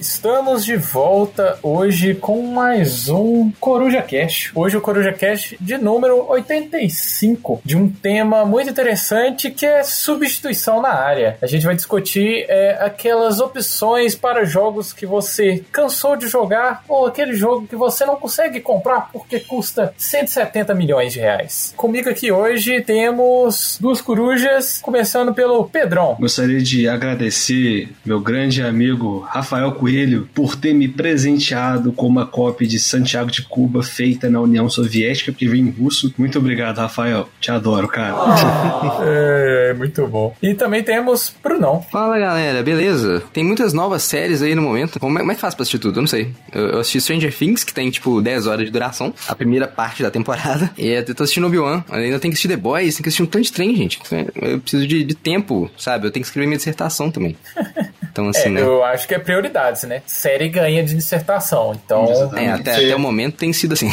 Estamos 0.00 0.64
de 0.64 0.76
volta 0.76 1.58
hoje 1.62 2.14
com 2.14 2.42
mais 2.42 3.08
um 3.08 3.50
Coruja 3.60 4.02
Cast. 4.02 4.50
Hoje 4.54 4.76
o 4.76 4.80
Coruja 4.80 5.12
Cast 5.12 5.56
de 5.60 5.78
número 5.78 6.26
85, 6.28 7.60
de 7.64 7.76
um 7.76 7.88
tema 7.88 8.44
muito 8.44 8.70
interessante 8.70 9.50
que 9.50 9.64
é 9.64 9.82
substituição 9.82 10.82
na 10.82 10.90
área. 10.90 11.38
A 11.40 11.46
gente 11.46 11.64
vai 11.64 11.74
discutir 11.74 12.44
é, 12.48 12.78
aquelas 12.80 13.40
opções 13.40 14.14
para 14.14 14.44
jogos 14.44 14.92
que 14.92 15.06
você 15.06 15.64
cansou 15.72 16.16
de 16.16 16.28
jogar 16.28 16.84
ou 16.88 17.06
aquele 17.06 17.34
jogo 17.34 17.66
que 17.66 17.76
você 17.76 18.04
não 18.04 18.16
consegue 18.16 18.60
comprar 18.60 19.10
porque 19.12 19.40
custa 19.40 19.94
170 19.96 20.74
milhões 20.74 21.12
de 21.12 21.20
reais. 21.20 21.72
Comigo 21.76 22.08
aqui 22.08 22.30
hoje 22.30 22.80
temos 22.82 23.78
duas 23.80 24.00
corujas, 24.00 24.80
começando 24.82 25.32
pelo 25.32 25.64
Pedrão. 25.64 26.16
Gostaria 26.18 26.60
de 26.60 26.88
agradecer 26.88 27.88
meu 28.04 28.20
grande 28.20 28.62
amigo 28.62 29.20
Rafael 29.20 29.72
Coelho 29.78 30.28
por 30.34 30.56
ter 30.56 30.74
me 30.74 30.88
presenteado 30.88 31.92
com 31.92 32.06
uma 32.06 32.26
cópia 32.26 32.66
de 32.66 32.78
Santiago 32.78 33.30
de 33.30 33.42
Cuba 33.42 33.82
feita 33.82 34.28
na 34.28 34.40
União 34.40 34.68
Soviética, 34.68 35.32
porque 35.32 35.48
vem 35.48 35.62
em 35.62 35.70
russo. 35.70 36.12
Muito 36.18 36.38
obrigado, 36.38 36.78
Rafael. 36.78 37.28
Te 37.40 37.50
adoro, 37.50 37.88
cara. 37.88 38.14
é, 39.06 39.74
muito 39.74 40.06
bom. 40.06 40.34
E 40.42 40.54
também 40.54 40.82
temos 40.82 41.34
Brunão. 41.42 41.84
Fala, 41.90 42.18
galera. 42.18 42.62
Beleza? 42.62 43.22
Tem 43.32 43.44
muitas 43.44 43.72
novas 43.72 44.02
séries 44.02 44.42
aí 44.42 44.54
no 44.54 44.62
momento. 44.62 44.98
Como 44.98 45.16
é, 45.18 45.20
como 45.20 45.32
é 45.32 45.34
que 45.34 45.40
faz 45.40 45.54
pra 45.54 45.62
assistir 45.62 45.78
tudo? 45.78 45.98
Eu 45.98 46.02
não 46.02 46.08
sei. 46.08 46.32
Eu, 46.52 46.68
eu, 46.68 46.78
assisti 46.80 47.00
Stranger 47.00 47.34
Things, 47.34 47.64
que 47.64 47.72
tem, 47.72 47.90
tipo, 47.90 48.20
10 48.20 48.46
horas 48.46 48.64
de 48.64 48.70
duração. 48.70 49.14
A 49.28 49.34
primeira 49.34 49.68
parte 49.68 50.02
da 50.02 50.10
temporada. 50.10 50.70
E 50.78 50.88
eu 50.90 51.14
tô 51.14 51.24
assistindo 51.24 51.46
Obi-Wan. 51.46 51.84
Ainda 51.90 52.18
tem 52.18 52.30
que 52.30 52.34
assistir 52.34 52.48
The 52.48 52.56
Boys, 52.56 52.94
tem 52.94 53.02
que 53.02 53.08
assistir 53.08 53.22
um 53.22 53.26
tanto 53.26 53.44
de 53.44 53.52
trem, 53.52 53.74
gente. 53.76 54.00
Eu 54.40 54.60
preciso 54.60 54.86
de, 54.86 55.04
de 55.04 55.14
tempo, 55.14 55.70
sabe? 55.76 56.06
Eu 56.06 56.10
tenho 56.10 56.22
que 56.22 56.28
escrever 56.28 56.46
minha 56.46 56.56
dissertação 56.56 57.10
também. 57.10 57.36
Então, 58.10 58.28
assim, 58.28 58.48
é, 58.48 58.50
né? 58.50 58.60
Eu 58.60 58.84
acho 58.84 59.06
que 59.06 59.14
é 59.14 59.18
prioridades, 59.18 59.84
né? 59.84 60.02
Série 60.06 60.48
ganha 60.48 60.82
de 60.82 60.94
dissertação, 60.94 61.78
então... 61.84 62.06
É, 62.36 62.48
até, 62.48 62.72
até 62.72 62.96
o 62.96 62.98
momento 62.98 63.36
tem 63.36 63.52
sido 63.52 63.72
assim. 63.72 63.90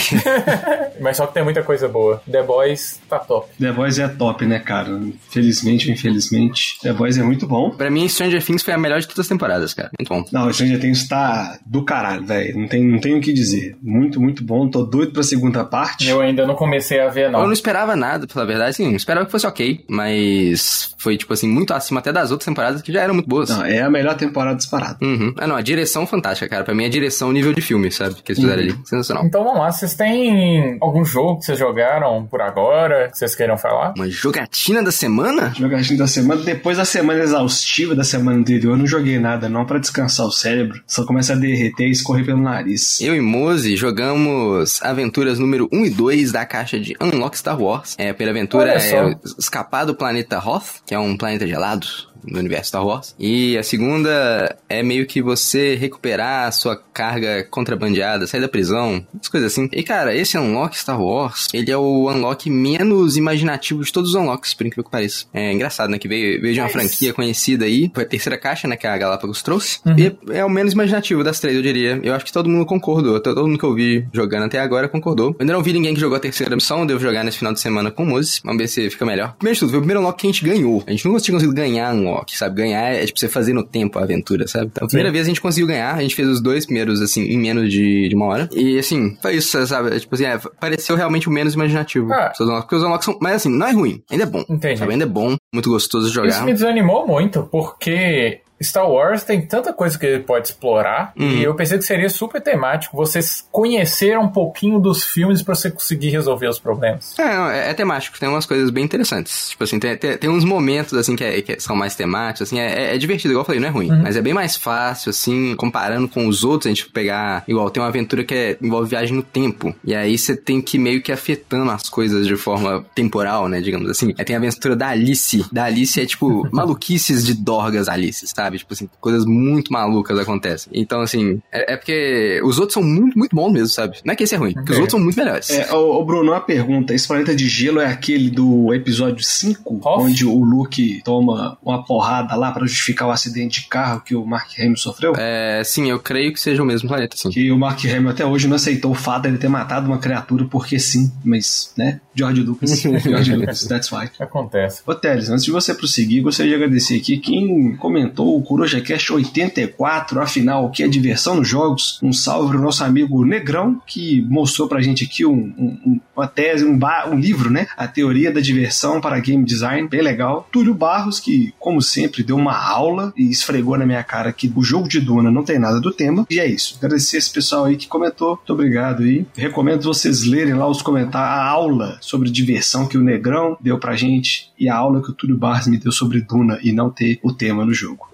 Mas 0.99 1.17
só 1.17 1.27
que 1.27 1.33
tem 1.33 1.43
muita 1.43 1.63
coisa 1.63 1.87
boa. 1.87 2.21
The 2.29 2.43
Boys 2.43 2.99
tá 3.05 3.19
top. 3.19 3.49
The 3.59 3.71
Boys 3.71 3.99
é 3.99 4.07
top, 4.07 4.45
né, 4.45 4.59
cara? 4.59 4.99
Felizmente 5.29 5.87
ou 5.87 5.93
infelizmente. 5.93 6.79
The 6.81 6.93
Boys 6.93 7.17
é 7.17 7.23
muito 7.23 7.47
bom. 7.47 7.71
Pra 7.71 7.89
mim, 7.89 8.07
Stranger 8.07 8.43
Things 8.43 8.63
foi 8.63 8.73
a 8.73 8.77
melhor 8.77 8.99
de 8.99 9.07
todas 9.07 9.21
as 9.25 9.27
temporadas, 9.27 9.73
cara. 9.73 9.89
Muito 9.99 10.09
bom. 10.09 10.23
Não, 10.31 10.51
Stranger 10.51 10.79
Things 10.79 11.07
tá 11.07 11.59
do 11.65 11.83
caralho, 11.83 12.25
velho. 12.25 12.57
Não 12.57 12.67
tem, 12.67 12.83
não 12.83 12.99
tem 12.99 13.17
o 13.17 13.21
que 13.21 13.33
dizer. 13.33 13.77
Muito, 13.81 14.19
muito 14.19 14.43
bom. 14.43 14.69
Tô 14.69 14.83
doido 14.83 15.13
pra 15.13 15.23
segunda 15.23 15.63
parte. 15.63 16.07
Eu 16.07 16.21
ainda 16.21 16.45
não 16.45 16.55
comecei 16.55 16.99
a 16.99 17.09
ver, 17.09 17.29
não. 17.29 17.41
Eu 17.41 17.45
não 17.45 17.53
esperava 17.53 17.95
nada, 17.95 18.27
pela 18.27 18.45
verdade. 18.45 18.75
Sim, 18.75 18.93
esperava 18.95 19.25
que 19.25 19.31
fosse 19.31 19.47
ok. 19.47 19.83
Mas 19.89 20.93
foi, 20.97 21.17
tipo 21.17 21.33
assim, 21.33 21.47
muito 21.47 21.73
acima 21.73 21.99
até 21.99 22.11
das 22.11 22.31
outras 22.31 22.45
temporadas 22.45 22.81
que 22.81 22.91
já 22.91 23.01
eram 23.01 23.13
muito 23.13 23.27
boas. 23.27 23.49
Não, 23.49 23.65
é 23.65 23.81
a 23.81 23.89
melhor 23.89 24.15
temporada 24.15 24.55
disparada. 24.55 24.97
Uhum. 25.01 25.33
Ah, 25.37 25.47
não, 25.47 25.55
a 25.55 25.61
direção 25.61 26.05
fantástica, 26.07 26.49
cara. 26.49 26.63
Pra 26.63 26.73
mim, 26.73 26.85
a 26.85 26.89
direção 26.89 27.31
nível 27.31 27.53
de 27.53 27.61
filme, 27.61 27.91
sabe? 27.91 28.15
Que 28.15 28.31
eles 28.31 28.41
fizeram 28.41 28.63
uhum. 28.63 28.69
ali. 28.69 28.79
Sensacional. 28.85 29.25
Então 29.25 29.43
vamos 29.43 29.59
lá, 29.59 29.71
vocês 29.71 29.93
têm 29.93 30.77
algum 30.81 31.03
jogo 31.03 31.39
que 31.39 31.45
vocês 31.45 31.57
jogaram 31.57 32.25
por 32.25 32.41
agora 32.41 32.94
que 33.11 33.17
vocês 33.17 33.35
queiram 33.35 33.57
falar? 33.57 33.93
Uma 33.95 34.09
jogatina 34.09 34.83
da 34.83 34.91
semana? 34.91 35.53
Jogatina 35.55 35.99
da 35.99 36.07
semana. 36.07 36.41
Depois 36.41 36.77
da 36.77 36.85
semana 36.85 37.21
exaustiva 37.21 37.95
da 37.95 38.03
semana 38.03 38.37
anterior, 38.39 38.73
eu 38.73 38.77
não 38.77 38.87
joguei 38.87 39.19
nada, 39.19 39.47
não, 39.49 39.65
para 39.65 39.79
descansar 39.79 40.25
o 40.25 40.31
cérebro. 40.31 40.81
Só 40.87 41.05
começa 41.05 41.33
a 41.33 41.35
derreter 41.35 41.87
e 41.87 41.91
escorrer 41.91 42.25
pelo 42.25 42.41
nariz. 42.41 42.99
Eu 43.01 43.15
e 43.15 43.21
Mose 43.21 43.75
jogamos 43.75 44.81
aventuras 44.81 45.39
número 45.39 45.67
1 45.71 45.85
e 45.85 45.89
2 45.89 46.31
da 46.31 46.45
caixa 46.45 46.79
de 46.79 46.95
Unlock 47.01 47.37
Star 47.37 47.59
Wars. 47.59 47.95
É, 47.97 48.09
a 48.09 48.13
primeira 48.13 48.39
aventura 48.39 48.73
é 48.73 49.15
escapar 49.37 49.85
do 49.85 49.95
planeta 49.95 50.39
Hoth, 50.39 50.81
que 50.85 50.93
é 50.93 50.99
um 50.99 51.15
planeta 51.15 51.45
gelado 51.47 51.87
no 52.27 52.39
universo 52.39 52.69
Star 52.69 52.85
Wars. 52.85 53.15
E 53.19 53.57
a 53.57 53.63
segunda 53.63 54.55
é 54.67 54.81
meio 54.81 55.05
que 55.05 55.21
você 55.21 55.75
recuperar 55.75 56.47
a 56.47 56.51
sua 56.51 56.75
carga 56.75 57.43
contrabandeada, 57.49 58.27
sair 58.27 58.41
da 58.41 58.47
prisão, 58.47 59.05
as 59.19 59.27
coisas 59.27 59.51
assim. 59.51 59.69
E 59.71 59.83
cara, 59.83 60.15
esse 60.15 60.37
Unlock 60.37 60.77
Star 60.77 61.01
Wars, 61.01 61.47
ele 61.53 61.71
é 61.71 61.77
o 61.77 62.09
Unlock 62.09 62.49
menos 62.49 63.17
imaginativo 63.17 63.83
de 63.83 63.91
todos 63.91 64.11
os 64.11 64.15
Unlocks, 64.15 64.53
por 64.53 64.65
incrível 64.65 64.83
que 64.83 64.91
pareça. 64.91 65.25
É 65.33 65.51
engraçado, 65.51 65.89
né? 65.89 65.97
Que 65.97 66.07
veio, 66.07 66.41
veio 66.41 66.53
de 66.53 66.59
uma 66.59 66.69
franquia 66.69 67.13
conhecida 67.13 67.65
aí, 67.65 67.91
foi 67.93 68.03
a 68.03 68.07
terceira 68.07 68.37
caixa, 68.37 68.67
né? 68.67 68.75
Que 68.75 68.87
a 68.87 68.97
Galápagos 68.97 69.41
trouxe. 69.41 69.79
Uhum. 69.85 69.95
E 69.97 70.15
é 70.33 70.43
o 70.43 70.49
menos 70.49 70.73
imaginativo 70.73 71.23
das 71.23 71.39
três, 71.39 71.55
eu 71.55 71.61
diria. 71.61 71.99
Eu 72.03 72.13
acho 72.13 72.25
que 72.25 72.31
todo 72.31 72.49
mundo 72.49 72.65
concordou. 72.65 73.19
Todo 73.19 73.47
mundo 73.47 73.57
que 73.57 73.65
eu 73.65 73.73
vi 73.73 74.05
jogando 74.13 74.43
até 74.43 74.59
agora 74.59 74.87
concordou. 74.87 75.29
Eu 75.31 75.37
ainda 75.39 75.53
não 75.53 75.63
vi 75.63 75.73
ninguém 75.73 75.93
que 75.93 75.99
jogou 75.99 76.17
a 76.17 76.19
terceira 76.19 76.55
missão, 76.55 76.85
devo 76.85 76.99
jogar 76.99 77.23
nesse 77.23 77.37
final 77.37 77.53
de 77.53 77.59
semana 77.59 77.91
com 77.91 78.03
o 78.03 78.05
Moses. 78.05 78.41
Vamos 78.43 78.57
ver 78.57 78.67
se 78.67 78.89
fica 78.89 79.05
melhor. 79.05 79.35
Primeiro 79.37 79.55
de 79.55 79.59
tudo, 79.59 79.69
foi 79.69 79.79
o 79.79 79.81
primeiro 79.81 79.99
Unlock 79.99 80.19
que 80.19 80.27
a 80.27 80.31
gente 80.31 80.45
ganhou. 80.45 80.83
A 80.87 80.91
gente 80.91 81.05
nunca 81.05 81.19
tinha 81.19 81.35
conseguido 81.35 81.55
ganhar 81.55 81.93
um 81.93 82.14
unlock, 82.15 82.37
sabe? 82.37 82.55
Ganhar 82.55 82.93
é 82.93 83.05
tipo 83.05 83.19
você 83.19 83.27
fazer 83.27 83.53
no 83.53 83.63
tempo 83.63 83.99
a 83.99 84.03
aventura, 84.03 84.47
sabe? 84.47 84.67
Então, 84.67 84.85
a 84.85 84.87
primeira 84.87 85.09
Sim. 85.09 85.13
vez 85.13 85.25
a 85.25 85.29
gente 85.29 85.41
conseguiu 85.41 85.67
ganhar, 85.67 85.95
a 85.95 86.01
gente 86.01 86.15
fez 86.15 86.27
os 86.27 86.41
dois 86.41 86.65
primeiros, 86.65 87.01
assim, 87.01 87.23
em 87.23 87.37
menos 87.37 87.71
de, 87.71 88.09
de 88.09 88.15
uma 88.15 88.25
hora. 88.27 88.49
E, 88.53 88.77
assim, 88.77 89.17
foi 89.21 89.35
isso, 89.35 89.65
sabe? 89.67 89.99
Tipo 89.99 90.15
assim, 90.15 90.25
é, 90.25 90.39
pareceu 90.59 90.95
realmente 90.95 91.27
o 91.27 91.31
menos 91.31 91.53
imaginativo. 91.53 92.11
Ah. 92.11 92.29
Porque 92.29 92.75
os 92.75 92.83
unlocks 92.83 93.05
são... 93.05 93.17
Mas, 93.21 93.35
assim, 93.35 93.49
não 93.49 93.67
é 93.67 93.71
ruim. 93.71 94.01
Ainda 94.09 94.23
é 94.23 94.27
bom. 94.27 94.43
Entendi. 94.49 94.77
Sabe? 94.77 94.93
Ainda 94.93 95.05
é 95.05 95.07
bom, 95.07 95.35
muito 95.53 95.69
gostoso 95.69 96.07
de 96.07 96.13
jogar. 96.13 96.29
Isso 96.29 96.43
me 96.43 96.53
desanimou 96.53 97.07
muito, 97.07 97.47
porque 97.51 98.41
Star 98.61 98.89
Wars 98.89 99.23
tem 99.23 99.41
tanta 99.41 99.73
coisa 99.73 99.97
que 99.97 100.05
ele 100.05 100.23
pode 100.23 100.47
explorar 100.47 101.13
uhum. 101.17 101.29
e 101.29 101.43
eu 101.43 101.53
pensei 101.55 101.77
que 101.77 101.83
seria 101.83 102.09
super 102.09 102.41
temático 102.41 102.95
vocês 102.95 103.45
conheceram 103.51 104.23
um 104.23 104.29
pouquinho 104.29 104.79
dos 104.79 105.03
filmes 105.03 105.41
para 105.41 105.55
você 105.55 105.69
conseguir 105.69 106.09
resolver 106.09 106.47
os 106.47 106.59
problemas. 106.59 107.17
É, 107.19 107.23
é, 107.23 107.69
é, 107.71 107.73
temático, 107.73 108.19
tem 108.19 108.29
umas 108.29 108.45
coisas 108.45 108.69
bem 108.69 108.83
interessantes. 108.83 109.49
Tipo 109.49 109.63
assim, 109.63 109.79
tem, 109.79 109.97
tem, 109.97 110.17
tem 110.17 110.29
uns 110.29 110.45
momentos 110.45 110.93
assim 110.93 111.15
que, 111.15 111.23
é, 111.23 111.41
que, 111.41 111.59
são 111.59 111.75
mais 111.75 111.95
temáticos, 111.95 112.47
assim, 112.47 112.59
é, 112.59 112.91
é, 112.91 112.95
é, 112.95 112.97
divertido, 112.97 113.33
igual 113.33 113.41
eu 113.41 113.45
falei, 113.45 113.59
não 113.59 113.67
é 113.67 113.71
ruim, 113.71 113.91
uhum. 113.91 114.03
mas 114.03 114.15
é 114.15 114.21
bem 114.21 114.33
mais 114.33 114.55
fácil, 114.55 115.09
assim, 115.09 115.55
comparando 115.55 116.07
com 116.07 116.27
os 116.27 116.43
outros, 116.43 116.67
a 116.67 116.69
gente 116.69 116.89
pegar, 116.89 117.43
igual, 117.47 117.69
tem 117.69 117.81
uma 117.81 117.89
aventura 117.89 118.23
que 118.23 118.33
é, 118.33 118.57
envolve 118.61 118.89
viagem 118.89 119.15
no 119.15 119.23
tempo, 119.23 119.75
e 119.83 119.93
aí 119.93 120.17
você 120.17 120.35
tem 120.35 120.61
que 120.61 120.77
meio 120.77 121.01
que 121.01 121.11
afetando 121.11 121.71
as 121.71 121.89
coisas 121.89 122.27
de 122.27 122.35
forma 122.35 122.85
temporal, 122.93 123.47
né, 123.47 123.61
digamos 123.61 123.89
assim. 123.89 124.13
Aí 124.17 124.25
tem 124.25 124.35
a 124.35 124.39
aventura 124.39 124.75
da 124.75 124.89
Alice, 124.89 125.45
da 125.51 125.65
Alice 125.65 125.99
é 125.99 126.05
tipo 126.05 126.47
maluquices 126.51 127.25
de 127.25 127.33
Dorgas 127.33 127.87
Alice, 127.87 128.27
sabe? 128.27 128.44
Sabe? 128.45 128.57
Tipo 128.59 128.73
assim, 128.73 128.89
coisas 128.99 129.25
muito 129.25 129.71
malucas 129.71 130.17
acontecem. 130.17 130.71
Então, 130.73 131.01
assim, 131.01 131.41
é, 131.51 131.73
é, 131.73 131.77
porque 131.77 132.39
os 132.43 132.59
outros 132.59 132.73
são 132.73 132.83
muito, 132.83 133.17
muito 133.17 133.35
bons 133.35 133.51
mesmo, 133.51 133.69
sabe? 133.69 133.97
Não 134.05 134.13
é 134.13 134.15
que 134.15 134.23
esse 134.23 134.35
é 134.35 134.37
ruim, 134.37 134.53
porque 134.53 134.71
os 134.71 134.77
outros 134.77 134.91
são 134.91 134.99
muito 134.99 135.17
melhores. 135.17 135.49
É, 135.49 135.73
ô, 135.73 135.99
ô, 135.99 136.05
Bruno, 136.05 136.31
uma 136.31 136.41
pergunta. 136.41 136.93
Esse 136.93 137.07
planeta 137.07 137.35
de 137.35 137.47
gelo 137.47 137.79
é 137.79 137.87
aquele 137.87 138.29
do 138.29 138.73
episódio 138.73 139.23
5, 139.23 139.81
onde 139.83 140.25
o 140.25 140.43
Luke 140.43 141.01
toma 141.03 141.57
uma 141.63 141.83
porrada 141.83 142.35
lá 142.35 142.51
para 142.51 142.65
justificar 142.65 143.07
o 143.07 143.11
acidente 143.11 143.61
de 143.61 143.67
carro 143.67 144.01
que 144.01 144.15
o 144.15 144.25
Mark 144.25 144.49
Hamill 144.59 144.77
sofreu? 144.77 145.13
É, 145.17 145.61
sim, 145.63 145.89
eu 145.89 145.99
creio 145.99 146.33
que 146.33 146.39
seja 146.39 146.61
o 146.61 146.65
mesmo 146.65 146.87
planeta, 146.87 147.15
sim. 147.17 147.29
Que 147.29 147.51
o 147.51 147.57
Mark 147.57 147.83
Hamill 147.85 148.09
até 148.09 148.25
hoje 148.25 148.47
não 148.47 148.55
aceitou 148.55 148.91
o 148.91 148.95
fato 148.95 149.23
de 149.23 149.29
ele 149.29 149.37
ter 149.37 149.47
matado 149.47 149.87
uma 149.87 149.97
criatura 149.97 150.45
porque 150.45 150.79
sim, 150.79 151.11
mas, 151.23 151.73
né? 151.77 151.99
George 152.13 152.41
Lucas. 152.41 152.79
George 152.79 153.35
Lucas, 153.35 153.65
that's 153.65 153.91
why. 153.91 154.09
Acontece. 154.19 154.81
Ô, 154.85 154.93
Teles, 154.93 155.29
antes 155.29 155.45
de 155.45 155.51
você 155.51 155.73
prosseguir, 155.73 156.23
gostaria 156.23 156.51
de 156.51 156.63
agradecer 156.63 156.97
aqui 156.97 157.17
quem 157.17 157.75
comentou 157.75 158.34
o 158.37 158.41
Coruja 158.41 158.81
Cast 158.81 159.13
84, 159.13 160.21
afinal, 160.21 160.69
que 160.69 160.83
é 160.83 160.87
diversão 160.87 161.35
nos 161.35 161.47
jogos. 161.47 161.99
Um 162.01 162.11
salve 162.11 162.49
pro 162.49 162.61
nosso 162.61 162.83
amigo 162.83 163.25
Negrão, 163.25 163.81
que 163.85 164.21
mostrou 164.29 164.67
pra 164.67 164.81
gente 164.81 165.05
aqui 165.05 165.25
um, 165.25 165.53
um, 165.57 165.99
uma 166.15 166.27
tese, 166.27 166.65
um, 166.65 166.77
um 167.11 167.19
livro, 167.19 167.49
né? 167.49 167.67
A 167.77 167.87
Teoria 167.87 168.31
da 168.31 168.41
Diversão 168.41 168.99
para 168.99 169.19
Game 169.19 169.43
Design, 169.43 169.87
bem 169.87 170.01
legal. 170.01 170.47
Túlio 170.51 170.73
Barros, 170.73 171.19
que, 171.19 171.53
como 171.59 171.81
sempre, 171.81 172.23
deu 172.23 172.35
uma 172.35 172.57
aula 172.57 173.13
e 173.17 173.29
esfregou 173.29 173.77
na 173.77 173.85
minha 173.85 174.03
cara 174.03 174.33
que 174.33 174.51
o 174.55 174.63
jogo 174.63 174.87
de 174.87 174.99
Duna 174.99 175.31
não 175.31 175.43
tem 175.43 175.59
nada 175.59 175.79
do 175.79 175.91
tema. 175.91 176.25
E 176.29 176.39
é 176.39 176.47
isso. 176.47 176.75
Agradecer 176.77 177.17
esse 177.17 177.31
pessoal 177.31 177.65
aí 177.65 177.77
que 177.77 177.87
comentou. 177.87 178.35
Muito 178.35 178.53
obrigado 178.53 179.03
aí. 179.03 179.25
Recomendo 179.35 179.83
vocês 179.83 180.25
lerem 180.25 180.53
lá 180.53 180.67
os 180.67 180.81
comentários, 180.81 181.15
a 181.15 181.45
aula 181.45 181.97
sobre 182.01 182.29
diversão 182.29 182.87
que 182.87 182.97
o 182.97 183.03
Negrão 183.03 183.57
deu 183.61 183.79
pra 183.79 183.95
gente 183.95 184.51
e 184.57 184.69
a 184.69 184.75
aula 184.75 185.01
que 185.01 185.09
o 185.09 185.13
Túlio 185.13 185.37
Barros 185.37 185.67
me 185.67 185.77
deu 185.77 185.91
sobre 185.91 186.21
Duna 186.21 186.59
e 186.61 186.71
não 186.71 186.89
ter 186.89 187.19
o 187.23 187.31
tema 187.31 187.65
no 187.65 187.73
jogo. 187.73 188.07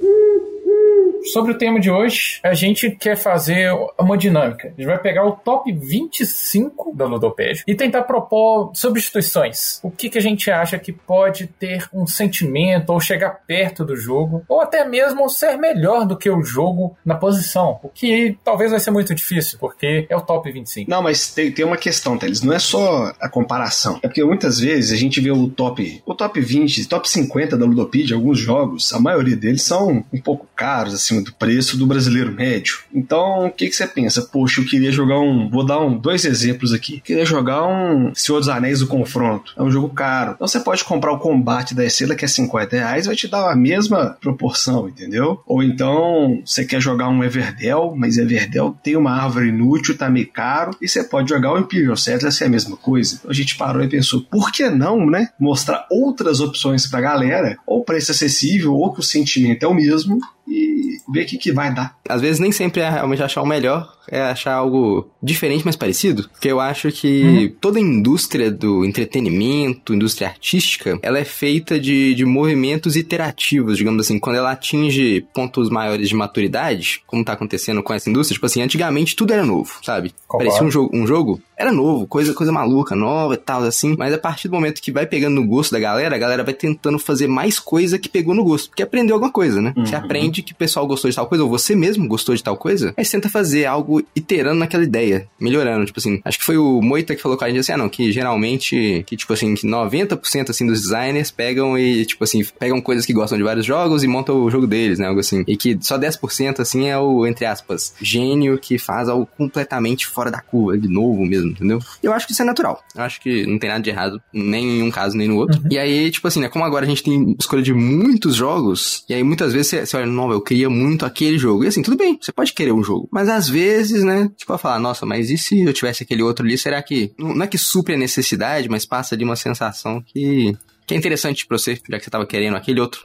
Sobre 1.25 1.51
o 1.51 1.57
tema 1.57 1.79
de 1.79 1.89
hoje, 1.89 2.39
a 2.43 2.53
gente 2.53 2.91
quer 2.91 3.15
fazer 3.15 3.71
uma 3.99 4.17
dinâmica. 4.17 4.67
A 4.69 4.71
gente 4.71 4.85
vai 4.85 4.99
pegar 4.99 5.25
o 5.25 5.33
top 5.33 5.71
25 5.71 6.93
da 6.95 7.05
Ludopédia 7.05 7.63
e 7.67 7.75
tentar 7.75 8.03
propor 8.03 8.71
substituições. 8.73 9.79
O 9.83 9.91
que, 9.91 10.09
que 10.09 10.17
a 10.17 10.21
gente 10.21 10.49
acha 10.49 10.77
que 10.79 10.91
pode 10.91 11.47
ter 11.47 11.87
um 11.93 12.05
sentimento 12.07 12.91
ou 12.91 12.99
chegar 12.99 13.41
perto 13.45 13.83
do 13.85 13.95
jogo, 13.95 14.43
ou 14.47 14.61
até 14.61 14.87
mesmo 14.87 15.29
ser 15.29 15.57
melhor 15.57 16.05
do 16.05 16.17
que 16.17 16.29
o 16.29 16.43
jogo 16.43 16.95
na 17.05 17.15
posição. 17.15 17.79
O 17.83 17.89
que 17.89 18.37
talvez 18.43 18.71
vai 18.71 18.79
ser 18.79 18.91
muito 18.91 19.13
difícil, 19.13 19.57
porque 19.59 20.05
é 20.09 20.15
o 20.15 20.21
top 20.21 20.51
25. 20.51 20.89
Não, 20.89 21.01
mas 21.01 21.33
tem, 21.33 21.51
tem 21.51 21.65
uma 21.65 21.77
questão, 21.77 22.17
Teles. 22.17 22.41
Não 22.41 22.53
é 22.53 22.59
só 22.59 23.13
a 23.19 23.29
comparação. 23.29 23.99
É 24.01 24.07
porque 24.07 24.23
muitas 24.23 24.59
vezes 24.59 24.91
a 24.91 24.95
gente 24.95 25.19
vê 25.19 25.31
o 25.31 25.49
top, 25.49 26.01
o 26.05 26.13
top 26.13 26.39
20, 26.39 26.87
top 26.87 27.09
50 27.09 27.57
da 27.57 27.65
Ludopedia, 27.65 28.15
alguns 28.15 28.39
jogos, 28.39 28.93
a 28.93 28.99
maioria 28.99 29.35
deles 29.35 29.61
são 29.61 30.03
um 30.11 30.21
pouco 30.21 30.47
caros, 30.55 30.93
acima 31.11 31.21
do 31.21 31.33
preço 31.33 31.77
do 31.77 31.85
brasileiro 31.85 32.31
médio. 32.31 32.79
Então, 32.93 33.47
o 33.47 33.51
que, 33.51 33.67
que 33.67 33.75
você 33.75 33.85
pensa? 33.85 34.21
Poxa, 34.21 34.61
eu 34.61 34.65
queria 34.65 34.91
jogar 34.91 35.19
um. 35.19 35.49
Vou 35.49 35.65
dar 35.65 35.79
um, 35.79 35.97
dois 35.97 36.23
exemplos 36.25 36.73
aqui. 36.73 36.95
Eu 36.95 37.01
queria 37.01 37.25
jogar 37.25 37.67
um 37.67 38.13
Senhor 38.15 38.39
dos 38.39 38.49
Anéis 38.49 38.79
do 38.79 38.87
Confronto. 38.87 39.53
É 39.57 39.61
um 39.61 39.69
jogo 39.69 39.89
caro. 39.89 40.33
Então 40.35 40.47
você 40.47 40.59
pode 40.59 40.83
comprar 40.83 41.11
o 41.11 41.19
combate 41.19 41.75
da 41.75 41.83
Estrela, 41.83 42.15
que 42.15 42.25
é 42.25 42.27
50 42.27 42.75
reais, 42.75 43.05
vai 43.05 43.15
te 43.15 43.27
dar 43.27 43.51
a 43.51 43.55
mesma 43.55 44.17
proporção, 44.21 44.87
entendeu? 44.87 45.41
Ou 45.45 45.61
então 45.61 46.41
você 46.45 46.65
quer 46.65 46.81
jogar 46.81 47.09
um 47.09 47.23
Everdell, 47.23 47.93
mas 47.95 48.17
Everdell 48.17 48.75
tem 48.83 48.95
uma 48.95 49.11
árvore 49.11 49.49
inútil, 49.49 49.97
tá 49.97 50.09
meio 50.09 50.31
caro, 50.31 50.71
e 50.81 50.87
você 50.87 51.03
pode 51.03 51.29
jogar 51.29 51.53
o 51.53 51.59
Imperial 51.59 51.97
Settlers, 51.97 52.37
que 52.37 52.43
é 52.43 52.47
a 52.47 52.49
mesma 52.49 52.77
coisa. 52.77 53.15
Então 53.15 53.31
a 53.31 53.33
gente 53.33 53.57
parou 53.57 53.83
e 53.83 53.89
pensou, 53.89 54.21
por 54.21 54.51
que 54.51 54.69
não, 54.69 55.05
né? 55.05 55.29
Mostrar 55.39 55.85
outras 55.89 56.39
opções 56.39 56.87
pra 56.87 57.01
galera, 57.01 57.57
ou 57.65 57.83
preço 57.83 58.11
acessível, 58.11 58.73
ou 58.73 58.93
que 58.93 58.99
o 58.99 59.03
sentimento 59.03 59.63
é 59.63 59.67
o 59.67 59.73
mesmo, 59.73 60.19
e 60.47 60.97
ver 61.11 61.23
o 61.23 61.25
que, 61.25 61.37
que 61.37 61.51
vai 61.51 61.73
dar. 61.73 61.97
Às 62.07 62.21
vezes 62.21 62.39
nem 62.39 62.51
sempre 62.51 62.81
é 62.81 62.89
realmente 62.89 63.21
achar 63.21 63.41
o 63.41 63.45
melhor, 63.45 63.91
é 64.09 64.21
achar 64.21 64.53
algo 64.53 65.09
diferente, 65.21 65.65
mas 65.65 65.75
parecido. 65.75 66.27
Porque 66.29 66.49
eu 66.49 66.59
acho 66.59 66.91
que 66.91 67.23
uhum. 67.23 67.55
toda 67.59 67.79
a 67.79 67.81
indústria 67.81 68.51
do 68.51 68.83
entretenimento, 68.85 69.93
indústria 69.93 70.27
artística, 70.27 70.99
ela 71.01 71.19
é 71.19 71.25
feita 71.25 71.79
de, 71.79 72.13
de 72.13 72.25
movimentos 72.25 72.95
iterativos, 72.95 73.77
digamos 73.77 74.05
assim. 74.05 74.19
Quando 74.19 74.37
ela 74.37 74.51
atinge 74.51 75.25
pontos 75.33 75.69
maiores 75.69 76.09
de 76.09 76.15
maturidade, 76.15 77.01
como 77.07 77.23
tá 77.23 77.33
acontecendo 77.33 77.81
com 77.83 77.93
essa 77.93 78.09
indústria, 78.09 78.35
tipo 78.35 78.45
assim, 78.45 78.61
antigamente 78.61 79.15
tudo 79.15 79.33
era 79.33 79.45
novo, 79.45 79.79
sabe? 79.83 80.13
Parecia 80.29 80.63
um 80.63 80.71
jogo, 80.71 80.95
um 80.95 81.05
jogo, 81.05 81.41
era 81.61 81.71
novo, 81.71 82.07
coisa, 82.07 82.33
coisa 82.33 82.51
maluca, 82.51 82.95
nova 82.95 83.35
e 83.35 83.37
tal, 83.37 83.63
assim. 83.63 83.95
Mas 83.97 84.13
a 84.13 84.17
partir 84.17 84.47
do 84.47 84.55
momento 84.55 84.81
que 84.81 84.91
vai 84.91 85.05
pegando 85.05 85.35
no 85.35 85.47
gosto 85.47 85.71
da 85.71 85.79
galera, 85.79 86.15
a 86.15 86.19
galera 86.19 86.43
vai 86.43 86.53
tentando 86.53 86.97
fazer 86.99 87.27
mais 87.27 87.59
coisa 87.59 87.99
que 87.99 88.09
pegou 88.09 88.33
no 88.33 88.43
gosto. 88.43 88.69
Porque 88.69 88.83
aprendeu 88.83 89.15
alguma 89.15 89.31
coisa, 89.31 89.61
né? 89.61 89.73
Uhum. 89.75 89.85
Você 89.85 89.95
aprende 89.95 90.41
que 90.41 90.53
o 90.53 90.55
pessoal 90.55 90.87
gostou 90.87 91.09
de 91.09 91.15
tal 91.15 91.27
coisa, 91.27 91.43
ou 91.43 91.49
você 91.49 91.75
mesmo 91.75 92.07
gostou 92.07 92.35
de 92.35 92.43
tal 92.43 92.57
coisa, 92.57 92.93
aí 92.97 93.05
você 93.05 93.11
tenta 93.11 93.29
fazer 93.29 93.65
algo 93.65 94.03
iterando 94.15 94.59
naquela 94.59 94.83
ideia, 94.83 95.27
melhorando. 95.39 95.85
Tipo 95.85 95.99
assim, 95.99 96.19
acho 96.25 96.39
que 96.39 96.45
foi 96.45 96.57
o 96.57 96.81
Moita 96.81 97.15
que 97.15 97.21
falou 97.21 97.37
com 97.37 97.45
a 97.45 97.49
gente 97.49 97.59
assim, 97.59 97.73
ah, 97.73 97.77
não, 97.77 97.89
que 97.89 98.11
geralmente, 98.11 99.03
que 99.05 99.15
tipo 99.15 99.31
assim, 99.33 99.53
que 99.53 99.67
90% 99.67 100.49
assim 100.49 100.65
dos 100.65 100.81
designers 100.81 101.31
pegam 101.31 101.77
e, 101.77 102.05
tipo 102.05 102.23
assim, 102.23 102.43
pegam 102.59 102.81
coisas 102.81 103.05
que 103.05 103.13
gostam 103.13 103.37
de 103.37 103.43
vários 103.43 103.65
jogos 103.65 104.03
e 104.03 104.07
montam 104.07 104.43
o 104.43 104.49
jogo 104.49 104.67
deles, 104.67 104.99
né? 104.99 105.07
Algo 105.07 105.19
assim. 105.19 105.43
E 105.47 105.55
que 105.55 105.77
só 105.81 105.97
10% 105.97 106.59
assim 106.59 106.87
é 106.87 106.97
o, 106.97 107.25
entre 107.25 107.45
aspas, 107.45 107.93
gênio 108.01 108.57
que 108.57 108.77
faz 108.77 109.09
algo 109.09 109.27
completamente 109.37 110.07
fora 110.07 110.31
da 110.31 110.41
curva, 110.41 110.77
de 110.77 110.87
novo 110.87 111.25
mesmo, 111.25 111.50
entendeu? 111.51 111.79
Eu 112.01 112.13
acho 112.13 112.25
que 112.25 112.33
isso 112.33 112.41
é 112.41 112.45
natural. 112.45 112.83
Eu 112.95 113.03
acho 113.03 113.21
que 113.21 113.45
não 113.45 113.59
tem 113.59 113.69
nada 113.69 113.81
de 113.81 113.89
errado, 113.89 114.21
nem 114.33 114.79
em 114.79 114.83
um 114.83 114.91
caso 114.91 115.15
nem 115.15 115.27
no 115.27 115.37
outro. 115.37 115.61
Uhum. 115.61 115.69
E 115.71 115.77
aí, 115.77 116.09
tipo 116.11 116.27
assim, 116.27 116.39
né? 116.39 116.49
Como 116.49 116.65
agora 116.65 116.85
a 116.85 116.89
gente 116.89 117.03
tem 117.03 117.35
escolha 117.39 117.61
de 117.61 117.73
muitos 117.73 118.35
jogos, 118.35 119.03
e 119.09 119.13
aí 119.13 119.23
muitas 119.23 119.53
vezes 119.53 119.67
você, 119.67 119.85
você 119.85 119.97
olha, 119.97 120.05
não, 120.05 120.31
eu 120.31 120.41
queria 120.41 120.69
muito 120.69 121.05
aquele 121.05 121.37
jogo. 121.37 121.63
E 121.63 121.67
assim, 121.67 121.81
tudo 121.81 121.97
bem, 121.97 122.17
você 122.19 122.31
pode 122.31 122.53
querer 122.53 122.71
um 122.71 122.83
jogo. 122.83 123.07
Mas 123.11 123.29
às 123.29 123.47
vezes, 123.47 124.03
né? 124.03 124.29
Tipo, 124.35 124.53
a 124.53 124.57
falar, 124.57 124.79
nossa, 124.79 125.05
mas 125.05 125.29
e 125.29 125.37
se 125.37 125.61
eu 125.61 125.73
tivesse 125.73 126.03
aquele 126.03 126.23
outro 126.23 126.45
ali, 126.45 126.57
será 126.57 126.81
que. 126.81 127.13
Não 127.17 127.43
é 127.43 127.47
que 127.47 127.57
supre 127.57 127.95
a 127.95 127.97
necessidade, 127.97 128.69
mas 128.69 128.85
passa 128.85 129.15
de 129.15 129.23
uma 129.23 129.35
sensação 129.35 130.01
que. 130.01 130.55
Que 130.87 130.95
é 130.95 130.97
interessante 130.97 131.45
pra 131.45 131.57
você, 131.57 131.79
já 131.89 131.97
que 131.97 132.03
você 132.03 132.09
tava 132.09 132.25
querendo 132.25 132.57
aquele 132.57 132.81
outro. 132.81 133.01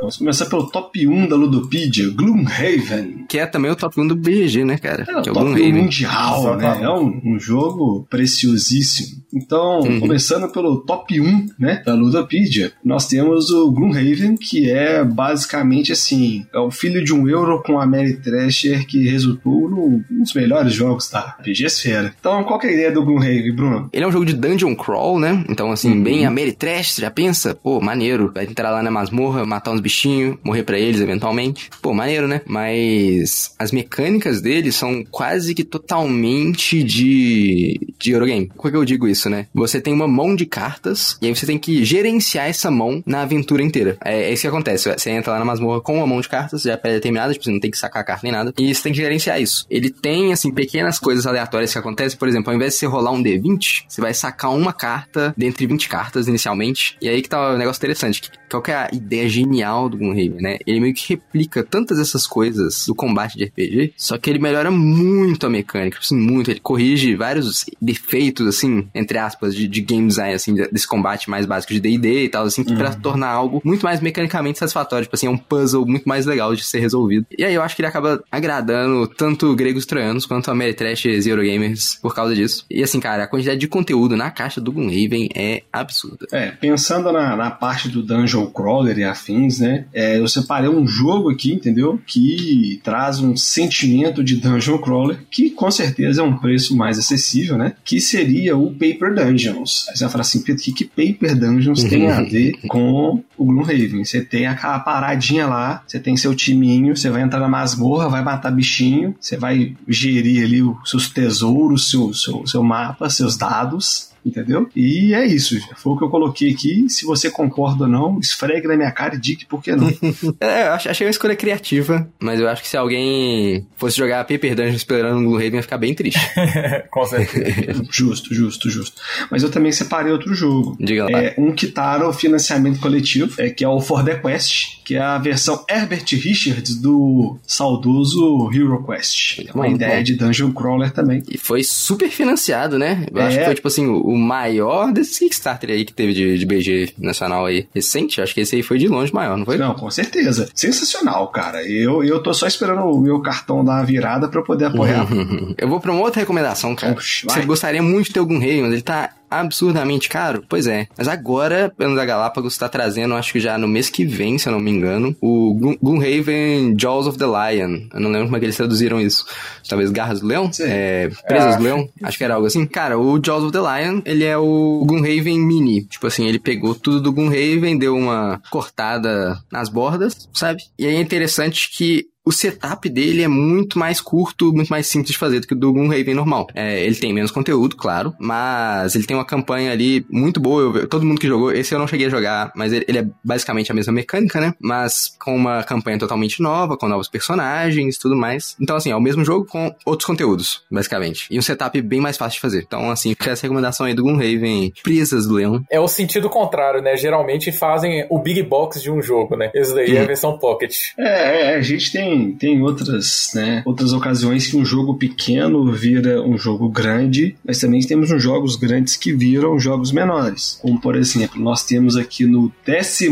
Vamos 0.00 0.16
começar 0.16 0.46
pelo 0.46 0.70
top 0.70 1.06
1 1.06 1.28
da 1.28 1.34
Ludopedia, 1.34 2.08
Gloomhaven. 2.10 3.26
Que 3.28 3.38
é 3.38 3.46
também 3.46 3.70
o 3.70 3.76
top 3.76 4.00
1 4.00 4.06
do 4.06 4.16
BGG, 4.16 4.64
né, 4.64 4.78
cara? 4.78 5.04
É, 5.08 5.16
o 5.16 5.22
que 5.22 5.28
é 5.28 5.32
o 5.32 5.34
top 5.34 5.60
1 5.60 5.74
mundial, 5.74 6.56
né? 6.56 6.78
É 6.82 6.88
um, 6.88 7.20
um, 7.24 7.40
jogo 7.40 8.06
preciosíssimo. 8.08 9.22
Então, 9.34 9.80
uhum. 9.80 10.00
começando 10.00 10.50
pelo 10.50 10.78
top 10.78 11.20
1, 11.20 11.48
né, 11.58 11.82
da 11.84 11.94
Ludopedia, 11.94 12.72
nós 12.84 13.06
temos 13.08 13.50
o 13.50 13.70
Gloomhaven, 13.72 14.36
que 14.36 14.70
é 14.70 15.04
basicamente 15.04 15.92
assim, 15.92 16.46
é 16.54 16.58
o 16.58 16.70
filho 16.70 17.04
de 17.04 17.12
um 17.12 17.28
euro 17.28 17.62
com 17.62 17.78
a 17.78 17.86
Mary 17.86 18.14
Thrasher 18.14 18.86
que 18.86 19.08
resultou 19.08 19.68
no, 19.68 20.02
um 20.10 20.22
dos 20.22 20.32
melhores 20.32 20.72
jogos 20.72 21.10
da 21.10 21.22
PG 21.42 21.66
Esfera. 21.66 22.14
Então, 22.18 22.44
qual 22.44 22.60
é 22.62 22.68
a 22.68 22.72
ideia 22.72 22.92
do 22.92 23.04
Gloomhaven, 23.04 23.52
Bruno? 23.52 23.90
Ele 23.92 24.04
é 24.04 24.08
um 24.08 24.12
jogo 24.12 24.24
de 24.24 24.34
dungeon 24.34 24.74
crawl, 24.74 25.18
né? 25.18 25.44
Então, 25.48 25.72
assim, 25.72 25.90
uhum. 25.90 26.02
bem 26.02 26.24
a 26.24 26.30
Mary 26.30 26.52
Thrasher, 26.52 27.02
já 27.02 27.10
pensa? 27.10 27.54
Pô, 27.54 27.80
maneiro. 27.80 28.30
Vai 28.32 28.44
entrar 28.44 28.70
lá 28.70 28.82
na 28.82 28.90
masmorra, 28.90 29.44
matar 29.44 29.72
uns 29.72 29.80
bichinhos, 29.88 30.36
morrer 30.44 30.62
para 30.62 30.78
eles 30.78 31.00
eventualmente. 31.00 31.70
Pô, 31.80 31.94
maneiro, 31.94 32.28
né? 32.28 32.42
Mas 32.46 33.54
as 33.58 33.72
mecânicas 33.72 34.42
dele 34.42 34.70
são 34.70 35.02
quase 35.10 35.54
que 35.54 35.64
totalmente 35.64 36.82
de, 36.84 37.80
de 37.98 38.12
Eurogame. 38.12 38.50
Por 38.54 38.70
que 38.70 38.76
eu 38.76 38.84
digo 38.84 39.08
isso, 39.08 39.30
né? 39.30 39.46
Você 39.54 39.80
tem 39.80 39.94
uma 39.94 40.06
mão 40.06 40.36
de 40.36 40.44
cartas 40.44 41.16
e 41.22 41.26
aí 41.26 41.34
você 41.34 41.46
tem 41.46 41.58
que 41.58 41.84
gerenciar 41.84 42.48
essa 42.48 42.70
mão 42.70 43.02
na 43.06 43.22
aventura 43.22 43.62
inteira. 43.62 43.96
É, 44.04 44.24
é 44.24 44.32
isso 44.32 44.42
que 44.42 44.48
acontece. 44.48 44.92
Você 44.92 45.10
entra 45.10 45.32
lá 45.32 45.38
na 45.38 45.44
masmorra 45.44 45.80
com 45.80 45.96
uma 45.96 46.06
mão 46.06 46.20
de 46.20 46.28
cartas, 46.28 46.62
já 46.62 46.76
pré-determinada, 46.76 47.32
tipo, 47.32 47.44
você 47.44 47.50
não 47.50 47.60
tem 47.60 47.70
que 47.70 47.78
sacar 47.78 48.02
a 48.02 48.04
carta 48.04 48.22
nem 48.24 48.32
nada. 48.32 48.52
E 48.58 48.74
você 48.74 48.82
tem 48.82 48.92
que 48.92 48.98
gerenciar 48.98 49.40
isso. 49.40 49.66
Ele 49.70 49.90
tem, 49.90 50.32
assim, 50.32 50.52
pequenas 50.52 50.98
coisas 50.98 51.26
aleatórias 51.26 51.72
que 51.72 51.78
acontecem. 51.78 52.18
Por 52.18 52.28
exemplo, 52.28 52.50
ao 52.50 52.56
invés 52.56 52.74
de 52.74 52.80
você 52.80 52.86
rolar 52.86 53.12
um 53.12 53.22
D20, 53.22 53.84
você 53.88 54.00
vai 54.00 54.12
sacar 54.12 54.52
uma 54.52 54.72
carta 54.72 55.34
dentre 55.36 55.66
20 55.66 55.88
cartas 55.88 56.28
inicialmente. 56.28 56.96
E 57.00 57.08
aí 57.08 57.22
que 57.22 57.28
tá 57.28 57.52
o 57.52 57.54
um 57.54 57.58
negócio 57.58 57.80
interessante. 57.80 58.30
Qual 58.50 58.62
que 58.62 58.70
é 58.70 58.74
a 58.74 58.88
ideia 58.92 59.28
genial 59.28 59.77
do 59.86 59.98
Gloomhaven, 59.98 60.40
né? 60.40 60.58
Ele 60.66 60.80
meio 60.80 60.94
que 60.94 61.10
replica 61.10 61.62
tantas 61.62 61.98
essas 61.98 62.26
coisas 62.26 62.86
do 62.86 62.94
combate 62.94 63.36
de 63.36 63.44
RPG, 63.44 63.92
só 63.98 64.16
que 64.16 64.30
ele 64.30 64.38
melhora 64.38 64.70
muito 64.70 65.46
a 65.46 65.50
mecânica, 65.50 65.98
assim, 66.00 66.16
muito. 66.16 66.50
Ele 66.50 66.60
corrige 66.60 67.14
vários 67.14 67.66
defeitos, 67.80 68.46
assim, 68.46 68.88
entre 68.94 69.18
aspas, 69.18 69.54
de, 69.54 69.68
de 69.68 69.82
game 69.82 70.08
design, 70.08 70.34
assim, 70.34 70.54
desse 70.54 70.88
combate 70.88 71.28
mais 71.28 71.44
básico 71.44 71.74
de 71.74 71.80
D&D 71.80 72.24
e 72.24 72.28
tal, 72.30 72.44
assim, 72.44 72.64
que 72.64 72.72
uhum. 72.72 72.78
pra 72.78 72.94
tornar 72.94 73.28
algo 73.28 73.60
muito 73.62 73.82
mais 73.82 74.00
mecanicamente 74.00 74.58
satisfatório, 74.58 75.04
tipo 75.04 75.14
assim, 75.14 75.26
é 75.26 75.30
um 75.30 75.36
puzzle 75.36 75.84
muito 75.84 76.08
mais 76.08 76.24
legal 76.24 76.54
de 76.54 76.64
ser 76.64 76.78
resolvido. 76.78 77.26
E 77.36 77.44
aí 77.44 77.54
eu 77.54 77.62
acho 77.62 77.76
que 77.76 77.82
ele 77.82 77.88
acaba 77.88 78.22
agradando 78.30 79.06
tanto 79.06 79.54
gregos 79.54 79.84
troianos 79.84 80.24
quanto 80.24 80.50
Ameritrash 80.50 81.04
e 81.04 81.28
Eurogamers 81.28 81.96
por 82.00 82.14
causa 82.14 82.34
disso. 82.34 82.64
E 82.70 82.82
assim, 82.82 83.00
cara, 83.00 83.24
a 83.24 83.26
quantidade 83.26 83.58
de 83.58 83.68
conteúdo 83.68 84.16
na 84.16 84.30
caixa 84.30 84.60
do 84.60 84.72
Gloomhaven 84.72 85.28
é 85.34 85.62
absurda. 85.72 86.26
É, 86.32 86.50
pensando 86.50 87.12
na, 87.12 87.36
na 87.36 87.50
parte 87.50 87.88
do 87.88 88.02
Dungeon 88.02 88.46
Crawler 88.46 88.98
e 88.98 89.04
afins, 89.04 89.58
né? 89.58 89.67
Né? 89.68 89.84
É, 89.92 90.18
eu 90.18 90.26
separei 90.26 90.68
um 90.68 90.86
jogo 90.86 91.30
aqui, 91.30 91.52
entendeu? 91.52 92.00
Que 92.06 92.80
traz 92.82 93.20
um 93.20 93.36
sentimento 93.36 94.24
de 94.24 94.36
dungeon 94.36 94.78
crawler, 94.78 95.18
que 95.30 95.50
com 95.50 95.70
certeza 95.70 96.22
é 96.22 96.24
um 96.24 96.36
preço 96.36 96.76
mais 96.76 96.98
acessível, 96.98 97.58
né? 97.58 97.74
Que 97.84 98.00
seria 98.00 98.56
o 98.56 98.70
Paper 98.72 99.14
Dungeons. 99.14 99.86
Aí 99.88 99.96
você 99.96 100.04
vai 100.04 100.12
falar 100.12 100.22
assim, 100.22 100.42
Pedro, 100.42 100.62
o 100.62 100.64
que, 100.64 100.72
que 100.72 100.84
Paper 100.84 101.38
Dungeons 101.38 101.84
tem 101.84 102.10
a 102.10 102.22
ver 102.22 102.52
com 102.68 103.22
o 103.36 103.44
Gloomhaven? 103.44 104.04
Você 104.04 104.22
tem 104.22 104.46
aquela 104.46 104.78
paradinha 104.78 105.46
lá, 105.46 105.82
você 105.86 105.98
tem 105.98 106.16
seu 106.16 106.34
timinho, 106.34 106.96
você 106.96 107.10
vai 107.10 107.22
entrar 107.22 107.40
na 107.40 107.48
masmorra, 107.48 108.08
vai 108.08 108.22
matar 108.22 108.50
bichinho, 108.50 109.14
você 109.20 109.36
vai 109.36 109.74
gerir 109.86 110.44
ali 110.44 110.62
os 110.62 110.90
seus 110.90 111.08
tesouros, 111.08 111.90
seu, 111.90 112.14
seu, 112.14 112.46
seu 112.46 112.62
mapa, 112.62 113.10
seus 113.10 113.36
dados, 113.36 114.08
entendeu? 114.28 114.68
E 114.74 115.14
é 115.14 115.26
isso, 115.26 115.58
foi 115.76 115.92
o 115.92 115.96
que 115.96 116.04
eu 116.04 116.10
coloquei 116.10 116.52
aqui. 116.52 116.88
Se 116.88 117.04
você 117.04 117.30
concorda 117.30 117.84
ou 117.84 117.90
não, 117.90 118.18
esfregue 118.20 118.68
na 118.68 118.76
minha 118.76 118.90
cara 118.90 119.14
e 119.14 119.20
diga 119.20 119.44
por 119.48 119.62
que 119.62 119.74
não. 119.74 119.88
é, 120.40 120.68
eu 120.68 120.72
achei 120.72 121.06
uma 121.06 121.10
escolha 121.10 121.36
criativa, 121.36 122.08
mas 122.20 122.40
eu 122.40 122.48
acho 122.48 122.62
que 122.62 122.68
se 122.68 122.76
alguém 122.76 123.66
fosse 123.76 123.96
jogar 123.96 124.24
Paper 124.24 124.54
Dungeon 124.54 124.74
esperando 124.74 125.18
um 125.18 125.24
Blue 125.24 125.36
Raven, 125.36 125.56
ia 125.56 125.62
ficar 125.62 125.78
bem 125.78 125.94
triste. 125.94 126.20
Com 126.90 127.04
certeza. 127.04 127.82
justo, 127.90 128.34
justo, 128.34 128.70
justo. 128.70 129.00
Mas 129.30 129.42
eu 129.42 129.50
também 129.50 129.72
separei 129.72 130.12
outro 130.12 130.34
jogo. 130.34 130.76
Diga 130.78 131.04
lá. 131.04 131.22
É 131.22 131.34
um 131.38 131.52
que 131.52 131.66
tá 131.68 131.98
no 131.98 132.12
financiamento 132.12 132.80
coletivo, 132.80 133.34
é, 133.40 133.50
que 133.50 133.64
é 133.64 133.68
o 133.68 133.80
For 133.80 134.04
The 134.04 134.16
Quest, 134.16 134.82
que 134.84 134.94
é 134.94 135.00
a 135.00 135.18
versão 135.18 135.64
Herbert 135.68 136.04
Richards 136.12 136.76
do 136.76 137.38
saudoso 137.46 138.50
Hero 138.52 138.84
Quest. 138.84 139.40
É 139.46 139.52
uma 139.52 139.68
ideia 139.68 139.96
bom. 139.98 140.02
de 140.02 140.16
Dungeon 140.16 140.52
Crawler 140.52 140.90
também. 140.90 141.22
E 141.28 141.38
foi 141.38 141.62
super 141.62 142.10
financiado, 142.10 142.78
né? 142.78 143.06
Eu 143.12 143.20
é. 143.20 143.26
acho 143.26 143.38
que 143.38 143.44
foi, 143.44 143.54
tipo 143.54 143.68
assim, 143.68 143.86
o 143.86 144.16
maior 144.18 144.92
desses 144.92 145.18
Kickstarter 145.18 145.70
aí 145.70 145.84
que 145.84 145.92
teve 145.92 146.12
de, 146.12 146.38
de 146.38 146.46
BG 146.46 146.94
nacional 146.98 147.46
aí 147.46 147.68
recente. 147.74 148.20
Acho 148.20 148.34
que 148.34 148.40
esse 148.40 148.56
aí 148.56 148.62
foi 148.62 148.78
de 148.78 148.88
longe 148.88 149.12
maior, 149.12 149.36
não 149.36 149.44
foi? 149.44 149.56
Não, 149.56 149.74
com 149.74 149.90
certeza. 149.90 150.48
Sensacional, 150.54 151.28
cara. 151.28 151.62
Eu, 151.62 152.02
eu 152.04 152.22
tô 152.22 152.34
só 152.34 152.46
esperando 152.46 152.82
o 152.82 153.00
meu 153.00 153.20
cartão 153.20 153.64
dar 153.64 153.76
uma 153.76 153.84
virada 153.84 154.28
pra 154.28 154.40
eu 154.40 154.44
poder 154.44 154.66
apoiar. 154.66 155.06
eu 155.56 155.68
vou 155.68 155.80
pra 155.80 155.92
uma 155.92 156.02
outra 156.02 156.20
recomendação, 156.20 156.74
cara. 156.74 156.94
Oxe, 156.94 157.26
Você 157.26 157.42
gostaria 157.42 157.82
muito 157.82 158.06
de 158.06 158.14
ter 158.14 158.20
algum 158.20 158.38
rei, 158.38 158.60
mas 158.62 158.72
ele 158.72 158.82
tá 158.82 159.10
absurdamente 159.30 160.08
caro? 160.08 160.44
Pois 160.48 160.66
é. 160.66 160.86
Mas 160.96 161.08
agora, 161.08 161.72
pelo 161.76 161.94
da 161.94 162.04
Galápagos 162.04 162.52
está 162.52 162.68
trazendo, 162.68 163.14
acho 163.14 163.32
que 163.32 163.40
já 163.40 163.58
no 163.58 163.68
mês 163.68 163.90
que 163.90 164.04
vem, 164.04 164.38
se 164.38 164.48
eu 164.48 164.52
não 164.52 164.60
me 164.60 164.70
engano, 164.70 165.16
o 165.20 165.76
Gloomhaven 165.80 166.74
Jaws 166.78 167.06
of 167.06 167.18
the 167.18 167.26
Lion. 167.26 167.88
Eu 167.92 168.00
não 168.00 168.10
lembro 168.10 168.26
como 168.26 168.36
é 168.36 168.40
que 168.40 168.46
eles 168.46 168.56
traduziram 168.56 169.00
isso. 169.00 169.26
Talvez 169.68 169.90
Garras 169.90 170.20
do 170.20 170.26
Leão? 170.26 170.50
É, 170.60 171.10
Presas 171.26 171.54
é, 171.54 171.56
do 171.58 171.62
Leão? 171.62 171.88
Acho 172.02 172.18
que 172.18 172.24
era 172.24 172.34
algo 172.34 172.46
assim. 172.46 172.66
Cara, 172.66 172.98
o 172.98 173.20
Jaws 173.22 173.44
of 173.44 173.52
the 173.52 173.58
Lion, 173.58 174.00
ele 174.04 174.24
é 174.24 174.36
o 174.36 174.84
Gloomhaven 174.86 175.40
Mini. 175.40 175.84
Tipo 175.84 176.06
assim, 176.06 176.26
ele 176.26 176.38
pegou 176.38 176.74
tudo 176.74 177.00
do 177.00 177.12
Gloomhaven, 177.12 177.78
deu 177.78 177.96
uma 177.96 178.40
cortada 178.50 179.38
nas 179.50 179.68
bordas, 179.68 180.28
sabe? 180.32 180.62
E 180.78 180.86
aí 180.86 180.96
é 180.96 181.00
interessante 181.00 181.70
que 181.70 182.06
o 182.28 182.32
setup 182.32 182.86
dele 182.90 183.22
é 183.22 183.28
muito 183.28 183.78
mais 183.78 184.02
curto, 184.02 184.52
muito 184.52 184.68
mais 184.68 184.86
simples 184.86 185.12
de 185.12 185.18
fazer 185.18 185.40
do 185.40 185.46
que 185.46 185.54
o 185.54 185.56
do 185.56 185.72
Gloomhaven 185.72 186.14
normal. 186.14 186.46
É, 186.54 186.84
ele 186.84 186.94
tem 186.94 187.10
menos 187.10 187.30
conteúdo, 187.30 187.74
claro, 187.74 188.14
mas 188.18 188.94
ele 188.94 189.06
tem 189.06 189.16
uma 189.16 189.24
campanha 189.24 189.72
ali 189.72 190.04
muito 190.10 190.38
boa. 190.38 190.78
Eu, 190.80 190.86
todo 190.86 191.06
mundo 191.06 191.18
que 191.18 191.26
jogou, 191.26 191.50
esse 191.50 191.74
eu 191.74 191.78
não 191.78 191.86
cheguei 191.86 192.06
a 192.06 192.10
jogar, 192.10 192.52
mas 192.54 192.70
ele, 192.70 192.84
ele, 192.86 192.98
é 192.98 193.06
basicamente 193.24 193.72
a 193.72 193.74
mesma 193.74 193.94
mecânica, 193.94 194.38
né? 194.42 194.52
Mas 194.60 195.16
com 195.18 195.34
uma 195.34 195.62
campanha 195.62 195.98
totalmente 195.98 196.42
nova, 196.42 196.76
com 196.76 196.86
novos 196.86 197.08
personagens 197.08 197.96
e 197.96 197.98
tudo 197.98 198.14
mais. 198.14 198.54
Então, 198.60 198.76
assim, 198.76 198.90
é 198.90 198.96
o 198.96 199.00
mesmo 199.00 199.24
jogo 199.24 199.46
com 199.46 199.74
outros 199.86 200.06
conteúdos, 200.06 200.64
basicamente. 200.70 201.28
E 201.30 201.38
um 201.38 201.42
setup 201.42 201.80
bem 201.80 202.00
mais 202.00 202.18
fácil 202.18 202.36
de 202.36 202.40
fazer. 202.42 202.64
Então, 202.66 202.90
assim, 202.90 203.10
fica 203.10 203.30
essa 203.30 203.44
recomendação 203.44 203.86
aí 203.86 203.94
do 203.94 204.02
Gloomhaven, 204.02 204.74
Prisas 204.82 205.26
do 205.26 205.34
Leão. 205.34 205.64
É 205.70 205.80
o 205.80 205.88
sentido 205.88 206.28
contrário, 206.28 206.82
né? 206.82 206.94
Geralmente 206.94 207.50
fazem 207.52 208.06
o 208.10 208.18
big 208.18 208.42
box 208.42 208.82
de 208.82 208.90
um 208.90 209.00
jogo, 209.00 209.34
né? 209.34 209.50
Esse 209.54 209.74
daí 209.74 209.96
é 209.96 210.02
a 210.02 210.04
versão 210.04 210.38
Pocket. 210.38 210.76
É, 210.98 211.52
é, 211.52 211.54
a 211.54 211.60
gente 211.62 211.90
tem 211.90 212.17
tem, 212.32 212.62
outras, 212.62 213.30
né, 213.34 213.62
outras 213.64 213.92
ocasiões 213.92 214.46
que 214.46 214.56
um 214.56 214.64
jogo 214.64 214.94
pequeno 214.94 215.70
vira 215.72 216.22
um 216.22 216.36
jogo 216.36 216.68
grande, 216.68 217.36
mas 217.44 217.58
também 217.58 217.80
temos 217.80 218.10
uns 218.10 218.22
jogos 218.22 218.56
grandes 218.56 218.96
que 218.96 219.12
viram 219.12 219.58
jogos 219.58 219.92
menores. 219.92 220.58
Como, 220.62 220.80
por 220.80 220.96
exemplo, 220.96 221.40
nós 221.40 221.64
temos 221.64 221.96
aqui 221.96 222.26
no 222.26 222.52
12 222.66 223.08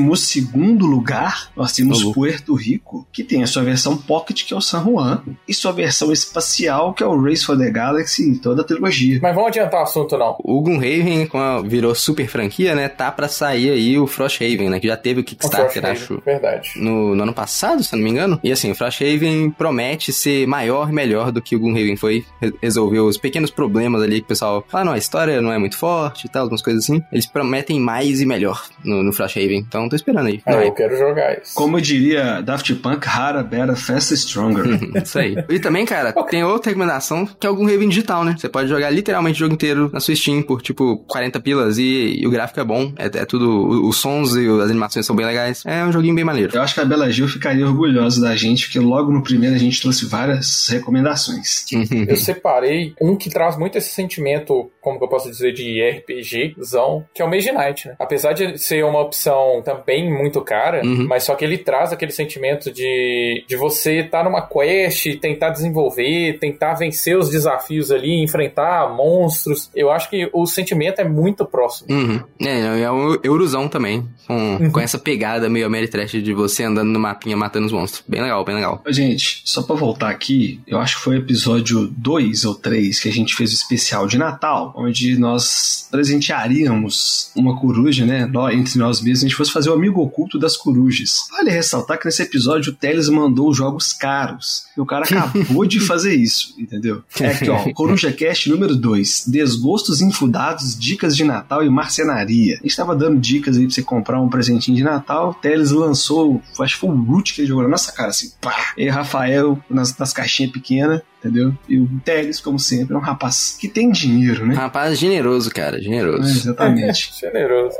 lugar, 0.80 1.50
nós 1.56 1.72
temos 1.72 2.02
Alô. 2.02 2.12
Puerto 2.12 2.54
Rico, 2.54 3.06
que 3.12 3.22
tem 3.22 3.42
a 3.42 3.46
sua 3.46 3.62
versão 3.62 3.96
Pocket, 3.96 4.44
que 4.44 4.54
é 4.54 4.56
o 4.56 4.60
San 4.60 4.84
Juan, 4.84 5.22
e 5.48 5.54
sua 5.54 5.72
versão 5.72 6.12
espacial, 6.12 6.94
que 6.94 7.02
é 7.02 7.06
o 7.06 7.20
Race 7.20 7.44
for 7.44 7.58
the 7.58 7.70
Galaxy, 7.70 8.38
toda 8.38 8.62
a 8.62 8.64
trilogia. 8.64 9.18
Mas 9.22 9.34
vamos 9.34 9.48
adiantar 9.48 9.80
o 9.80 9.82
assunto, 9.84 10.16
não. 10.16 10.36
O 10.40 10.62
Gloomhaven, 10.62 11.28
virou 11.66 11.94
super 11.94 12.28
franquia, 12.28 12.74
né, 12.74 12.88
tá 12.88 13.10
pra 13.10 13.28
sair 13.28 13.70
aí 13.70 13.98
o 13.98 14.06
Frosthaven, 14.06 14.70
né, 14.70 14.80
que 14.80 14.86
já 14.86 14.96
teve 14.96 15.20
o 15.20 15.24
Kickstarter, 15.24 15.82
o 15.82 15.86
acho. 15.86 16.22
Verdade. 16.24 16.72
No, 16.76 17.14
no 17.14 17.22
ano 17.22 17.32
passado, 17.32 17.82
se 17.82 17.94
não 17.94 18.02
me 18.02 18.10
engano. 18.10 18.40
E 18.42 18.52
assim, 18.52 18.70
o 18.70 18.74
Frosthaven 18.86 19.50
promete 19.50 20.12
ser 20.12 20.46
maior 20.46 20.88
e 20.88 20.92
melhor 20.92 21.32
do 21.32 21.42
que 21.42 21.56
o 21.56 21.58
Gloomhaven 21.58 21.96
foi. 21.96 22.24
Resolveu 22.62 23.06
os 23.06 23.18
pequenos 23.18 23.50
problemas 23.50 24.02
ali 24.02 24.20
que 24.20 24.26
o 24.26 24.28
pessoal 24.28 24.64
fala, 24.68 24.82
ah, 24.82 24.84
não, 24.84 24.92
a 24.92 24.98
história 24.98 25.40
não 25.40 25.52
é 25.52 25.58
muito 25.58 25.76
forte 25.76 26.26
e 26.26 26.28
tal, 26.28 26.42
algumas 26.42 26.62
coisas 26.62 26.84
assim. 26.84 27.02
Eles 27.10 27.26
prometem 27.26 27.80
mais 27.80 28.20
e 28.20 28.26
melhor 28.26 28.62
no, 28.84 29.02
no 29.02 29.12
Frosthaven. 29.12 29.58
Então 29.58 29.88
tô 29.88 29.96
esperando 29.96 30.26
aí. 30.26 30.40
Ah, 30.46 30.54
eu 30.54 30.72
quero 30.72 30.96
jogar 30.96 31.40
isso. 31.40 31.54
Como 31.54 31.80
diria 31.80 32.40
Daft 32.40 32.72
Punk, 32.76 33.06
rara, 33.06 33.42
better, 33.42 33.76
fast, 33.76 34.14
stronger. 34.14 34.66
isso 35.02 35.18
aí. 35.18 35.36
E 35.48 35.58
também, 35.58 35.84
cara, 35.84 36.10
okay. 36.10 36.30
tem 36.30 36.44
outra 36.44 36.70
recomendação 36.70 37.26
que 37.26 37.46
é 37.46 37.50
o 37.50 37.54
Gloomhaven 37.54 37.88
digital, 37.88 38.24
né? 38.24 38.36
Você 38.38 38.48
pode 38.48 38.68
jogar 38.68 38.90
literalmente 38.90 39.36
o 39.36 39.40
jogo 39.40 39.54
inteiro 39.54 39.90
na 39.92 40.00
sua 40.00 40.14
Steam 40.14 40.42
por 40.42 40.62
tipo 40.62 40.98
40 41.08 41.40
pilas 41.40 41.78
e, 41.78 42.20
e 42.20 42.26
o 42.26 42.30
gráfico 42.30 42.60
é 42.60 42.64
bom. 42.64 42.92
É, 42.96 43.06
é 43.06 43.24
tudo. 43.24 43.86
Os 43.86 43.96
sons 43.96 44.36
e 44.36 44.46
as 44.48 44.70
animações 44.70 45.06
são 45.06 45.16
bem 45.16 45.26
legais. 45.26 45.62
É 45.66 45.84
um 45.84 45.92
joguinho 45.92 46.14
bem 46.14 46.24
maneiro. 46.24 46.54
Eu 46.54 46.62
acho 46.62 46.74
que 46.74 46.80
a 46.80 46.84
Bela 46.84 47.10
Gil 47.10 47.28
ficaria 47.28 47.66
orgulhosa 47.66 48.20
da 48.20 48.36
gente, 48.36 48.66
porque 48.66 48.75
logo 48.80 49.12
no 49.12 49.22
primeiro 49.22 49.54
a 49.54 49.58
gente 49.58 49.80
trouxe 49.80 50.06
várias 50.06 50.68
recomendações. 50.68 51.64
eu 52.08 52.16
separei 52.16 52.94
um 53.00 53.16
que 53.16 53.30
traz 53.30 53.56
muito 53.56 53.78
esse 53.78 53.90
sentimento, 53.90 54.70
como 54.80 54.98
que 54.98 55.04
eu 55.04 55.08
posso 55.08 55.30
dizer, 55.30 55.52
de 55.52 55.80
RPGzão, 55.82 57.04
que 57.14 57.22
é 57.22 57.24
o 57.24 57.30
Mage 57.30 57.50
Knight, 57.52 57.88
né? 57.88 57.96
Apesar 57.98 58.32
de 58.32 58.58
ser 58.58 58.84
uma 58.84 59.00
opção 59.00 59.62
também 59.64 60.12
muito 60.12 60.40
cara, 60.42 60.82
uhum. 60.84 61.06
mas 61.06 61.24
só 61.24 61.34
que 61.34 61.44
ele 61.44 61.58
traz 61.58 61.92
aquele 61.92 62.12
sentimento 62.12 62.70
de, 62.72 63.44
de 63.46 63.56
você 63.56 64.00
estar 64.00 64.18
tá 64.18 64.24
numa 64.24 64.42
quest, 64.42 65.18
tentar 65.20 65.50
desenvolver, 65.50 66.38
tentar 66.38 66.74
vencer 66.74 67.16
os 67.16 67.28
desafios 67.28 67.90
ali, 67.90 68.22
enfrentar 68.22 68.94
monstros. 68.94 69.70
Eu 69.74 69.90
acho 69.90 70.08
que 70.10 70.28
o 70.32 70.46
sentimento 70.46 71.00
é 71.00 71.04
muito 71.04 71.44
próximo. 71.44 71.92
Uhum. 71.92 72.20
É, 72.40 72.82
é 72.82 72.90
o 72.90 73.18
Eurozão 73.22 73.68
também, 73.68 74.08
com, 74.26 74.34
uhum. 74.34 74.70
com 74.70 74.80
essa 74.80 74.98
pegada 74.98 75.48
meio 75.48 75.66
Ameritrash 75.66 76.22
de 76.22 76.32
você 76.32 76.64
andando 76.64 76.90
no 76.90 77.00
mapinha 77.00 77.36
matando 77.36 77.66
os 77.66 77.72
monstros. 77.72 78.04
Bem 78.06 78.22
legal, 78.22 78.44
bem 78.44 78.54
legal. 78.54 78.65
Gente, 78.88 79.42
só 79.44 79.62
pra 79.62 79.76
voltar 79.76 80.10
aqui, 80.10 80.60
eu 80.66 80.78
acho 80.78 80.96
que 80.96 81.02
foi 81.02 81.16
o 81.16 81.20
episódio 81.20 81.86
2 81.96 82.44
ou 82.44 82.54
3 82.54 82.98
que 83.00 83.08
a 83.08 83.12
gente 83.12 83.34
fez 83.34 83.50
o 83.52 83.54
especial 83.54 84.06
de 84.06 84.18
Natal, 84.18 84.72
onde 84.76 85.18
nós 85.18 85.88
presentearíamos 85.90 87.30
uma 87.34 87.58
coruja, 87.58 88.04
né? 88.04 88.30
Entre 88.52 88.78
nós 88.78 89.00
mesmos, 89.00 89.24
a 89.24 89.28
gente 89.28 89.36
fosse 89.36 89.52
fazer 89.52 89.70
o 89.70 89.74
amigo 89.74 90.00
oculto 90.00 90.38
das 90.38 90.56
corujas. 90.56 91.26
Vale 91.30 91.50
ressaltar 91.50 91.98
que 91.98 92.06
nesse 92.06 92.22
episódio 92.22 92.72
o 92.72 92.74
Teles 92.74 93.08
mandou 93.08 93.52
jogos 93.54 93.92
caros. 93.92 94.64
E 94.76 94.80
o 94.80 94.86
cara 94.86 95.04
acabou 95.04 95.64
de 95.64 95.80
fazer 95.86 96.14
isso, 96.14 96.54
entendeu? 96.58 97.02
É 97.20 97.28
aqui, 97.28 97.48
ó, 97.50 97.70
Coruja 97.74 98.12
Cast 98.12 98.48
número 98.50 98.76
2: 98.76 99.24
Desgostos 99.28 100.00
infundados, 100.00 100.78
dicas 100.78 101.16
de 101.16 101.24
Natal 101.24 101.64
e 101.64 101.70
marcenaria. 101.70 102.58
A 102.60 102.62
gente 102.62 102.76
tava 102.76 102.94
dando 102.94 103.18
dicas 103.18 103.56
aí 103.56 103.64
pra 103.64 103.74
você 103.74 103.82
comprar 103.82 104.20
um 104.20 104.28
presentinho 104.28 104.76
de 104.76 104.82
Natal. 104.82 105.30
O 105.30 105.34
Teles 105.34 105.70
lançou, 105.70 106.42
acho 106.60 106.74
que 106.74 106.80
foi 106.80 106.90
o 106.90 107.02
Root 107.02 107.34
que 107.34 107.40
ele 107.42 107.48
jogou 107.48 107.62
na 107.62 107.70
nossa 107.70 107.92
cara, 107.92 108.10
assim, 108.10 108.32
pá. 108.40 108.55
E 108.76 108.88
Rafael 108.88 109.58
nas, 109.68 109.96
nas 109.96 110.12
caixinhas 110.12 110.52
pequenas 110.52 111.02
entendeu? 111.26 111.52
E 111.68 111.78
o 111.78 111.88
Teles, 112.04 112.40
como 112.40 112.58
sempre, 112.58 112.94
é 112.94 112.96
um 112.96 113.00
rapaz 113.00 113.56
que 113.58 113.68
tem 113.68 113.90
dinheiro, 113.90 114.46
né? 114.46 114.54
Rapaz 114.54 114.98
generoso, 114.98 115.50
cara, 115.50 115.80
generoso. 115.80 116.28
É, 116.28 116.30
exatamente. 116.30 117.12
generoso. 117.20 117.76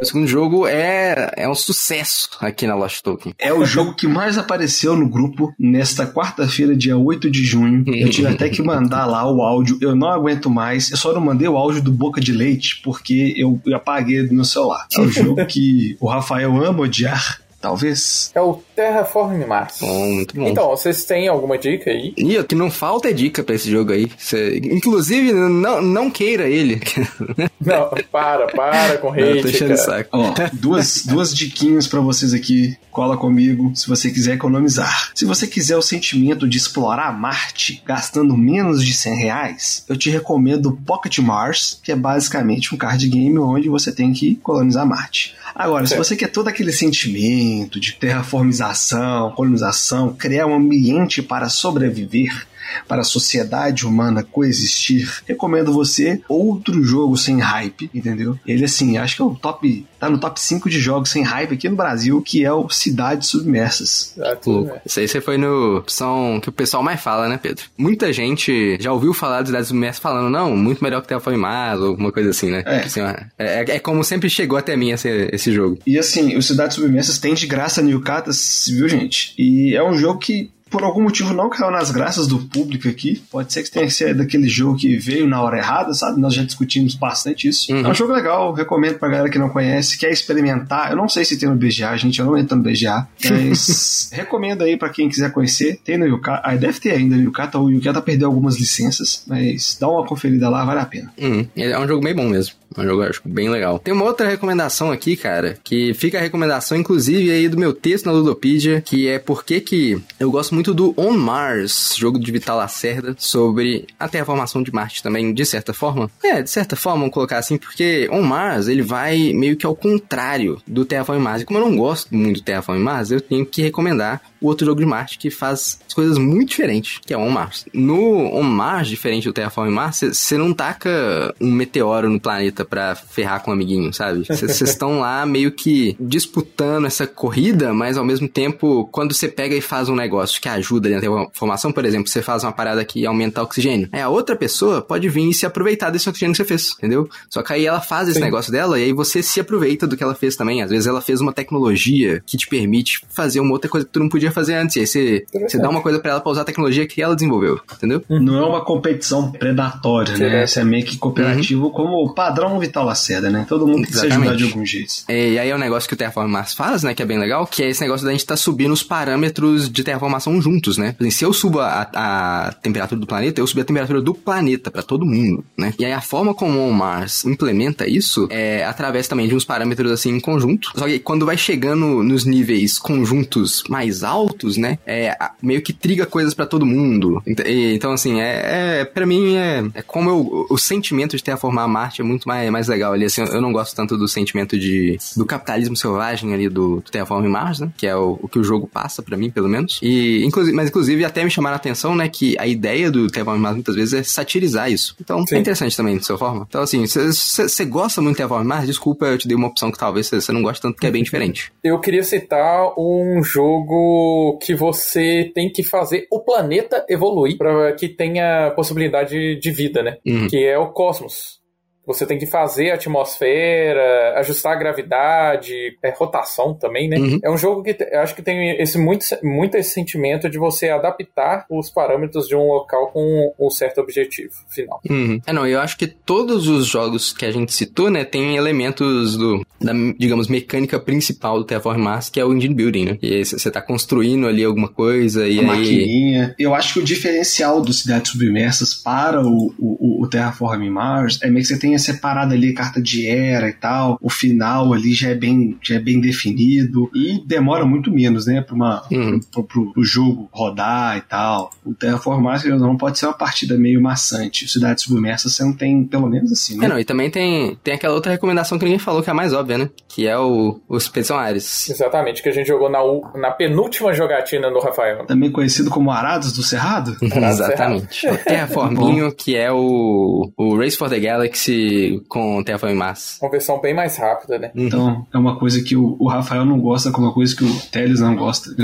O 0.00 0.04
segundo 0.04 0.26
jogo 0.26 0.66
é, 0.66 1.32
é 1.36 1.48
um 1.48 1.54
sucesso 1.54 2.28
aqui 2.38 2.66
na 2.66 2.74
Lost 2.74 3.00
Token. 3.00 3.32
É 3.38 3.50
o 3.52 3.64
jogo 3.64 3.94
que 3.94 4.06
mais 4.06 4.36
apareceu 4.36 4.94
no 4.94 5.08
grupo 5.08 5.54
nesta 5.58 6.06
quarta-feira, 6.06 6.76
dia 6.76 6.98
8 6.98 7.30
de 7.30 7.42
junho. 7.42 7.82
Eu 7.86 8.10
tive 8.10 8.28
até 8.28 8.50
que 8.50 8.60
mandar 8.60 9.06
lá 9.06 9.30
o 9.30 9.40
áudio. 9.40 9.78
Eu 9.80 9.96
não 9.96 10.08
aguento 10.08 10.50
mais. 10.50 10.90
Eu 10.90 10.98
só 10.98 11.14
não 11.14 11.20
mandei 11.22 11.48
o 11.48 11.56
áudio 11.56 11.80
do 11.80 11.90
Boca 11.90 12.20
de 12.20 12.32
Leite 12.32 12.82
porque 12.84 13.32
eu, 13.38 13.58
eu 13.64 13.74
apaguei 13.74 14.22
do 14.26 14.34
meu 14.34 14.44
celular. 14.44 14.86
É 14.94 15.00
o 15.00 15.08
jogo 15.08 15.46
que 15.46 15.96
o 15.98 16.06
Rafael 16.06 16.62
ama 16.62 16.82
odiar 16.82 17.40
talvez. 17.60 18.30
É 18.34 18.40
o 18.40 18.60
Terraform 18.74 19.44
Mars. 19.46 19.78
Bom, 19.80 20.06
muito 20.14 20.36
bom. 20.36 20.48
Então, 20.48 20.70
vocês 20.70 21.04
têm 21.04 21.28
alguma 21.28 21.58
dica 21.58 21.90
aí? 21.90 22.12
E 22.16 22.38
o 22.38 22.44
que 22.44 22.54
não 22.54 22.70
falta 22.70 23.08
é 23.08 23.12
dica 23.12 23.42
pra 23.42 23.54
esse 23.54 23.70
jogo 23.70 23.92
aí. 23.92 24.10
Você, 24.16 24.58
inclusive, 24.58 25.32
não, 25.32 25.80
não 25.80 26.10
queira 26.10 26.48
ele. 26.48 26.80
Não, 27.60 27.88
para, 28.12 28.46
para 28.48 28.98
com 28.98 29.10
hate, 29.12 29.44
não, 29.44 29.58
cara. 29.60 29.76
Saco. 29.76 30.10
Ó, 30.12 30.34
duas, 30.52 31.04
duas 31.06 31.34
diquinhas 31.34 31.86
para 31.86 32.00
vocês 32.00 32.34
aqui. 32.34 32.76
Cola 32.90 33.16
comigo 33.16 33.72
se 33.74 33.88
você 33.88 34.10
quiser 34.10 34.34
economizar. 34.34 35.10
Se 35.14 35.24
você 35.24 35.46
quiser 35.46 35.76
o 35.76 35.82
sentimento 35.82 36.48
de 36.48 36.56
explorar 36.56 37.12
Marte 37.18 37.82
gastando 37.84 38.36
menos 38.36 38.84
de 38.84 38.92
100 38.92 39.16
reais, 39.16 39.84
eu 39.88 39.96
te 39.96 40.10
recomendo 40.10 40.78
Pocket 40.86 41.18
Mars, 41.18 41.78
que 41.82 41.92
é 41.92 41.96
basicamente 41.96 42.74
um 42.74 42.78
card 42.78 43.06
game 43.08 43.38
onde 43.38 43.68
você 43.68 43.92
tem 43.92 44.12
que 44.12 44.36
colonizar 44.36 44.86
Marte. 44.86 45.34
Agora, 45.54 45.86
se 45.86 45.96
você 45.96 46.14
quer 46.14 46.28
todo 46.28 46.48
aquele 46.48 46.72
sentimento 46.72 47.80
de 47.80 47.92
terraformização, 47.94 49.32
colonização, 49.32 50.12
criar 50.12 50.46
um 50.46 50.54
ambiente 50.54 51.22
para 51.22 51.48
sobreviver, 51.48 52.46
para 52.86 53.02
a 53.02 53.04
sociedade 53.04 53.86
humana 53.86 54.22
coexistir, 54.22 55.22
recomendo 55.26 55.72
você 55.72 56.20
outro 56.28 56.82
jogo 56.82 57.16
sem 57.16 57.40
hype, 57.40 57.90
entendeu? 57.94 58.38
Ele, 58.46 58.64
assim, 58.64 58.96
acho 58.98 59.16
que 59.16 59.22
é 59.22 59.24
o 59.24 59.34
top. 59.34 59.86
Tá 59.98 60.10
no 60.10 60.18
top 60.18 60.38
5 60.38 60.68
de 60.68 60.78
jogos 60.78 61.10
sem 61.10 61.22
hype 61.22 61.54
aqui 61.54 61.68
no 61.68 61.76
Brasil, 61.76 62.20
que 62.20 62.44
é 62.44 62.52
o 62.52 62.68
Cidades 62.68 63.28
Submersas. 63.28 64.14
Louco. 64.44 64.78
Isso 64.84 65.00
aí 65.00 65.08
você 65.08 65.20
foi 65.20 65.38
no 65.38 65.78
opção 65.78 66.38
que 66.40 66.48
o 66.48 66.52
pessoal 66.52 66.82
mais 66.82 67.00
fala, 67.00 67.28
né, 67.28 67.38
Pedro? 67.40 67.64
Muita 67.78 68.12
gente 68.12 68.76
já 68.80 68.92
ouviu 68.92 69.14
falar 69.14 69.42
de 69.42 69.48
Cidades 69.48 69.68
Submersas 69.68 70.00
falando, 70.00 70.28
não, 70.28 70.56
muito 70.56 70.82
melhor 70.82 71.00
que 71.00 71.08
Terraform 71.08 71.36
Mars, 71.36 71.80
ou 71.80 71.88
alguma 71.88 72.12
coisa 72.12 72.30
assim, 72.30 72.50
né? 72.50 72.62
É. 72.66 72.76
Assim, 72.80 73.00
é, 73.00 73.26
é, 73.38 73.64
é, 73.76 73.78
como 73.78 74.04
sempre 74.04 74.28
chegou 74.28 74.58
até 74.58 74.76
mim 74.76 74.90
esse, 74.90 75.08
esse 75.32 75.52
jogo. 75.52 75.78
E 75.86 75.98
assim, 75.98 76.36
o 76.36 76.42
Cidades 76.42 76.76
Submersas 76.76 77.18
tem 77.18 77.34
de 77.34 77.46
graça 77.46 77.82
New 77.82 78.00
Catas, 78.00 78.66
viu, 78.68 78.88
gente? 78.88 79.34
E 79.38 79.74
é 79.74 79.82
um 79.82 79.96
jogo 79.96 80.18
que 80.18 80.50
por 80.68 80.82
algum 80.82 81.02
motivo 81.02 81.32
não 81.32 81.48
caiu 81.48 81.70
nas 81.70 81.90
graças 81.90 82.26
do 82.26 82.38
público 82.38 82.88
aqui. 82.88 83.22
Pode 83.30 83.52
ser 83.52 83.62
que 83.62 83.70
tenha 83.70 83.88
sido 83.88 84.18
daquele 84.18 84.48
jogo 84.48 84.76
que 84.76 84.96
veio 84.96 85.26
na 85.26 85.40
hora 85.40 85.58
errada, 85.58 85.94
sabe? 85.94 86.20
Nós 86.20 86.34
já 86.34 86.42
discutimos 86.42 86.94
bastante 86.94 87.48
isso. 87.48 87.72
Uhum. 87.72 87.86
É 87.86 87.88
um 87.88 87.94
jogo 87.94 88.12
legal, 88.12 88.52
recomendo 88.52 88.98
pra 88.98 89.08
galera 89.08 89.30
que 89.30 89.38
não 89.38 89.48
conhece, 89.48 89.96
quer 89.98 90.10
experimentar. 90.10 90.90
Eu 90.90 90.96
não 90.96 91.08
sei 91.08 91.24
se 91.24 91.38
tem 91.38 91.48
no 91.48 91.56
BGA, 91.56 91.96
gente, 91.96 92.18
eu 92.18 92.26
não 92.26 92.36
entro 92.36 92.56
no 92.56 92.62
BGA, 92.62 93.06
mas 93.30 94.10
recomendo 94.12 94.62
aí 94.62 94.76
para 94.76 94.88
quem 94.88 95.08
quiser 95.08 95.30
conhecer. 95.32 95.80
Tem 95.84 95.96
no 95.96 96.06
Yukata, 96.06 96.42
ah, 96.44 96.56
deve 96.56 96.80
ter 96.80 96.92
ainda 96.92 97.16
no 97.16 97.22
Yukata, 97.22 97.58
o 97.58 97.70
Yukata 97.70 98.02
perdeu 98.02 98.28
algumas 98.28 98.58
licenças, 98.58 99.22
mas 99.26 99.76
dá 99.80 99.88
uma 99.88 100.04
conferida 100.04 100.48
lá, 100.48 100.64
vale 100.64 100.80
a 100.80 100.86
pena. 100.86 101.12
Uhum. 101.18 101.46
É 101.56 101.78
um 101.78 101.86
jogo 101.86 102.02
bem 102.02 102.14
bom 102.14 102.28
mesmo. 102.28 102.54
É 102.76 102.80
um 102.80 102.84
jogo 102.84 103.02
acho 103.02 103.22
bem 103.24 103.48
legal. 103.48 103.78
Tem 103.78 103.94
uma 103.94 104.04
outra 104.04 104.28
recomendação 104.28 104.90
aqui, 104.90 105.16
cara, 105.16 105.56
que 105.62 105.94
fica 105.94 106.18
a 106.18 106.20
recomendação, 106.20 106.76
inclusive, 106.76 107.30
aí 107.30 107.48
do 107.48 107.56
meu 107.56 107.72
texto 107.72 108.06
na 108.06 108.12
Ludopedia, 108.12 108.80
que 108.80 109.08
é 109.08 109.18
porque 109.18 109.60
que 109.60 109.98
eu 110.18 110.30
gosto 110.30 110.54
muito 110.54 110.65
do 110.74 110.94
On 110.96 111.12
Mars, 111.12 111.94
jogo 111.96 112.18
de 112.18 112.30
Vital 112.30 112.56
Lacerda, 112.56 113.14
sobre 113.18 113.86
a 113.98 114.08
terraformação 114.08 114.62
de 114.62 114.72
Marte 114.72 115.02
também, 115.02 115.32
de 115.32 115.44
certa 115.44 115.72
forma. 115.72 116.10
É, 116.22 116.42
de 116.42 116.50
certa 116.50 116.76
forma, 116.76 117.00
vamos 117.00 117.14
colocar 117.14 117.38
assim, 117.38 117.56
porque 117.56 118.08
On 118.10 118.22
Mars, 118.22 118.68
ele 118.68 118.82
vai 118.82 119.32
meio 119.32 119.56
que 119.56 119.66
ao 119.66 119.74
contrário 119.74 120.60
do 120.66 120.84
Terraform 120.84 121.20
Mars. 121.20 121.42
E 121.42 121.44
como 121.44 121.58
eu 121.58 121.68
não 121.68 121.76
gosto 121.76 122.14
muito 122.14 122.40
do 122.40 122.44
Terraform 122.44 122.80
Mars, 122.80 123.10
eu 123.10 123.20
tenho 123.20 123.44
que 123.44 123.62
recomendar 123.62 124.20
o 124.40 124.46
outro 124.46 124.66
jogo 124.66 124.80
de 124.80 124.86
Marte 124.86 125.18
que 125.18 125.30
faz 125.30 125.78
coisas 125.94 126.18
muito 126.18 126.50
diferentes, 126.50 127.00
que 127.04 127.14
é 127.14 127.18
On 127.18 127.30
Mars. 127.30 127.64
No 127.72 128.34
On 128.34 128.42
Mars, 128.42 128.88
diferente 128.88 129.24
do 129.24 129.32
Terraform 129.32 129.70
Mars, 129.70 130.00
você 130.12 130.36
não 130.36 130.52
taca 130.52 131.34
um 131.40 131.50
meteoro 131.50 132.08
no 132.10 132.20
planeta 132.20 132.64
pra 132.64 132.94
ferrar 132.94 133.42
com 133.42 133.50
um 133.50 133.54
amiguinho, 133.54 133.92
sabe? 133.92 134.24
Vocês 134.26 134.60
estão 134.60 135.00
lá 135.00 135.24
meio 135.24 135.52
que 135.52 135.96
disputando 135.98 136.86
essa 136.86 137.06
corrida, 137.06 137.72
mas 137.72 137.96
ao 137.96 138.04
mesmo 138.04 138.28
tempo, 138.28 138.88
quando 138.92 139.14
você 139.14 139.28
pega 139.28 139.54
e 139.54 139.60
faz 139.60 139.88
um 139.88 139.96
negócio 139.96 140.40
que 140.46 140.48
ajuda 140.48 140.88
dentro 140.88 141.12
da 141.12 141.26
formação, 141.32 141.72
por 141.72 141.84
exemplo, 141.84 142.08
você 142.08 142.22
faz 142.22 142.44
uma 142.44 142.52
parada 142.52 142.84
que 142.84 143.04
aumenta 143.04 143.40
o 143.40 143.44
oxigênio, 143.44 143.88
aí 143.90 144.00
a 144.00 144.08
outra 144.08 144.36
pessoa 144.36 144.80
pode 144.80 145.08
vir 145.08 145.28
e 145.28 145.34
se 145.34 145.44
aproveitar 145.44 145.90
desse 145.90 146.08
oxigênio 146.08 146.32
que 146.32 146.36
você 146.36 146.44
fez, 146.44 146.74
entendeu? 146.78 147.08
Só 147.28 147.42
que 147.42 147.52
aí 147.52 147.66
ela 147.66 147.80
faz 147.80 148.08
esse 148.08 148.18
Sim. 148.18 148.24
negócio 148.24 148.52
dela 148.52 148.78
e 148.78 148.84
aí 148.84 148.92
você 148.92 149.22
se 149.22 149.40
aproveita 149.40 149.86
do 149.86 149.96
que 149.96 150.04
ela 150.04 150.14
fez 150.14 150.36
também. 150.36 150.62
Às 150.62 150.70
vezes 150.70 150.86
ela 150.86 151.00
fez 151.00 151.20
uma 151.20 151.32
tecnologia 151.32 152.22
que 152.24 152.36
te 152.36 152.46
permite 152.46 153.00
fazer 153.08 153.40
uma 153.40 153.52
outra 153.52 153.68
coisa 153.68 153.84
que 153.86 153.92
tu 153.92 153.98
não 153.98 154.08
podia 154.08 154.30
fazer 154.30 154.54
antes. 154.54 154.76
E 154.76 154.80
aí 154.80 154.86
você, 154.86 155.26
você 155.32 155.58
dá 155.58 155.68
uma 155.68 155.80
coisa 155.80 155.98
para 155.98 156.12
ela 156.12 156.20
pra 156.20 156.30
usar 156.30 156.42
a 156.42 156.44
tecnologia 156.44 156.86
que 156.86 157.02
ela 157.02 157.16
desenvolveu, 157.16 157.58
entendeu? 157.74 158.04
Não 158.08 158.36
é 158.36 158.46
uma 158.46 158.64
competição 158.64 159.32
predatória, 159.32 160.16
né? 160.16 160.44
Isso 160.44 160.60
é 160.60 160.64
meio 160.64 160.84
que 160.84 160.96
cooperativo 160.96 161.64
uhum. 161.64 161.72
como 161.72 162.14
padrão 162.14 162.58
Vital 162.60 162.84
Lacerda, 162.84 163.30
né? 163.30 163.46
Todo 163.48 163.66
mundo 163.66 163.82
tem 163.82 163.86
que 163.86 163.98
se 163.98 164.06
ajudar 164.06 164.36
de 164.36 164.44
algum 164.44 164.64
jeito. 164.64 164.94
É, 165.08 165.30
e 165.30 165.38
aí 165.38 165.50
é 165.50 165.54
um 165.56 165.58
negócio 165.58 165.88
que 165.88 165.94
o 165.94 165.96
Terraform 165.96 166.30
Mars 166.30 166.54
faz, 166.54 166.84
né? 166.84 166.94
Que 166.94 167.02
é 167.02 167.06
bem 167.06 167.18
legal, 167.18 167.46
que 167.46 167.64
é 167.64 167.68
esse 167.68 167.80
negócio 167.80 168.06
da 168.06 168.12
gente 168.12 168.24
tá 168.24 168.36
subindo 168.36 168.72
os 168.72 168.82
parâmetros 168.84 169.68
de 169.68 169.82
terraformação 169.82 170.35
juntos, 170.40 170.78
né? 170.78 170.94
Se 171.10 171.24
eu 171.24 171.32
subo 171.32 171.60
a, 171.60 171.88
a 171.94 172.52
temperatura 172.62 173.00
do 173.00 173.06
planeta, 173.06 173.40
eu 173.40 173.46
subo 173.46 173.60
a 173.60 173.64
temperatura 173.64 174.00
do 174.00 174.14
planeta 174.14 174.70
para 174.70 174.82
todo 174.82 175.06
mundo, 175.06 175.44
né? 175.56 175.72
E 175.78 175.84
aí 175.84 175.92
a 175.92 176.00
forma 176.00 176.34
como 176.34 176.66
o 176.66 176.72
Mars 176.72 177.24
implementa 177.24 177.88
isso 177.88 178.26
é 178.30 178.64
através 178.64 179.08
também 179.08 179.28
de 179.28 179.34
uns 179.34 179.44
parâmetros 179.44 179.90
assim 179.92 180.10
em 180.10 180.20
conjunto. 180.20 180.70
Só 180.74 180.86
que 180.86 180.98
quando 180.98 181.26
vai 181.26 181.36
chegando 181.36 182.02
nos 182.02 182.24
níveis 182.24 182.78
conjuntos 182.78 183.64
mais 183.68 184.02
altos, 184.02 184.56
né? 184.56 184.78
É 184.86 185.16
meio 185.42 185.62
que 185.62 185.72
triga 185.72 186.06
coisas 186.06 186.34
para 186.34 186.46
todo 186.46 186.66
mundo. 186.66 187.22
Então, 187.26 187.92
assim, 187.92 188.20
é, 188.20 188.80
é 188.80 188.84
para 188.84 189.06
mim 189.06 189.36
é, 189.36 189.64
é 189.74 189.82
como 189.82 190.10
eu, 190.10 190.46
o 190.48 190.58
sentimento 190.58 191.16
de 191.16 191.22
terraformar 191.22 191.68
Marte 191.68 192.00
é 192.00 192.04
muito 192.04 192.28
mais, 192.28 192.50
mais 192.50 192.68
legal 192.68 192.92
ali. 192.92 193.04
Assim, 193.04 193.22
eu 193.22 193.40
não 193.40 193.52
gosto 193.52 193.74
tanto 193.74 193.96
do 193.96 194.08
sentimento 194.08 194.58
de 194.58 194.98
do 195.16 195.24
capitalismo 195.24 195.76
selvagem 195.76 196.34
ali 196.34 196.48
do, 196.48 196.76
do 196.76 196.90
Terraform 196.90 197.26
Mars, 197.28 197.60
né? 197.60 197.70
Que 197.76 197.86
é 197.86 197.96
o, 197.96 198.18
o 198.22 198.28
que 198.28 198.38
o 198.38 198.44
jogo 198.44 198.66
passa 198.66 199.02
para 199.02 199.16
mim, 199.16 199.30
pelo 199.30 199.48
menos. 199.48 199.78
E 199.82 200.24
inclusive, 200.26 200.54
mas 200.56 200.68
inclusive 200.68 201.04
até 201.04 201.24
me 201.24 201.30
chamaram 201.30 201.54
a 201.54 201.56
atenção, 201.56 201.94
né, 201.94 202.08
que 202.08 202.36
a 202.38 202.46
ideia 202.46 202.90
do 202.90 203.06
Mars 203.38 203.54
muitas 203.54 203.74
vezes 203.74 203.94
é 203.94 204.02
satirizar 204.02 204.70
isso. 204.70 204.96
Então, 205.00 205.20
é 205.20 205.26
Sim. 205.26 205.36
é 205.36 205.38
interessante 205.38 205.76
também 205.76 205.96
de 205.96 206.04
sua 206.04 206.18
forma. 206.18 206.46
Então, 206.48 206.62
assim, 206.62 206.84
você 206.86 207.64
gosta 207.64 208.00
muito 208.00 208.14
de 208.14 208.18
Terraform 208.18 208.46
Mars, 208.46 208.66
desculpa, 208.66 209.06
eu 209.06 209.18
te 209.18 209.28
dei 209.28 209.36
uma 209.36 209.48
opção 209.48 209.70
que 209.70 209.78
talvez 209.78 210.08
você 210.08 210.32
não 210.32 210.42
goste 210.42 210.62
tanto, 210.62 210.78
que 210.78 210.86
é 210.86 210.90
bem 210.90 211.02
diferente. 211.02 211.52
Eu 211.62 211.80
queria 211.80 212.02
citar 212.04 212.72
um 212.78 213.22
jogo 213.24 214.38
que 214.40 214.54
você 214.54 215.30
tem 215.34 215.50
que 215.50 215.64
fazer 215.64 216.06
o 216.10 216.20
planeta 216.20 216.84
evoluir 216.88 217.36
para 217.36 217.72
que 217.72 217.88
tenha 217.88 218.52
possibilidade 218.54 219.38
de 219.40 219.50
vida, 219.50 219.82
né? 219.82 219.96
Uhum. 220.06 220.28
Que 220.28 220.44
é 220.44 220.56
o 220.56 220.68
Cosmos. 220.68 221.40
Você 221.86 222.04
tem 222.04 222.18
que 222.18 222.26
fazer 222.26 222.70
a 222.70 222.74
atmosfera, 222.74 224.14
ajustar 224.18 224.52
a 224.52 224.56
gravidade, 224.56 225.54
é, 225.82 225.90
rotação 225.90 226.54
também, 226.54 226.88
né? 226.88 226.98
Uhum. 226.98 227.20
É 227.22 227.30
um 227.30 227.38
jogo 227.38 227.62
que 227.62 227.76
eu 227.80 228.00
acho 228.00 228.14
que 228.14 228.22
tem 228.22 228.60
esse 228.60 228.78
muito, 228.78 229.04
muito 229.22 229.56
esse 229.56 229.70
sentimento 229.70 230.28
de 230.28 230.38
você 230.38 230.68
adaptar 230.68 231.46
os 231.50 231.70
parâmetros 231.70 232.26
de 232.26 232.34
um 232.34 232.46
local 232.48 232.88
com 232.88 233.32
um 233.38 233.50
certo 233.50 233.80
objetivo 233.80 234.32
final. 234.48 234.80
Uhum. 234.88 235.20
É, 235.26 235.32
não, 235.32 235.46
eu 235.46 235.60
acho 235.60 235.76
que 235.76 235.86
todos 235.86 236.48
os 236.48 236.66
jogos 236.66 237.12
que 237.12 237.24
a 237.24 237.30
gente 237.30 237.52
citou, 237.52 237.90
né, 237.90 238.04
tem 238.04 238.36
elementos 238.36 239.16
do, 239.16 239.46
da, 239.60 239.72
digamos, 239.98 240.28
mecânica 240.28 240.80
principal 240.80 241.38
do 241.38 241.44
Terraform 241.44 241.80
Mars, 241.80 242.08
que 242.08 242.18
é 242.18 242.24
o 242.24 242.34
engine 242.34 242.54
building, 242.54 242.84
né? 242.84 242.98
E 243.00 243.24
você 243.24 243.50
tá 243.50 243.62
construindo 243.62 244.26
ali 244.26 244.44
alguma 244.44 244.68
coisa 244.68 245.26
e 245.26 245.38
Uma 245.38 245.54
aí... 245.54 245.60
maquininha. 245.60 246.34
Eu 246.38 246.54
acho 246.54 246.74
que 246.74 246.80
o 246.80 246.84
diferencial 246.84 247.60
do 247.60 247.72
Cidades 247.72 248.12
Submersas 248.12 248.74
para 248.74 249.22
o, 249.22 249.54
o, 249.58 250.02
o 250.02 250.08
Terraform 250.08 250.68
Mars 250.68 251.20
é 251.22 251.28
meio 251.28 251.42
que 251.42 251.48
você 251.48 251.58
tem 251.58 251.75
separado 251.78 252.34
ali 252.34 252.52
carta 252.52 252.80
de 252.80 253.06
era 253.06 253.48
e 253.48 253.52
tal, 253.52 253.98
o 254.00 254.10
final 254.10 254.72
ali 254.72 254.92
já 254.92 255.10
é 255.10 255.14
bem, 255.14 255.56
já 255.62 255.76
é 255.76 255.78
bem 255.78 256.00
definido 256.00 256.90
e 256.94 257.22
demora 257.26 257.64
muito 257.64 257.90
menos, 257.90 258.26
né, 258.26 258.40
para 258.40 258.54
uma 258.54 258.82
uhum. 258.90 259.20
pro, 259.32 259.44
pro, 259.44 259.72
pro, 259.72 259.84
jogo 259.84 260.28
rodar 260.32 260.96
e 260.98 261.00
tal. 261.02 261.50
O 261.64 261.74
Terraformar, 261.74 262.44
não 262.46 262.76
pode 262.76 262.98
ser 262.98 263.06
uma 263.06 263.16
partida 263.16 263.56
meio 263.56 263.80
maçante. 263.80 264.48
Cidade 264.48 264.82
Submersa 264.82 265.28
você 265.28 265.44
não 265.44 265.52
tem, 265.52 265.84
pelo 265.84 266.08
menos 266.08 266.32
assim, 266.32 266.56
né? 266.58 266.66
É, 266.66 266.68
não, 266.68 266.78
e 266.78 266.84
também 266.84 267.10
tem, 267.10 267.56
tem 267.62 267.74
aquela 267.74 267.94
outra 267.94 268.12
recomendação 268.12 268.58
que 268.58 268.64
ninguém 268.64 268.78
falou 268.78 269.02
que 269.02 269.10
é 269.10 269.12
a 269.12 269.14
mais 269.14 269.32
óbvia, 269.32 269.58
né? 269.58 269.70
Que 269.88 270.06
é 270.06 270.18
o, 270.18 270.60
o 270.68 270.76
Expedição 270.76 271.18
Ares. 271.18 271.68
Exatamente, 271.68 272.22
que 272.22 272.28
a 272.28 272.32
gente 272.32 272.46
jogou 272.46 272.70
na, 272.70 272.80
na 273.18 273.30
penúltima 273.30 273.92
jogatina 273.92 274.50
no 274.50 274.60
Rafael. 274.60 275.06
Também 275.06 275.30
conhecido 275.30 275.70
como 275.70 275.90
Arados 275.90 276.32
do 276.32 276.42
Cerrado? 276.42 276.96
Exatamente. 277.02 278.06
o 278.08 278.18
Terraforminho, 278.18 279.12
que 279.12 279.36
é 279.36 279.50
o, 279.52 280.30
o 280.36 280.56
Race 280.56 280.76
for 280.76 280.88
the 280.88 280.98
Galaxy 280.98 281.65
com 282.08 282.42
Terraform 282.42 282.74
Mars. 282.74 283.18
Uma 283.20 283.30
versão 283.30 283.60
bem 283.60 283.74
mais 283.74 283.96
rápida, 283.96 284.38
né? 284.38 284.50
Uhum. 284.54 284.66
Então, 284.66 285.06
é 285.12 285.18
uma 285.18 285.38
coisa 285.38 285.62
que 285.62 285.76
o, 285.76 285.96
o 285.98 286.08
Rafael 286.08 286.44
não 286.44 286.60
gosta, 286.60 286.90
com 286.90 287.00
uma 287.00 287.12
coisa 287.12 287.34
que 287.34 287.44
o 287.44 287.60
Teles 287.70 288.00
não 288.00 288.16
gosta. 288.16 288.50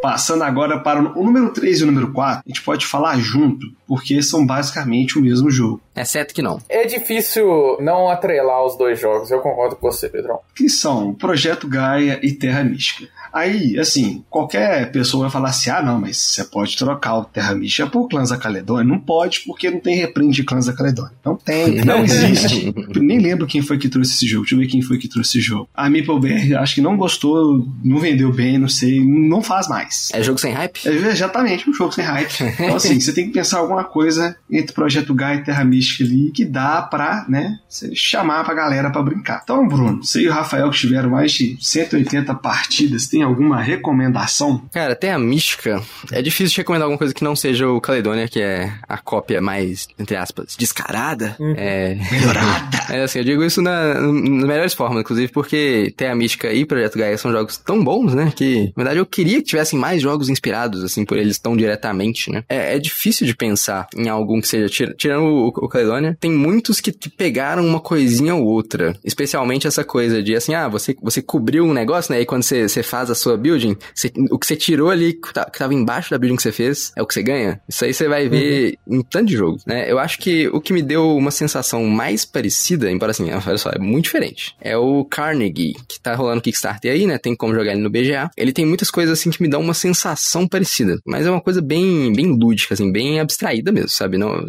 Passando 0.00 0.44
agora 0.44 0.78
para 0.78 1.00
o 1.00 1.24
número 1.24 1.52
3 1.52 1.80
e 1.80 1.82
o 1.82 1.86
número 1.86 2.12
4, 2.12 2.42
a 2.46 2.48
gente 2.48 2.62
pode 2.62 2.86
falar 2.86 3.18
junto, 3.18 3.66
porque 3.86 4.22
são 4.22 4.46
basicamente 4.46 5.18
o 5.18 5.22
mesmo 5.22 5.50
jogo. 5.50 5.80
É 5.94 6.04
certo 6.04 6.32
que 6.32 6.40
não. 6.40 6.60
É 6.68 6.86
difícil 6.86 7.76
não 7.80 8.08
atrelar 8.08 8.64
os 8.64 8.78
dois 8.78 9.00
jogos, 9.00 9.30
eu 9.32 9.40
concordo 9.40 9.74
com 9.74 9.90
você, 9.90 10.08
Pedrão. 10.08 10.38
Que 10.54 10.68
são 10.68 11.12
Projeto 11.12 11.66
Gaia 11.66 12.20
e 12.22 12.32
Terra 12.32 12.62
Mística. 12.62 13.08
Aí, 13.32 13.78
assim, 13.78 14.24
qualquer 14.30 14.90
pessoa 14.90 15.24
vai 15.24 15.30
falar 15.30 15.50
assim: 15.50 15.70
ah, 15.70 15.82
não, 15.82 16.00
mas 16.00 16.16
você 16.16 16.44
pode 16.44 16.76
trocar 16.76 17.18
o 17.18 17.24
Terra 17.24 17.54
Mística 17.54 17.88
por 17.88 18.08
Clãs 18.08 18.30
da 18.30 18.36
Caledônia. 18.36 18.84
Não 18.84 19.00
pode, 19.00 19.40
porque 19.46 19.70
não 19.70 19.80
tem 19.80 19.96
reprint 19.96 20.34
de 20.34 20.44
Clãs 20.44 20.66
da 20.66 20.72
Caledônia. 20.72 21.12
Não 21.24 21.36
tem, 21.36 21.82
não 21.84 22.04
existe. 22.04 22.74
Nem 22.96 23.18
lembro 23.18 23.46
quem 23.46 23.62
foi 23.62 23.78
que 23.78 23.88
trouxe 23.88 24.12
esse 24.12 24.26
jogo. 24.26 24.42
Deixa 24.42 24.54
eu 24.54 24.60
ver 24.60 24.66
quem 24.66 24.82
foi 24.82 24.98
que 24.98 25.08
trouxe 25.08 25.38
esse 25.38 25.40
jogo. 25.46 25.68
A 25.74 25.88
MeepleBR, 25.88 26.56
acho 26.56 26.74
que 26.74 26.80
não 26.80 26.96
gostou, 26.96 27.66
não 27.84 27.98
vendeu 27.98 28.32
bem, 28.32 28.58
não 28.58 28.68
sei, 28.68 29.04
não 29.04 29.42
faz 29.42 29.68
mais. 29.68 30.08
É 30.12 30.22
jogo 30.22 30.38
sem 30.38 30.52
hype? 30.52 30.86
É 30.86 30.92
exatamente, 30.92 31.68
um 31.68 31.72
jogo 31.72 31.92
sem 31.92 32.04
hype. 32.04 32.32
Então, 32.58 32.76
assim, 32.76 32.98
você 33.00 33.12
tem 33.12 33.26
que 33.26 33.32
pensar 33.32 33.58
alguma 33.58 33.84
coisa 33.84 34.36
entre 34.50 34.74
Projeto 34.74 35.14
Gaia 35.14 35.36
e 35.36 35.44
Terra 35.44 35.64
Mística 35.64 36.04
ali 36.04 36.30
que 36.30 36.44
dá 36.44 36.82
pra, 36.82 37.24
né, 37.28 37.58
chamar 37.94 38.44
pra 38.44 38.54
galera 38.54 38.90
pra 38.90 39.02
brincar. 39.02 39.40
Então, 39.42 39.66
Bruno, 39.66 40.02
você 40.02 40.22
e 40.22 40.28
o 40.28 40.32
Rafael 40.32 40.70
que 40.70 40.78
tiveram 40.78 41.10
mais 41.10 41.32
de 41.32 41.56
180 41.60 42.34
partidas, 42.34 43.06
tem 43.06 43.17
alguma 43.22 43.60
recomendação? 43.60 44.62
Cara, 44.72 44.94
tem 44.94 45.10
a 45.10 45.18
mística. 45.18 45.82
É 46.12 46.22
difícil 46.22 46.54
de 46.54 46.56
recomendar 46.58 46.84
alguma 46.84 46.98
coisa 46.98 47.14
que 47.14 47.24
não 47.24 47.36
seja 47.36 47.68
o 47.68 47.80
Caledonia, 47.80 48.28
que 48.28 48.40
é 48.40 48.72
a 48.88 48.98
cópia 48.98 49.40
mais, 49.40 49.88
entre 49.98 50.16
aspas, 50.16 50.56
descarada. 50.58 51.36
Uhum. 51.38 51.54
É... 51.56 51.96
Melhorada. 52.10 52.78
É 52.88 53.02
assim, 53.02 53.18
eu 53.18 53.24
digo 53.24 53.44
isso 53.44 53.60
na, 53.60 54.00
nas 54.00 54.48
melhores 54.48 54.72
formas, 54.72 55.00
inclusive, 55.00 55.30
porque 55.30 55.92
tem 55.94 56.08
a 56.08 56.14
mística 56.14 56.50
e 56.50 56.64
Projeto 56.64 56.98
Gaia 56.98 57.18
são 57.18 57.30
jogos 57.30 57.58
tão 57.58 57.84
bons, 57.84 58.14
né? 58.14 58.32
Que, 58.34 58.72
na 58.74 58.82
verdade, 58.82 58.98
eu 58.98 59.04
queria 59.04 59.36
que 59.38 59.42
tivessem 59.42 59.78
mais 59.78 60.00
jogos 60.00 60.30
inspirados, 60.30 60.82
assim, 60.82 61.04
por 61.04 61.18
eles 61.18 61.38
tão 61.38 61.54
diretamente, 61.54 62.30
né? 62.30 62.44
É, 62.48 62.76
é 62.76 62.78
difícil 62.78 63.26
de 63.26 63.36
pensar 63.36 63.86
em 63.94 64.08
algum 64.08 64.40
que 64.40 64.48
seja, 64.48 64.68
tirando 64.96 65.24
o, 65.24 65.48
o 65.48 65.68
Caledonia, 65.68 66.16
tem 66.18 66.30
muitos 66.30 66.80
que, 66.80 66.90
que 66.90 67.10
pegaram 67.10 67.66
uma 67.66 67.80
coisinha 67.80 68.34
ou 68.34 68.44
outra. 68.44 68.96
Especialmente 69.04 69.66
essa 69.66 69.84
coisa 69.84 70.22
de, 70.22 70.34
assim, 70.34 70.54
ah, 70.54 70.68
você, 70.68 70.96
você 71.02 71.20
cobriu 71.20 71.64
um 71.64 71.74
negócio, 71.74 72.12
né? 72.14 72.20
E 72.20 72.26
quando 72.26 72.42
você, 72.42 72.68
você 72.68 72.82
faz 72.82 73.07
a 73.10 73.14
sua 73.14 73.36
building, 73.36 73.76
você, 73.94 74.10
o 74.30 74.38
que 74.38 74.46
você 74.46 74.56
tirou 74.56 74.90
ali, 74.90 75.14
que, 75.14 75.32
tá, 75.32 75.44
que 75.44 75.58
tava 75.58 75.74
embaixo 75.74 76.10
da 76.10 76.18
building 76.18 76.36
que 76.36 76.42
você 76.42 76.52
fez, 76.52 76.92
é 76.96 77.02
o 77.02 77.06
que 77.06 77.14
você 77.14 77.22
ganha. 77.22 77.60
Isso 77.68 77.84
aí 77.84 77.92
você 77.92 78.08
vai 78.08 78.28
ver 78.28 78.78
uhum. 78.86 78.98
em 78.98 79.02
tanto 79.02 79.26
de 79.26 79.36
jogo, 79.36 79.58
né? 79.66 79.90
Eu 79.90 79.98
acho 79.98 80.18
que 80.18 80.48
o 80.48 80.60
que 80.60 80.72
me 80.72 80.82
deu 80.82 81.16
uma 81.16 81.30
sensação 81.30 81.84
mais 81.84 82.24
parecida, 82.24 82.90
embora 82.90 83.10
assim, 83.10 83.30
olha 83.32 83.58
só, 83.58 83.70
é 83.70 83.78
muito 83.78 84.04
diferente, 84.04 84.54
é 84.60 84.76
o 84.76 85.04
Carnegie, 85.04 85.74
que 85.88 86.00
tá 86.00 86.14
rolando 86.14 86.40
Kickstarter 86.40 86.92
aí, 86.92 87.06
né? 87.06 87.18
Tem 87.18 87.34
como 87.34 87.54
jogar 87.54 87.72
ele 87.72 87.82
no 87.82 87.90
BGA. 87.90 88.30
Ele 88.36 88.52
tem 88.52 88.64
muitas 88.64 88.90
coisas 88.90 89.18
assim 89.18 89.30
que 89.30 89.42
me 89.42 89.48
dão 89.48 89.60
uma 89.60 89.74
sensação 89.74 90.46
parecida, 90.46 90.98
mas 91.06 91.26
é 91.26 91.30
uma 91.30 91.40
coisa 91.40 91.60
bem, 91.60 92.12
bem 92.12 92.26
lúdica, 92.26 92.74
assim, 92.74 92.90
bem 92.90 93.20
abstraída 93.20 93.72
mesmo, 93.72 93.88
sabe? 93.88 94.18
Não, 94.18 94.46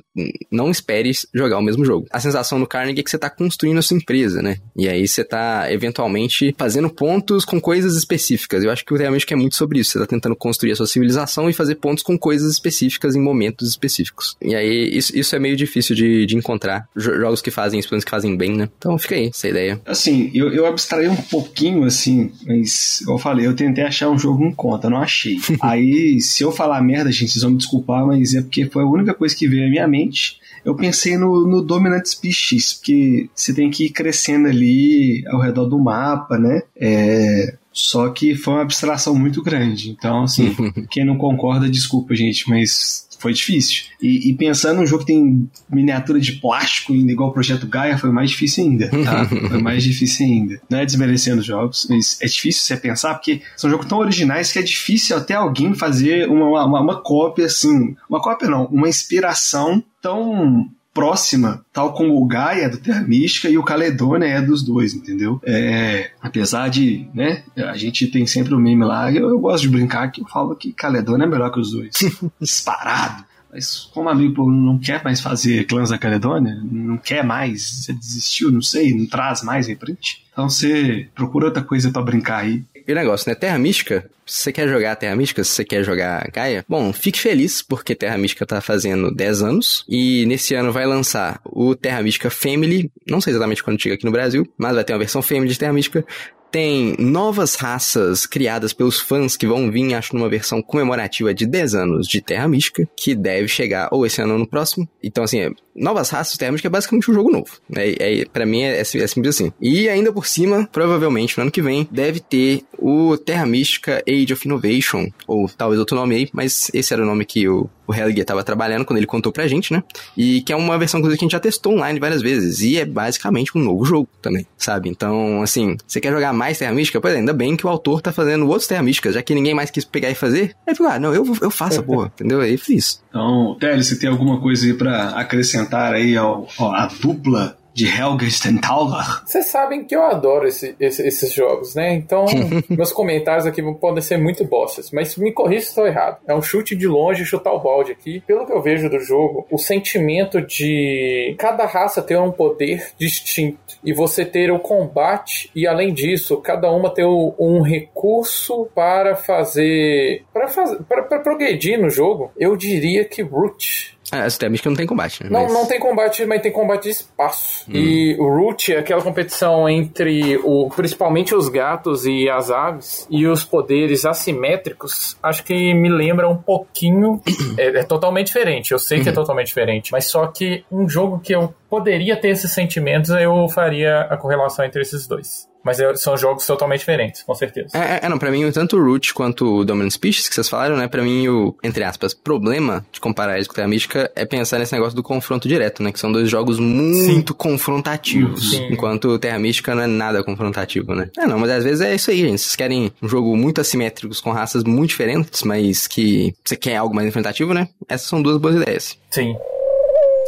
não 0.52 0.72
espere 0.72 1.12
jogar 1.34 1.58
o 1.58 1.62
mesmo 1.62 1.86
jogo. 1.86 2.08
A 2.12 2.20
sensação 2.20 2.60
no 2.60 2.68
Carnegie 2.68 3.00
é 3.02 3.04
que 3.04 3.10
você 3.10 3.18
tá 3.18 3.30
construindo 3.30 3.78
a 3.78 3.82
sua 3.82 3.98
empresa, 3.98 4.42
né? 4.42 4.58
E 4.76 4.88
aí 4.88 5.08
você 5.08 5.24
tá, 5.24 5.72
eventualmente, 5.72 6.56
fazendo 6.58 6.90
pontos 6.90 7.46
com 7.46 7.60
coisas 7.60 7.96
específicas. 7.96 8.49
Eu 8.52 8.72
acho 8.72 8.86
que 8.86 8.94
o 8.94 8.98
realmente 8.98 9.32
é 9.32 9.36
muito 9.36 9.56
sobre 9.56 9.80
isso. 9.80 9.92
Você 9.92 10.00
tá 10.00 10.08
tentando 10.08 10.36
construir 10.36 10.72
a 10.72 10.76
sua 10.76 10.88
civilização 10.88 11.50
e 11.50 11.54
fazer 11.54 11.76
pontos 11.76 12.04
com 12.04 12.18
coisas 12.18 12.52
específicas 12.52 13.16
em 13.16 13.22
momentos 13.22 13.68
específicos. 13.70 14.36
E 14.42 14.56
aí, 14.56 14.90
isso, 14.96 15.18
isso 15.18 15.36
é 15.36 15.40
meio 15.40 15.56
difícil 15.56 15.96
de, 15.96 16.26
de 16.26 16.36
encontrar. 16.36 16.88
Jogos 16.96 17.42
que 17.42 17.52
fazem 17.52 17.80
isso, 17.80 17.90
que 17.90 18.10
fazem 18.10 18.36
bem, 18.36 18.56
né? 18.56 18.70
Então 18.78 18.98
fica 18.98 19.16
aí, 19.16 19.28
essa 19.28 19.48
ideia. 19.48 19.80
Assim, 19.86 20.32
eu, 20.34 20.52
eu 20.52 20.66
abstraí 20.66 21.08
um 21.08 21.16
pouquinho, 21.16 21.84
assim, 21.84 22.32
mas, 22.46 23.02
eu 23.08 23.18
falei, 23.18 23.46
eu 23.46 23.56
tentei 23.56 23.84
achar 23.84 24.10
um 24.10 24.18
jogo 24.18 24.44
em 24.44 24.52
conta, 24.52 24.90
não 24.90 25.02
achei. 25.02 25.38
aí, 25.62 26.20
se 26.22 26.44
eu 26.44 26.52
falar 26.52 26.82
merda, 26.82 27.12
gente, 27.12 27.32
vocês 27.32 27.44
vão 27.44 27.52
me 27.52 27.58
desculpar, 27.58 28.06
mas 28.06 28.34
é 28.34 28.42
porque 28.42 28.66
foi 28.66 28.84
a 28.84 28.88
única 28.88 29.14
coisa 29.14 29.36
que 29.36 29.48
veio 29.48 29.68
à 29.68 29.70
minha 29.70 29.88
mente 29.88 30.40
eu 30.64 30.76
pensei 30.76 31.18
no, 31.18 31.48
no 31.48 31.62
Dominant 31.62 32.06
Species, 32.06 32.74
porque 32.74 33.30
você 33.34 33.54
tem 33.54 33.70
que 33.70 33.86
ir 33.86 33.90
crescendo 33.90 34.48
ali 34.48 35.24
ao 35.28 35.40
redor 35.40 35.66
do 35.66 35.80
mapa, 35.80 36.38
né? 36.38 36.62
É, 36.76 37.56
só 37.72 38.10
que 38.10 38.36
foi 38.36 38.54
uma 38.56 38.64
abstração 38.64 39.16
muito 39.16 39.42
grande. 39.42 39.90
Então, 39.90 40.24
assim, 40.24 40.56
quem 40.90 41.06
não 41.06 41.18
concorda, 41.18 41.70
desculpa, 41.70 42.16
gente, 42.16 42.50
mas 42.50 43.08
foi 43.20 43.34
difícil. 43.34 43.84
E, 44.02 44.30
e, 44.30 44.34
pensando 44.34 44.80
num 44.80 44.88
jogo 44.88 45.04
que 45.04 45.12
tem 45.12 45.50
miniatura 45.70 46.20
de 46.20 46.34
plástico, 46.34 46.94
ainda 46.94 47.12
igual 47.12 47.30
o 47.30 47.34
Projeto 47.34 47.68
Gaia, 47.68 47.98
foi 47.98 48.12
mais 48.12 48.32
difícil 48.32 48.64
ainda, 48.64 48.90
tá? 48.90 49.26
foi 49.50 49.62
mais 49.62 49.84
difícil 49.84 50.26
ainda. 50.26 50.62
Não 50.70 50.80
é 50.80 50.86
desmerecendo 50.86 51.42
os 51.42 51.46
jogos, 51.46 51.86
mas 51.90 52.18
é 52.22 52.26
difícil 52.26 52.64
você 52.64 52.78
pensar, 52.78 53.16
porque 53.16 53.42
são 53.58 53.70
jogos 53.70 53.86
tão 53.86 54.00
originais 54.00 54.52
que 54.52 54.60
é 54.60 54.62
difícil 54.62 55.18
até 55.18 55.34
alguém 55.34 55.74
fazer 55.74 56.30
uma, 56.30 56.66
uma, 56.66 56.82
uma 56.82 57.02
cópia, 57.02 57.46
assim, 57.46 57.96
uma 58.10 58.22
cópia 58.22 58.50
não, 58.50 58.66
uma 58.66 58.88
inspiração 58.88 59.84
tão 60.02 60.70
próxima, 60.94 61.64
tal 61.72 61.94
como 61.94 62.22
o 62.22 62.26
Gaia 62.26 62.64
é 62.64 62.70
do 62.70 62.78
Terra 62.78 63.02
Mística 63.02 63.50
e 63.50 63.58
o 63.58 63.64
Caledônia 63.64 64.28
é 64.28 64.42
dos 64.42 64.64
dois, 64.64 64.94
entendeu? 64.94 65.40
É, 65.44 66.12
apesar 66.22 66.70
de, 66.70 67.08
né, 67.14 67.44
a 67.56 67.78
gente 67.78 68.08
tem 68.08 68.26
sempre 68.26 68.54
o 68.54 68.60
meme 68.60 68.84
lá, 68.84 69.12
eu, 69.12 69.30
eu 69.30 69.40
gosto 69.40 69.62
de 69.64 69.70
brincar 69.70 70.12
que 70.12 70.22
eu 70.22 70.28
falo 70.28 70.56
que 70.56 70.74
Caledônia 70.74 71.26
é 71.26 71.28
melhor 71.28 71.52
que 71.52 71.60
os 71.60 71.72
dois. 71.72 71.94
Disparado. 72.40 73.24
Mas 73.52 73.90
como 73.94 74.10
amigo 74.10 74.50
não 74.50 74.78
quer 74.78 75.04
mais 75.04 75.22
fazer 75.22 75.66
clãs 75.66 75.90
da 75.90 75.98
Caledônia, 75.98 76.60
não 76.64 76.98
quer 76.98 77.24
mais, 77.24 77.84
você 77.84 77.94
desistiu, 77.94 78.52
não 78.52 78.62
sei, 78.62 78.94
não 78.94 79.06
traz 79.06 79.42
mais 79.42 79.68
reprint. 79.68 80.24
Então 80.32 80.50
você 80.50 81.08
procura 81.16 81.48
outra 81.48 81.64
coisa 81.64 81.92
para 81.92 82.02
brincar 82.02 82.44
aí. 82.44 82.64
E 82.88 82.92
o 82.92 82.96
negócio, 82.96 83.30
né? 83.30 83.36
Terra 83.36 83.60
Mística, 83.60 84.10
se 84.26 84.44
você 84.44 84.54
quer 84.54 84.68
jogar 84.68 84.96
Terra 84.96 85.16
Mística, 85.16 85.44
se 85.44 85.52
você 85.52 85.66
quer 85.66 85.84
jogar 85.84 86.30
Gaia, 86.32 86.66
bom, 86.68 86.94
fique 86.94 87.20
feliz, 87.20 87.62
porque 87.62 87.94
Terra 87.94 88.18
Mística 88.18 88.46
tá 88.46 88.62
fazendo 88.62 89.14
10 89.14 89.42
anos, 89.42 89.86
e 89.88 90.26
nesse 90.26 90.56
ano 90.56 90.72
vai 90.72 90.86
lançar 90.86 91.42
o 91.46 91.76
Terra 91.76 92.02
Mística 92.02 92.30
Family, 92.30 92.92
não 93.08 93.20
sei 93.20 93.32
exatamente 93.32 93.64
quando 93.64 93.82
chega 93.82 93.96
aqui 93.96 94.06
no 94.06 94.12
Brasil, 94.12 94.48
mas 94.58 94.76
vai 94.76 94.84
ter 94.84 94.94
uma 94.94 95.00
versão 95.00 95.22
Family 95.22 95.52
de 95.52 95.60
Terra 95.60 95.74
Mística, 95.74 96.06
tem 96.52 96.96
novas 97.00 97.56
raças 97.56 98.26
criadas 98.26 98.74
pelos 98.74 99.00
fãs 99.00 99.38
que 99.38 99.48
vão 99.48 99.72
vir, 99.72 99.94
acho, 99.94 100.16
numa 100.16 100.30
versão 100.30 100.62
comemorativa 100.62 101.34
de 101.34 101.46
10 101.46 101.76
anos 101.76 102.08
de 102.08 102.22
Terra 102.22 102.48
Mística, 102.48 102.88
que 102.96 103.16
deve 103.16 103.48
chegar 103.48 103.90
ou 103.92 104.06
esse 104.06 104.22
ano 104.22 104.34
ou 104.34 104.40
no 104.40 104.48
próximo. 104.48 104.88
Então, 105.04 105.24
assim, 105.24 105.40
é, 105.40 105.52
novas 105.76 106.10
raças 106.10 106.38
Terra 106.38 106.52
Mística 106.52 106.68
é 106.68 106.72
basicamente 106.72 107.10
um 107.10 107.14
jogo 107.14 107.32
novo. 107.32 107.60
É, 107.76 108.22
é, 108.22 108.26
pra 108.26 108.46
mim 108.46 108.62
é, 108.62 108.78
é, 108.78 108.82
é, 108.82 108.84
simples 108.84 109.36
assim. 109.36 109.52
E 109.62 109.88
ainda 109.90 110.12
por 110.12 110.26
cima, 110.26 110.68
provavelmente 110.72 111.38
no 111.38 111.44
ano 111.44 111.52
que 111.52 111.62
vem, 111.62 111.88
deve 111.92 112.20
ter 112.20 112.64
o 112.78 113.18
Terra 113.18 113.46
Mística 113.46 114.04
Age 114.08 114.34
of 114.34 114.48
Innovation, 114.48 115.10
ou 115.28 115.48
talvez 115.50 115.80
outro 115.80 115.96
nome 115.96 116.16
aí, 116.16 116.30
mas 116.34 116.70
esse 116.74 116.94
era 116.94 117.04
o 117.04 117.06
nome 117.06 117.26
que 117.26 117.48
o, 117.48 117.70
o 117.90 117.94
Helge 117.94 118.20
estava 118.20 118.44
trabalhando 118.44 118.86
quando 118.86 118.98
ele 118.98 119.08
contou 119.08 119.32
pra 119.32 119.48
gente, 119.48 119.74
né? 119.74 119.84
E 120.16 120.42
que 120.42 120.54
é 120.54 120.56
uma 120.56 120.78
versão, 120.78 121.00
inclusive, 121.00 121.18
que 121.18 121.26
a 121.26 121.28
gente 121.28 121.32
já 121.32 121.40
testou 121.40 121.74
online 121.74 122.00
várias 122.00 122.22
vezes. 122.22 122.62
E 122.62 122.78
é 122.78 122.86
basicamente 122.86 123.58
um 123.58 123.62
novo 123.62 123.84
jogo 123.84 124.08
também, 124.22 124.46
sabe? 124.56 124.90
Então, 124.90 125.42
assim, 125.42 125.76
você 125.88 126.00
quer 126.00 126.12
jogar 126.12 126.32
mais 126.32 126.60
Terra 126.60 126.72
Mística? 126.72 127.02
Pois 127.02 127.16
é, 127.16 127.18
ainda 127.18 127.34
bem 127.34 127.58
que 127.58 127.66
o 127.66 127.70
autor 127.70 128.00
tá 128.00 128.14
fazendo 128.14 128.48
outros 128.48 128.68
Terra 128.68 128.84
Místicas, 128.84 129.16
já 129.16 129.24
que 129.24 129.34
ninguém 129.34 129.56
mais 129.56 129.72
quis 129.72 129.84
pegar 129.84 130.12
e 130.12 130.16
fazer. 130.16 130.56
Aí 130.68 130.76
falou, 130.76 130.92
ah, 130.92 131.00
não, 131.00 131.16
eu, 131.16 131.26
eu 131.42 131.50
faço 131.50 131.80
a 131.80 131.84
porra, 131.84 132.12
entendeu? 132.14 132.42
Aí 132.42 132.58
fiz. 132.58 133.02
Então, 133.10 133.58
Télio, 133.60 133.84
você 133.84 133.98
tem 133.98 134.08
alguma 134.08 134.40
coisa 134.40 134.68
aí 134.68 134.74
pra 134.76 135.10
acrescentar 135.10 135.92
aí 135.92 136.16
ao, 136.16 136.48
ao, 136.60 136.72
a 136.72 136.86
dupla 136.86 137.58
de 137.74 137.88
Helga 137.88 138.26
Stenthaler. 138.30 139.24
Vocês 139.26 139.46
sabem 139.48 139.84
que 139.84 139.96
eu 139.96 140.04
adoro 140.04 140.48
esse, 140.48 140.76
esse, 140.80 141.06
esses 141.08 141.34
jogos, 141.34 141.76
né? 141.76 141.94
Então, 141.94 142.26
meus 142.70 142.92
comentários 142.92 143.46
aqui 143.46 143.62
podem 143.74 144.02
ser 144.02 144.18
muito 144.18 144.44
bostas, 144.46 144.92
mas 144.92 145.16
me 145.18 145.32
corrija 145.32 145.62
se 145.62 145.68
estou 145.70 145.88
errado. 145.88 146.18
É 146.28 146.34
um 146.34 146.42
chute 146.42 146.76
de 146.76 146.88
longe, 146.88 147.26
chutar 147.26 147.54
o 147.54 147.60
balde 147.60 147.92
aqui. 147.92 148.22
Pelo 148.22 148.46
que 148.46 148.52
eu 148.52 148.62
vejo 148.62 148.90
do 148.90 149.00
jogo, 149.00 149.48
o 149.52 149.58
sentimento 149.58 150.42
de 150.42 151.36
cada 151.38 151.66
raça 151.66 152.02
ter 152.02 152.18
um 152.18 152.32
poder 152.32 152.92
distinto 152.98 153.60
e 153.84 153.94
você 153.94 154.26
ter 154.26 154.52
o 154.52 154.60
combate 154.60 155.50
e 155.56 155.68
além 155.68 155.94
disso, 155.94 156.38
cada 156.38 156.72
uma 156.72 156.94
ter 156.94 157.06
um 157.06 157.62
recurso 157.62 158.68
para 158.74 159.16
fazer 159.16 160.24
para 160.34 160.48
fazer 160.48 160.80
para 160.84 161.20
progredir 161.20 161.80
no 161.80 161.90
jogo. 161.90 162.32
Eu 162.38 162.56
diria 162.56 163.06
que 163.06 163.22
Root 163.22 163.99
ah, 164.12 164.24
as 164.24 164.38
que 164.38 164.68
não 164.68 164.76
tem 164.76 164.88
combate, 164.88 165.24
né? 165.24 165.30
Não, 165.30 165.44
mas... 165.44 165.54
não 165.54 165.68
tem 165.68 165.80
combate, 165.80 166.26
mas 166.26 166.42
tem 166.42 166.52
combate 166.52 166.84
de 166.84 166.90
espaço. 166.90 167.66
Hum. 167.70 167.74
E 167.76 168.16
o 168.20 168.28
Root 168.28 168.74
é 168.74 168.80
aquela 168.80 169.02
competição 169.02 169.70
entre 169.70 170.38
o, 170.38 170.70
principalmente 170.70 171.36
os 171.36 171.48
gatos 171.48 172.06
e 172.06 172.28
as 172.28 172.50
aves 172.50 173.08
e 173.10 173.28
os 173.28 173.44
poderes 173.44 174.06
assimétricos. 174.06 175.16
Acho 175.22 175.44
que 175.44 175.74
me 175.74 175.90
lembra 175.90 176.28
um 176.28 176.38
pouquinho. 176.38 177.22
é, 177.58 177.68
é 177.80 177.84
totalmente 177.84 178.28
diferente. 178.28 178.72
Eu 178.72 178.80
sei 178.80 179.02
que 179.02 179.10
é 179.10 179.12
uhum. 179.12 179.16
totalmente 179.16 179.48
diferente. 179.48 179.92
Mas 179.92 180.06
só 180.06 180.26
que 180.28 180.64
um 180.72 180.90
jogo 180.90 181.20
que 181.20 181.36
eu 181.36 181.54
poderia 181.70 182.16
ter 182.16 182.30
esses 182.30 182.52
sentimentos, 182.52 183.12
eu 183.12 183.48
faria 183.50 184.02
a 184.02 184.18
correlação 184.18 184.66
entre 184.66 184.82
esses 184.82 185.06
dois. 185.08 185.49
Mas 185.64 185.80
é, 185.80 185.94
são 185.96 186.18
jogos 186.18 186.46
totalmente 186.46 186.80
diferentes, 186.80 187.24
com 187.24 187.36
certeza. 187.36 187.70
É, 187.78 187.96
é, 187.96 188.00
é, 188.04 188.10
não, 188.10 188.18
pra 188.18 188.32
mim, 188.32 188.50
tanto 188.52 188.78
o 188.78 188.84
Root 188.84 189.14
quanto 189.14 189.60
o 189.60 189.66
Dominant 189.66 189.92
Species 189.92 190.30
que 190.30 190.36
vocês 190.36 190.50
falaram, 190.50 190.78
né? 190.78 190.88
Pra 190.88 191.04
mim, 191.04 191.28
o, 191.28 191.56
entre 191.64 191.84
aspas, 191.84 192.14
problema 192.14 192.86
de 192.92 193.00
comparar 193.00 193.36
eles 193.36 193.48
com 193.48 193.54
Terra 193.54 193.68
Mística 193.68 194.12
é 194.16 194.26
pensar 194.26 194.60
nesse 194.60 194.74
negócio 194.74 194.96
do 194.96 195.04
confronto 195.04 195.48
direto, 195.48 195.84
né? 195.84 195.92
Que 195.92 196.00
são 196.00 196.12
dois 196.12 196.30
jogos 196.30 196.60
muito 196.60 197.34
Sim. 197.34 197.38
confrontativos. 197.38 198.52
Sim. 198.52 198.68
Enquanto 198.72 199.20
Terra 199.20 199.40
Mística 199.40 199.76
não 199.76 199.84
é 199.84 199.88
nada 199.88 200.24
confrontativo, 200.24 200.96
né? 200.96 201.10
É, 201.18 201.28
não, 201.28 201.38
mas 201.38 201.52
às 201.52 201.64
vezes 201.64 201.82
é 201.82 201.96
isso 201.96 202.10
aí, 202.10 202.20
gente. 202.20 202.40
Vocês 202.40 202.56
querem 202.56 202.92
um 203.02 203.08
jogo 203.08 203.36
muito 203.36 203.60
assimétrico, 203.60 204.14
com 204.22 204.32
raças 204.32 204.64
muito 204.64 204.90
diferentes, 204.90 205.44
mas 205.44 205.88
que 205.88 206.34
você 206.44 206.56
quer 206.56 206.78
algo 206.78 206.96
mais 206.96 207.08
enfrentativo, 207.08 207.54
né? 207.54 207.68
Essas 207.88 208.08
são 208.08 208.22
duas 208.22 208.38
boas 208.38 208.56
ideias. 208.56 208.98
Sim 209.10 209.36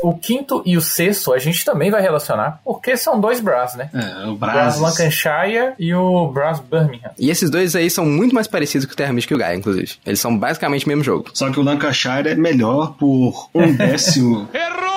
o 0.01 0.13
quinto 0.15 0.61
e 0.65 0.77
o 0.77 0.81
sexto 0.81 1.33
a 1.33 1.39
gente 1.39 1.63
também 1.63 1.91
vai 1.91 2.01
relacionar, 2.01 2.59
porque 2.63 2.97
são 2.97 3.19
dois 3.19 3.39
Brass, 3.39 3.75
né? 3.75 3.89
É, 3.93 4.27
o 4.27 4.35
Brass. 4.35 4.79
Brass 4.79 4.79
Lancashire 4.79 5.73
e 5.79 5.93
o 5.93 6.27
Brass 6.27 6.59
Birmingham. 6.59 7.11
E 7.17 7.29
esses 7.29 7.49
dois 7.49 7.75
aí 7.75 7.89
são 7.89 8.05
muito 8.05 8.33
mais 8.33 8.47
parecidos 8.47 8.85
que 8.85 8.93
o 8.93 8.97
Terra 8.97 9.13
Mística 9.13 9.33
e 9.33 9.37
o 9.37 9.39
Gaia, 9.39 9.55
inclusive. 9.55 9.93
Eles 10.05 10.19
são 10.19 10.37
basicamente 10.37 10.85
o 10.85 10.89
mesmo 10.89 11.03
jogo. 11.03 11.29
Só 11.33 11.49
que 11.51 11.59
o 11.59 11.63
Lancashire 11.63 12.29
é 12.29 12.35
melhor 12.35 12.95
por 12.97 13.49
um 13.53 13.73
décimo. 13.75 14.49
Errou! 14.53 14.90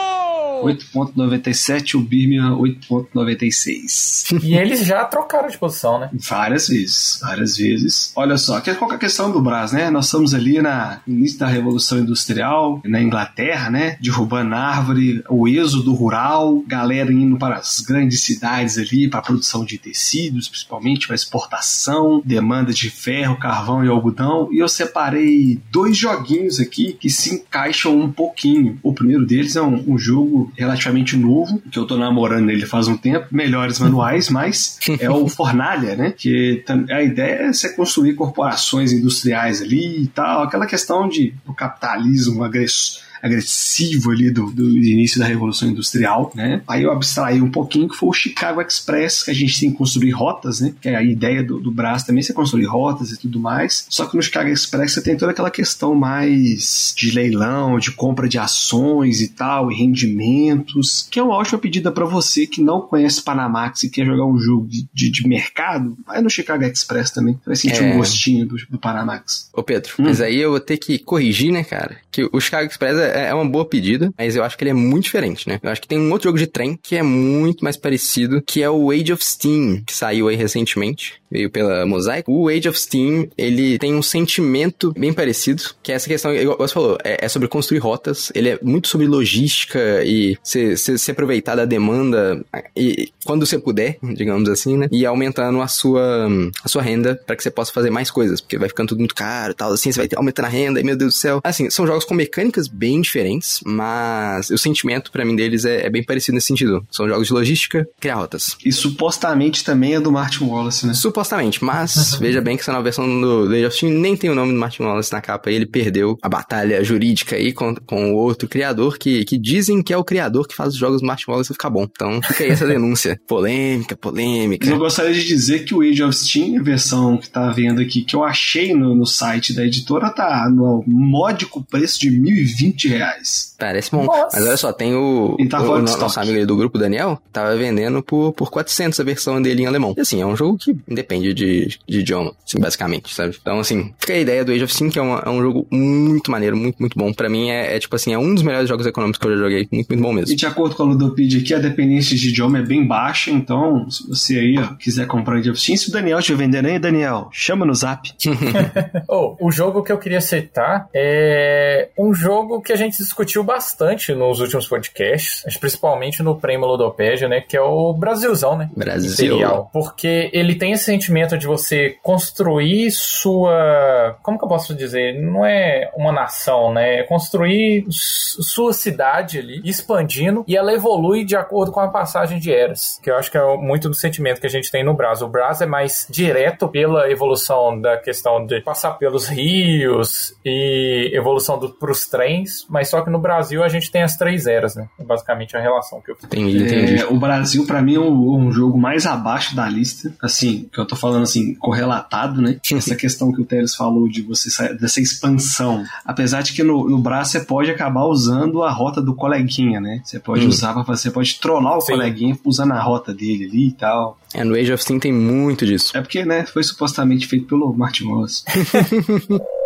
8.97, 0.64 1.94
o 1.94 2.00
Birmingham 2.00 2.57
8.96. 2.59 4.42
E 4.42 4.55
eles 4.55 4.85
já 4.85 5.05
trocaram 5.05 5.48
de 5.48 5.59
posição, 5.59 5.98
né? 5.98 6.11
Várias 6.12 6.68
vezes, 6.68 7.18
várias 7.22 7.57
vezes. 7.57 8.12
Olha 8.16 8.37
só, 8.37 8.61
qual 8.61 8.92
é 8.92 8.94
a 8.94 8.98
questão 8.98 9.31
do 9.31 9.40
Brás, 9.40 9.72
né? 9.72 9.90
Nós 9.90 10.07
estamos 10.07 10.35
ali 10.35 10.61
na 10.61 11.00
início 11.07 11.38
da 11.38 11.46
Revolução 11.46 11.98
Industrial, 11.98 12.81
na 12.85 13.00
Inglaterra, 13.00 13.70
né? 13.70 13.96
Derrubando 14.00 14.55
árvore, 14.55 15.22
o 15.29 15.48
êxodo 15.48 15.92
rural, 15.94 16.62
galera 16.66 17.12
indo 17.12 17.37
para 17.37 17.57
as 17.57 17.81
grandes 17.81 18.20
cidades 18.20 18.79
ali 18.79 19.09
para 19.09 19.20
a 19.20 19.22
produção 19.22 19.64
de 19.64 19.79
tecidos, 19.79 20.48
principalmente 20.48 21.07
para 21.07 21.14
exportação, 21.14 22.22
demanda 22.24 22.72
de 22.72 22.90
ferro, 22.90 23.38
carvão 23.38 23.85
e 23.85 23.88
algodão. 23.88 24.48
E 24.53 24.59
eu 24.59 24.68
separei 24.68 25.61
dois 25.70 25.96
joguinhos 25.96 26.61
aqui 26.61 26.94
que 26.94 27.11
se 27.11 27.35
encaixam 27.35 27.98
um 27.98 28.11
pouquinho. 28.11 28.79
O 28.83 28.92
primeiro 28.92 29.27
deles 29.27 29.57
é 29.57 29.62
um, 29.62 29.92
um 29.94 29.98
jogo 29.98 30.53
relativamente 30.56 31.16
novo, 31.16 31.60
que 31.70 31.78
eu 31.78 31.86
tô 31.86 31.96
namorando 31.96 32.50
ele 32.50 32.66
faz 32.66 32.88
um 32.88 32.96
tempo, 32.96 33.26
melhores 33.30 33.78
manuais, 33.78 34.28
mas 34.28 34.78
é 35.00 35.10
o 35.10 35.26
Fornalha, 35.28 35.96
né? 35.96 36.14
Que 36.16 36.64
a 36.90 37.02
ideia 37.02 37.42
é 37.42 37.52
você 37.52 37.74
construir 37.74 38.14
corporações 38.14 38.92
industriais 38.92 39.62
ali 39.62 40.04
e 40.04 40.06
tal, 40.08 40.42
aquela 40.42 40.66
questão 40.66 41.08
de 41.08 41.34
o 41.46 41.54
capitalismo 41.54 42.44
agressor 42.44 43.02
agressivo 43.24 44.10
ali 44.10 44.30
do, 44.30 44.50
do 44.50 44.68
início 44.76 45.18
da 45.18 45.24
Revolução 45.24 45.70
Industrial, 45.70 46.30
né? 46.34 46.60
Aí 46.68 46.82
eu 46.82 46.92
abstraí 46.92 47.40
um 47.40 47.50
pouquinho 47.50 47.88
que 47.88 47.96
foi 47.96 48.10
o 48.10 48.12
Chicago 48.12 48.60
Express, 48.60 49.22
que 49.22 49.30
a 49.30 49.34
gente 49.34 49.58
tem 49.58 49.70
que 49.70 49.78
construir 49.78 50.10
rotas, 50.10 50.60
né? 50.60 50.74
Que 50.78 50.90
é 50.90 50.96
a 50.96 51.02
ideia 51.02 51.42
do, 51.42 51.58
do 51.58 51.70
braço 51.70 52.06
também, 52.06 52.22
você 52.22 52.34
construir 52.34 52.66
rotas 52.66 53.12
e 53.12 53.18
tudo 53.18 53.40
mais. 53.40 53.87
Só 53.88 54.04
que 54.04 54.14
no 54.14 54.22
Chicago 54.22 54.50
Express 54.50 54.92
você 54.92 55.02
tem 55.02 55.16
toda 55.16 55.32
aquela 55.32 55.50
questão 55.50 55.94
mais 55.94 56.94
de 56.94 57.12
leilão, 57.12 57.78
de 57.78 57.92
compra 57.92 58.28
de 58.28 58.38
ações 58.38 59.22
e 59.22 59.28
tal, 59.28 59.72
e 59.72 59.74
rendimentos, 59.74 61.08
que 61.10 61.18
é 61.18 61.22
uma 61.22 61.34
ótima 61.34 61.58
pedida 61.58 61.90
para 61.90 62.04
você 62.04 62.46
que 62.46 62.60
não 62.60 62.82
conhece 62.82 63.22
Panamax 63.22 63.84
e 63.84 63.90
quer 63.90 64.04
jogar 64.04 64.26
um 64.26 64.38
jogo 64.38 64.66
de, 64.66 64.87
de, 64.92 65.10
de 65.10 65.26
mercado, 65.26 65.96
vai 66.06 66.20
no 66.20 66.28
Chicago 66.28 66.62
Express 66.64 67.10
também, 67.10 67.40
vai 67.46 67.56
sentir 67.56 67.82
é... 67.82 67.94
um 67.94 67.96
gostinho 67.96 68.46
do, 68.46 68.56
do 68.68 68.78
Panamax. 68.78 69.48
Ô 69.52 69.62
Pedro, 69.62 69.92
hum. 69.98 70.04
mas 70.04 70.20
aí 70.20 70.37
eu 70.37 70.50
vou 70.50 70.60
ter 70.60 70.76
que 70.76 70.98
corrigir, 70.98 71.50
né, 71.50 71.64
cara? 71.64 71.96
Que 72.10 72.28
o 72.30 72.40
Chicago 72.40 72.68
Express 72.68 72.98
é 72.98 73.13
é, 73.14 73.29
é 73.29 73.35
uma 73.35 73.48
boa 73.48 73.64
pedida, 73.64 74.12
mas 74.18 74.37
eu 74.37 74.42
acho 74.42 74.59
que 74.59 74.64
ele 74.64 74.70
é 74.70 74.74
muito 74.74 75.05
diferente, 75.05 75.48
né? 75.48 75.61
Eu 75.62 75.70
acho 75.70 75.81
que 75.81 75.88
tem 75.88 75.98
um 75.98 76.11
outro 76.11 76.29
jogo 76.29 76.38
de 76.38 76.46
trem 76.46 76.79
que 76.83 76.96
é 76.96 77.03
muito 77.03 77.62
mais 77.62 77.77
parecido, 77.77 78.42
que 78.42 78.62
é 78.62 78.68
o 78.68 78.90
Age 78.90 79.12
of 79.12 79.24
Steam, 79.24 79.83
que 79.87 79.94
saiu 79.94 80.29
aí 80.29 80.37
recentemente, 80.37 81.14
veio 81.31 81.50
pela 81.50 81.87
Mosaic. 81.87 82.24
O 82.29 82.48
Age 82.48 82.68
of 82.68 82.79
Steam, 82.79 83.29
ele 83.38 83.79
tem 83.79 83.94
um 83.94 84.03
sentimento 84.03 84.92
bem 84.96 85.12
parecido, 85.12 85.62
que 85.83 85.92
é 85.92 85.94
essa 85.94 86.09
questão, 86.09 86.35
igual 86.35 86.59
você 86.59 86.74
falou, 86.74 86.98
é, 87.05 87.24
é 87.24 87.29
sobre 87.29 87.48
construir 87.48 87.79
rotas, 87.79 88.33
ele 88.35 88.50
é 88.50 88.59
muito 88.62 88.88
sobre 88.88 89.07
logística 89.07 90.03
e 90.05 90.37
se, 90.42 90.77
se, 90.77 90.98
se 90.98 91.11
aproveitar 91.11 91.55
da 91.55 91.64
demanda 91.64 92.44
e 92.77 93.12
quando 93.24 93.46
você 93.46 93.59
puder, 93.59 93.98
digamos 94.14 94.48
assim, 94.48 94.77
né? 94.77 94.88
E 94.90 95.07
aumentando 95.07 95.61
a 95.61 95.68
sua, 95.68 96.29
a 96.62 96.68
sua 96.68 96.83
renda 96.83 97.20
para 97.27 97.37
que 97.37 97.42
você 97.42 97.50
possa 97.50 97.72
fazer 97.72 97.90
mais 97.90 98.11
coisas, 98.11 98.40
porque 98.40 98.59
vai 98.59 98.68
ficando 98.68 98.88
tudo 98.88 98.98
muito 98.98 99.14
caro 99.14 99.53
e 99.53 99.55
tal, 99.55 99.72
assim, 99.72 99.92
você 99.92 100.00
vai 100.00 100.09
aumentando 100.16 100.46
a 100.46 100.48
renda 100.48 100.81
e 100.81 100.85
meu 100.85 100.96
Deus 100.96 101.14
do 101.14 101.18
céu. 101.18 101.40
Assim, 101.44 101.70
são 101.70 101.87
jogos 101.87 102.05
com 102.05 102.14
mecânicas 102.14 102.68
bem 102.68 103.03
diferentes, 103.06 103.60
mas 103.64 104.50
o 104.50 104.58
sentimento 104.58 105.10
para 105.10 105.24
mim 105.24 105.36
deles 105.36 105.64
é, 105.64 105.86
é, 105.86 105.90
bem 105.90 106.04
parecido 106.04 106.34
nesse 106.34 106.48
sentido. 106.48 106.86
São 106.90 107.08
jogos 107.08 107.28
de 107.28 107.32
logística, 107.32 107.86
criar 108.00 108.16
rotas. 108.16 108.56
E 108.64 108.72
supostamente 108.72 109.64
também 109.64 109.94
é 109.94 110.00
do 110.00 110.12
Martin 110.12 110.44
Wallace, 110.44 110.86
né? 110.86 110.94
Supostamente, 110.94 111.62
mas 111.64 112.16
veja 112.20 112.40
bem 112.40 112.56
que 112.56 112.62
essa 112.62 112.72
nova 112.72 112.84
versão 112.84 113.06
do 113.20 113.52
Age 113.52 113.66
of 113.66 113.76
Steam 113.76 113.92
nem 113.92 114.16
tem 114.16 114.30
o 114.30 114.34
nome 114.34 114.52
do 114.52 114.58
Martin 114.58 114.82
Wallace 114.82 115.12
na 115.12 115.20
capa 115.20 115.50
e 115.50 115.54
ele 115.54 115.66
perdeu 115.66 116.18
a 116.22 116.28
batalha 116.28 116.82
jurídica 116.82 117.36
aí 117.36 117.52
com, 117.52 117.74
com 117.74 118.12
o 118.12 118.16
outro 118.16 118.48
criador 118.48 118.98
que, 118.98 119.24
que 119.24 119.38
dizem 119.38 119.82
que 119.82 119.92
é 119.92 119.96
o 119.96 120.04
criador 120.04 120.46
que 120.46 120.54
faz 120.54 120.74
os 120.74 120.78
jogos 120.78 121.00
do 121.00 121.06
Martin 121.06 121.30
Wallace 121.30 121.52
ficar 121.52 121.70
bom. 121.70 121.86
Então 121.90 122.20
fica 122.22 122.44
aí 122.44 122.50
essa 122.50 122.66
denúncia. 122.68 123.20
polêmica, 123.26 123.96
polêmica. 123.96 124.68
Eu 124.68 124.78
gostaria 124.78 125.14
de 125.14 125.24
dizer 125.24 125.64
que 125.64 125.74
o 125.74 125.80
Age 125.80 126.02
of 126.02 126.16
Steam, 126.16 126.58
a 126.58 126.62
versão 126.62 127.16
que 127.16 127.28
tá 127.28 127.50
vendo 127.50 127.80
aqui, 127.80 128.02
que 128.02 128.16
eu 128.16 128.24
achei 128.24 128.74
no, 128.74 128.94
no 128.94 129.06
site 129.06 129.52
da 129.52 129.64
editora, 129.64 130.10
tá 130.10 130.48
no 130.50 130.84
módico 130.86 131.64
preço 131.64 132.00
de 132.00 132.10
1.020 132.10 132.84
reais. 132.88 133.55
Parece 133.59 133.90
bom. 133.90 134.05
Nossa. 134.05 134.37
Mas 134.37 134.47
olha 134.47 134.57
só, 134.57 134.73
tem 134.73 134.94
o, 134.94 135.37
tá 135.49 135.62
o, 135.62 135.77
o 135.77 135.83
nosso 135.83 136.20
amigo 136.20 136.47
do 136.47 136.57
grupo, 136.57 136.79
Daniel, 136.79 137.20
tava 137.33 137.57
vendendo 137.57 138.03
por, 138.03 138.33
por 138.33 138.51
400 138.51 138.99
a 138.99 139.05
versão 139.05 139.40
dele 139.40 139.62
em 139.62 139.66
alemão. 139.66 139.94
E 139.97 140.01
assim, 140.01 140.20
é 140.20 140.27
um 140.27 140.37
jogo 140.37 140.59
que 140.59 140.77
independe 140.88 141.33
de, 141.33 141.79
de 141.88 142.01
idioma, 142.01 142.33
assim, 142.47 142.59
basicamente, 142.59 143.14
sabe? 143.14 143.37
Então, 143.40 143.61
assim, 143.61 143.92
fica 143.99 144.12
a 144.12 144.18
ideia 144.18 144.44
do 144.44 144.53
Age 144.53 144.64
of 144.64 144.75
Steam, 144.75 144.90
que 144.90 144.99
é, 144.99 145.03
uma, 145.03 145.23
é 145.25 145.29
um 145.29 145.40
jogo 145.40 145.66
muito 145.70 146.31
maneiro, 146.31 146.57
muito, 146.57 146.77
muito 146.79 146.99
bom. 146.99 147.12
Pra 147.12 147.29
mim, 147.29 147.51
é, 147.51 147.77
é, 147.77 147.79
tipo 147.79 147.94
assim, 147.97 148.12
é 148.12 148.18
um 148.18 148.35
dos 148.35 148.42
melhores 148.42 148.68
jogos 148.68 148.87
econômicos 148.87 149.18
que 149.18 149.27
eu 149.27 149.33
já 149.33 149.42
joguei. 149.42 149.68
Muito, 149.70 149.88
muito 149.88 150.03
bom 150.03 150.12
mesmo. 150.12 150.33
E 150.33 150.37
de 150.37 150.47
acordo 150.47 150.75
com 150.75 150.83
a 150.83 150.87
Ludopedia 150.87 151.40
aqui, 151.40 151.55
a 151.55 151.59
dependência 151.59 152.16
de 152.16 152.29
idioma 152.29 152.59
é 152.59 152.62
bem 152.62 152.87
baixa, 152.87 153.31
então, 153.31 153.88
se 153.90 154.07
você 154.09 154.38
aí 154.38 154.59
ó, 154.59 154.75
quiser 154.75 155.07
comprar 155.07 155.38
Age 155.38 155.51
of 155.51 155.61
Steam, 155.61 155.77
se 155.77 155.88
o 155.88 155.92
Daniel 155.92 156.18
estiver 156.18 156.44
vendendo 156.44 156.66
aí, 156.66 156.79
Daniel, 156.79 157.29
chama 157.33 157.64
no 157.64 157.75
zap. 157.75 158.12
oh, 159.09 159.37
o 159.40 159.51
jogo 159.51 159.83
que 159.83 159.92
eu 159.92 159.99
queria 159.99 160.20
citar 160.20 160.88
é 160.94 161.88
um 161.99 162.12
jogo 162.12 162.61
que 162.61 162.73
a 162.74 162.76
gente 162.76 162.98
discutiu 162.98 163.42
bastante 163.42 164.14
nos 164.14 164.40
últimos 164.40 164.66
podcasts, 164.66 165.44
principalmente 165.58 166.22
no 166.22 166.37
Prêmio 166.37 166.66
Ludopédia, 166.66 167.28
né, 167.28 167.40
que 167.40 167.56
é 167.56 167.60
o 167.60 167.92
Brasilzão, 167.92 168.56
né? 168.56 168.68
Brasil. 168.76 169.12
Imperial, 169.12 169.70
porque 169.72 170.30
ele 170.32 170.54
tem 170.54 170.72
esse 170.72 170.84
sentimento 170.84 171.38
de 171.38 171.46
você 171.46 171.96
construir 172.02 172.90
sua, 172.90 174.18
como 174.22 174.38
que 174.38 174.44
eu 174.44 174.48
posso 174.48 174.74
dizer, 174.74 175.20
não 175.20 175.46
é 175.46 175.90
uma 175.96 176.12
nação, 176.12 176.72
né? 176.72 177.00
É 177.00 177.02
construir 177.04 177.87
sua 177.88 178.72
cidade 178.72 179.38
ali, 179.38 179.60
expandindo, 179.64 180.44
e 180.46 180.56
ela 180.56 180.72
evolui 180.72 181.24
de 181.24 181.37
acordo 181.37 181.72
com 181.72 181.80
a 181.80 181.88
passagem 181.88 182.38
de 182.38 182.52
eras, 182.52 182.98
que 183.02 183.10
eu 183.10 183.16
acho 183.16 183.30
que 183.30 183.38
é 183.38 183.56
muito 183.56 183.88
do 183.88 183.94
sentimento 183.94 184.40
que 184.40 184.46
a 184.46 184.50
gente 184.50 184.70
tem 184.70 184.84
no 184.84 184.94
Brasil. 184.94 185.26
O 185.26 185.30
Brasil 185.30 185.66
é 185.66 185.70
mais 185.70 186.06
direto 186.10 186.68
pela 186.68 187.10
evolução 187.10 187.80
da 187.80 187.96
questão 187.96 188.44
de 188.44 188.60
passar 188.60 188.92
pelos 188.92 189.28
rios 189.28 190.34
e 190.44 191.10
evolução 191.14 191.58
para 191.58 191.90
os 191.90 192.06
trens, 192.06 192.63
mas 192.68 192.88
só 192.88 193.03
que 193.03 193.11
no 193.11 193.18
Brasil 193.18 193.62
a 193.62 193.68
gente 193.68 193.90
tem 193.90 194.03
as 194.03 194.16
três 194.16 194.46
eras, 194.46 194.74
né? 194.74 194.88
É 194.98 195.05
basicamente 195.05 195.57
a 195.57 195.61
relação 195.61 196.00
que 196.00 196.11
eu 196.11 196.16
fiz. 196.16 196.24
Entendi, 196.24 196.62
entendi. 196.62 197.03
É, 197.03 197.07
o 197.07 197.16
Brasil, 197.18 197.66
para 197.66 197.83
mim, 197.83 197.96
é 197.96 198.00
um, 198.00 198.46
um, 198.46 198.53
jogo 198.53 198.79
mais 198.79 199.07
abaixo 199.07 199.55
da 199.55 199.68
lista, 199.68 200.12
assim, 200.22 200.68
que 200.72 200.79
eu 200.79 200.87
tô 200.87 200.96
falando 200.96 201.22
assim, 201.22 201.55
correlatado, 201.55 202.40
né? 202.40 202.59
Essa 202.72 202.94
questão 202.94 203.33
que 203.33 203.40
o 203.40 203.44
Teles 203.44 203.74
falou 203.74 204.09
de 204.09 204.22
você 204.22 204.50
sair, 204.50 204.77
dessa 204.77 205.00
expansão. 205.00 205.85
Apesar 206.05 206.42
de 206.42 206.53
que 206.53 206.62
no, 206.62 206.88
no 206.88 206.98
Brasil 206.98 207.24
você 207.24 207.40
pode 207.40 207.70
acabar 207.70 208.05
usando 208.05 208.62
a 208.62 208.70
rota 208.70 209.00
do 209.00 209.14
coleguinha, 209.14 209.81
né? 209.81 210.00
Você 210.05 210.20
pode 210.20 210.44
hum. 210.44 210.48
usar 210.48 210.74
para 210.74 210.83
você 210.83 211.11
pode 211.11 211.38
trollar 211.40 211.79
o 211.79 211.81
Sim. 211.81 211.92
coleguinha 211.92 212.38
usando 212.44 212.72
a 212.72 212.81
rota 212.81 213.14
dele 213.14 213.46
ali 213.46 213.68
e 213.68 213.72
tal. 213.72 214.18
É, 214.35 214.44
no 214.44 214.55
Age 214.55 214.72
of 214.72 214.83
Steam 214.83 214.98
tem 214.98 215.12
muito 215.12 215.64
disso. 215.64 215.96
É 215.96 216.00
porque, 216.00 216.24
né, 216.24 216.44
foi 216.44 216.62
supostamente 216.62 217.27
feito 217.27 217.46
pelo 217.46 217.72
Martin 217.72 218.05
Wallace. 218.05 218.44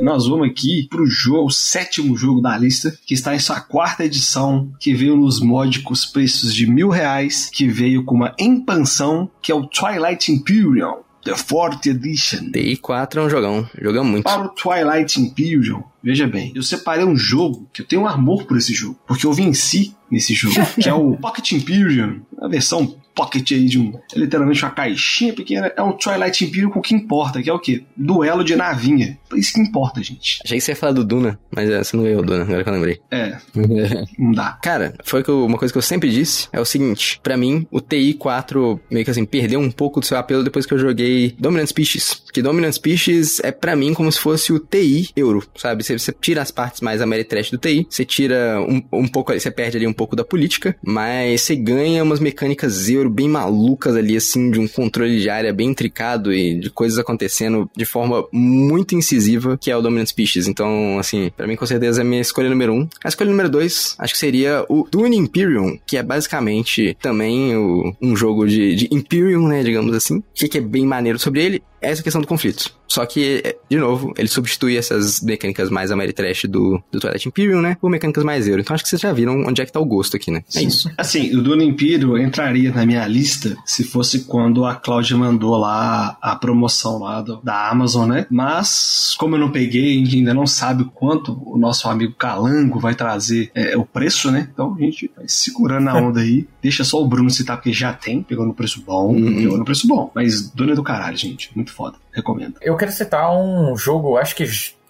Nós 0.00 0.26
vamos 0.26 0.48
aqui 0.48 0.86
pro 0.90 1.06
jogo, 1.06 1.46
o 1.46 1.50
sétimo 1.50 2.16
jogo 2.16 2.40
da 2.40 2.58
lista, 2.58 2.96
que 3.06 3.14
está 3.14 3.34
em 3.34 3.38
sua 3.38 3.60
quarta 3.60 4.04
edição, 4.04 4.72
que 4.80 4.92
veio 4.92 5.16
nos 5.16 5.40
módicos 5.40 6.04
preços 6.04 6.54
de 6.54 6.66
mil 6.66 6.88
reais, 6.88 7.48
que 7.52 7.68
veio 7.68 8.04
com 8.04 8.14
uma 8.14 8.34
expansão, 8.38 9.30
que 9.40 9.52
é 9.52 9.54
o 9.54 9.66
Twilight 9.66 10.32
Imperium. 10.32 11.04
The 11.24 11.36
Fourth 11.36 11.86
Edition. 11.86 12.50
TI4 12.52 13.16
é 13.16 13.20
um 13.22 13.30
jogão, 13.30 13.66
jogamos 13.80 14.10
muito. 14.10 14.24
Para 14.24 14.42
o 14.42 14.48
Twilight 14.50 15.18
Imperium, 15.18 15.82
veja 16.02 16.26
bem, 16.26 16.52
eu 16.54 16.62
separei 16.62 17.02
um 17.02 17.16
jogo 17.16 17.66
que 17.72 17.80
eu 17.80 17.86
tenho 17.86 18.02
um 18.02 18.06
amor 18.06 18.44
por 18.44 18.58
esse 18.58 18.74
jogo, 18.74 18.98
porque 19.06 19.24
eu 19.24 19.32
venci 19.32 19.96
nesse 20.10 20.34
jogo, 20.34 20.54
que 20.78 20.86
é 20.86 20.92
o 20.92 21.16
Pocket 21.16 21.52
Imperium, 21.52 22.20
a 22.38 22.46
versão 22.46 22.94
pocket 23.14 23.52
aí 23.52 23.66
de 23.66 23.78
um. 23.78 23.98
É 24.14 24.18
literalmente 24.18 24.62
uma 24.64 24.70
caixinha 24.70 25.32
pequena. 25.32 25.72
É 25.76 25.82
um 25.82 25.92
Twilight 25.92 26.44
Imperium 26.44 26.70
com 26.70 26.80
o 26.80 26.82
que 26.82 26.94
importa, 26.94 27.42
que 27.42 27.48
é 27.48 27.52
o 27.52 27.58
quê? 27.58 27.84
Duelo 27.96 28.44
de 28.44 28.56
navinha. 28.56 29.18
Isso 29.34 29.54
que 29.54 29.60
importa, 29.60 30.02
gente. 30.02 30.40
Achei 30.44 30.58
que 30.58 30.64
você 30.64 30.72
ia 30.72 30.76
falar 30.76 30.92
do 30.92 31.04
Duna, 31.04 31.38
mas 31.50 31.68
é, 31.70 31.82
você 31.82 31.96
não 31.96 32.04
ganhou 32.04 32.22
o 32.22 32.24
Duna, 32.24 32.42
agora 32.42 32.62
que 32.62 32.68
eu 32.68 32.74
lembrei. 32.74 33.00
É. 33.10 33.38
não 34.18 34.32
dá. 34.32 34.58
Cara, 34.62 34.94
foi 35.04 35.22
uma 35.28 35.58
coisa 35.58 35.72
que 35.72 35.78
eu 35.78 35.82
sempre 35.82 36.10
disse: 36.10 36.48
é 36.52 36.60
o 36.60 36.64
seguinte, 36.64 37.20
para 37.22 37.36
mim, 37.36 37.66
o 37.70 37.80
TI 37.80 38.14
4 38.14 38.80
meio 38.90 39.04
que 39.04 39.10
assim, 39.10 39.24
perdeu 39.24 39.60
um 39.60 39.70
pouco 39.70 40.00
do 40.00 40.06
seu 40.06 40.18
apelo 40.18 40.42
depois 40.42 40.66
que 40.66 40.74
eu 40.74 40.78
joguei 40.78 41.34
Dominant 41.38 41.68
Species. 41.68 42.22
Que 42.32 42.42
Dominant 42.42 42.72
Species 42.72 43.40
é 43.40 43.52
para 43.52 43.76
mim 43.76 43.94
como 43.94 44.10
se 44.10 44.18
fosse 44.18 44.52
o 44.52 44.58
TI 44.58 45.10
euro, 45.16 45.44
sabe? 45.56 45.82
Você, 45.82 45.98
você 45.98 46.12
tira 46.12 46.42
as 46.42 46.50
partes 46.50 46.80
mais 46.80 47.00
Ameritrash 47.00 47.50
do 47.50 47.58
TI, 47.58 47.86
você 47.88 48.04
tira 48.04 48.60
um, 48.60 48.82
um 48.92 49.08
pouco, 49.08 49.32
você 49.32 49.50
perde 49.50 49.76
ali 49.76 49.86
um 49.86 49.92
pouco 49.92 50.16
da 50.16 50.24
política, 50.24 50.76
mas 50.82 51.42
você 51.42 51.56
ganha 51.56 52.02
umas 52.02 52.20
mecânicas 52.20 52.88
euro 52.88 53.03
bem 53.10 53.28
malucas 53.28 53.96
ali, 53.96 54.16
assim, 54.16 54.50
de 54.50 54.58
um 54.58 54.68
controle 54.68 55.20
de 55.20 55.28
área 55.28 55.52
bem 55.52 55.68
intricado 55.68 56.32
e 56.32 56.58
de 56.58 56.70
coisas 56.70 56.98
acontecendo 56.98 57.70
de 57.76 57.84
forma 57.84 58.26
muito 58.32 58.94
incisiva, 58.94 59.58
que 59.58 59.70
é 59.70 59.76
o 59.76 59.82
Dominant 59.82 60.08
Species. 60.08 60.46
Então, 60.46 60.98
assim, 60.98 61.30
para 61.36 61.46
mim 61.46 61.56
com 61.56 61.66
certeza 61.66 62.00
é 62.00 62.04
minha 62.04 62.20
escolha 62.20 62.48
número 62.48 62.72
um. 62.72 62.88
A 63.02 63.08
escolha 63.08 63.30
número 63.30 63.48
dois, 63.48 63.94
acho 63.98 64.12
que 64.12 64.18
seria 64.18 64.64
o 64.68 64.86
Dune 64.90 65.16
Imperium, 65.16 65.78
que 65.86 65.96
é 65.96 66.02
basicamente 66.02 66.96
também 67.00 67.56
o, 67.56 67.94
um 68.00 68.16
jogo 68.16 68.46
de, 68.46 68.74
de 68.74 68.88
Imperium, 68.90 69.48
né, 69.48 69.62
digamos 69.62 69.94
assim. 69.94 70.18
O 70.18 70.24
que, 70.34 70.48
que 70.48 70.58
é 70.58 70.60
bem 70.60 70.86
maneiro 70.86 71.18
sobre 71.18 71.42
ele? 71.42 71.62
É 71.84 71.90
essa 71.90 72.02
questão 72.02 72.20
do 72.20 72.26
conflito. 72.26 72.72
Só 72.88 73.04
que, 73.04 73.56
de 73.68 73.76
novo, 73.76 74.12
ele 74.16 74.28
substitui 74.28 74.76
essas 74.76 75.20
mecânicas 75.20 75.68
mais 75.68 75.90
Ameritrash 75.90 76.44
do, 76.44 76.82
do 76.90 77.00
Twilight 77.00 77.28
Imperium, 77.28 77.60
né? 77.60 77.76
Por 77.80 77.90
mecânicas 77.90 78.24
mais 78.24 78.48
Euro. 78.48 78.60
Então 78.60 78.74
acho 78.74 78.84
que 78.84 78.88
vocês 78.88 79.02
já 79.02 79.12
viram 79.12 79.44
onde 79.46 79.60
é 79.60 79.66
que 79.66 79.72
tá 79.72 79.80
o 79.80 79.84
gosto 79.84 80.16
aqui, 80.16 80.30
né? 80.30 80.44
É 80.54 80.60
Sim. 80.60 80.66
isso. 80.66 80.90
Assim, 80.96 81.34
o 81.34 81.42
Dune 81.42 81.64
Imperium 81.64 82.16
entraria 82.16 82.72
na 82.72 82.86
minha 82.86 83.06
lista 83.06 83.56
se 83.66 83.84
fosse 83.84 84.20
quando 84.20 84.64
a 84.64 84.74
Cláudia 84.74 85.16
mandou 85.16 85.56
lá 85.56 86.16
a 86.22 86.36
promoção 86.36 87.00
lá 87.00 87.20
do, 87.20 87.40
da 87.42 87.68
Amazon, 87.68 88.08
né? 88.08 88.26
Mas, 88.30 89.14
como 89.18 89.34
eu 89.34 89.40
não 89.40 89.50
peguei, 89.50 89.92
a 89.92 89.98
gente 89.98 90.16
ainda 90.16 90.32
não 90.32 90.46
sabe 90.46 90.84
o 90.84 90.86
quanto 90.86 91.32
o 91.44 91.58
nosso 91.58 91.88
amigo 91.88 92.14
Calango 92.14 92.78
vai 92.78 92.94
trazer 92.94 93.50
é, 93.54 93.76
o 93.76 93.84
preço, 93.84 94.30
né? 94.30 94.48
Então 94.52 94.74
a 94.74 94.80
gente 94.80 95.10
vai 95.16 95.26
segurando 95.28 95.88
a 95.88 95.94
onda 96.00 96.20
aí. 96.20 96.46
Deixa 96.62 96.84
só 96.84 97.02
o 97.02 97.06
Bruno 97.06 97.28
citar, 97.28 97.56
porque 97.56 97.72
já 97.72 97.92
tem, 97.92 98.22
pegou 98.22 98.46
no 98.46 98.54
preço 98.54 98.82
bom, 98.86 99.14
uhum. 99.14 99.34
pegou 99.34 99.58
no 99.58 99.64
preço 99.64 99.86
bom. 99.86 100.10
Mas 100.14 100.48
Dune 100.50 100.72
é 100.72 100.74
do 100.74 100.82
caralho, 100.82 101.16
gente. 101.16 101.50
Muito 101.54 101.72
foda. 101.74 101.96
Recomendo. 102.12 102.56
Eu 102.60 102.76
quero 102.76 102.92
citar 102.92 103.36
um 103.36 103.76
jogo, 103.76 104.16
acho 104.16 104.34
que 104.34 104.44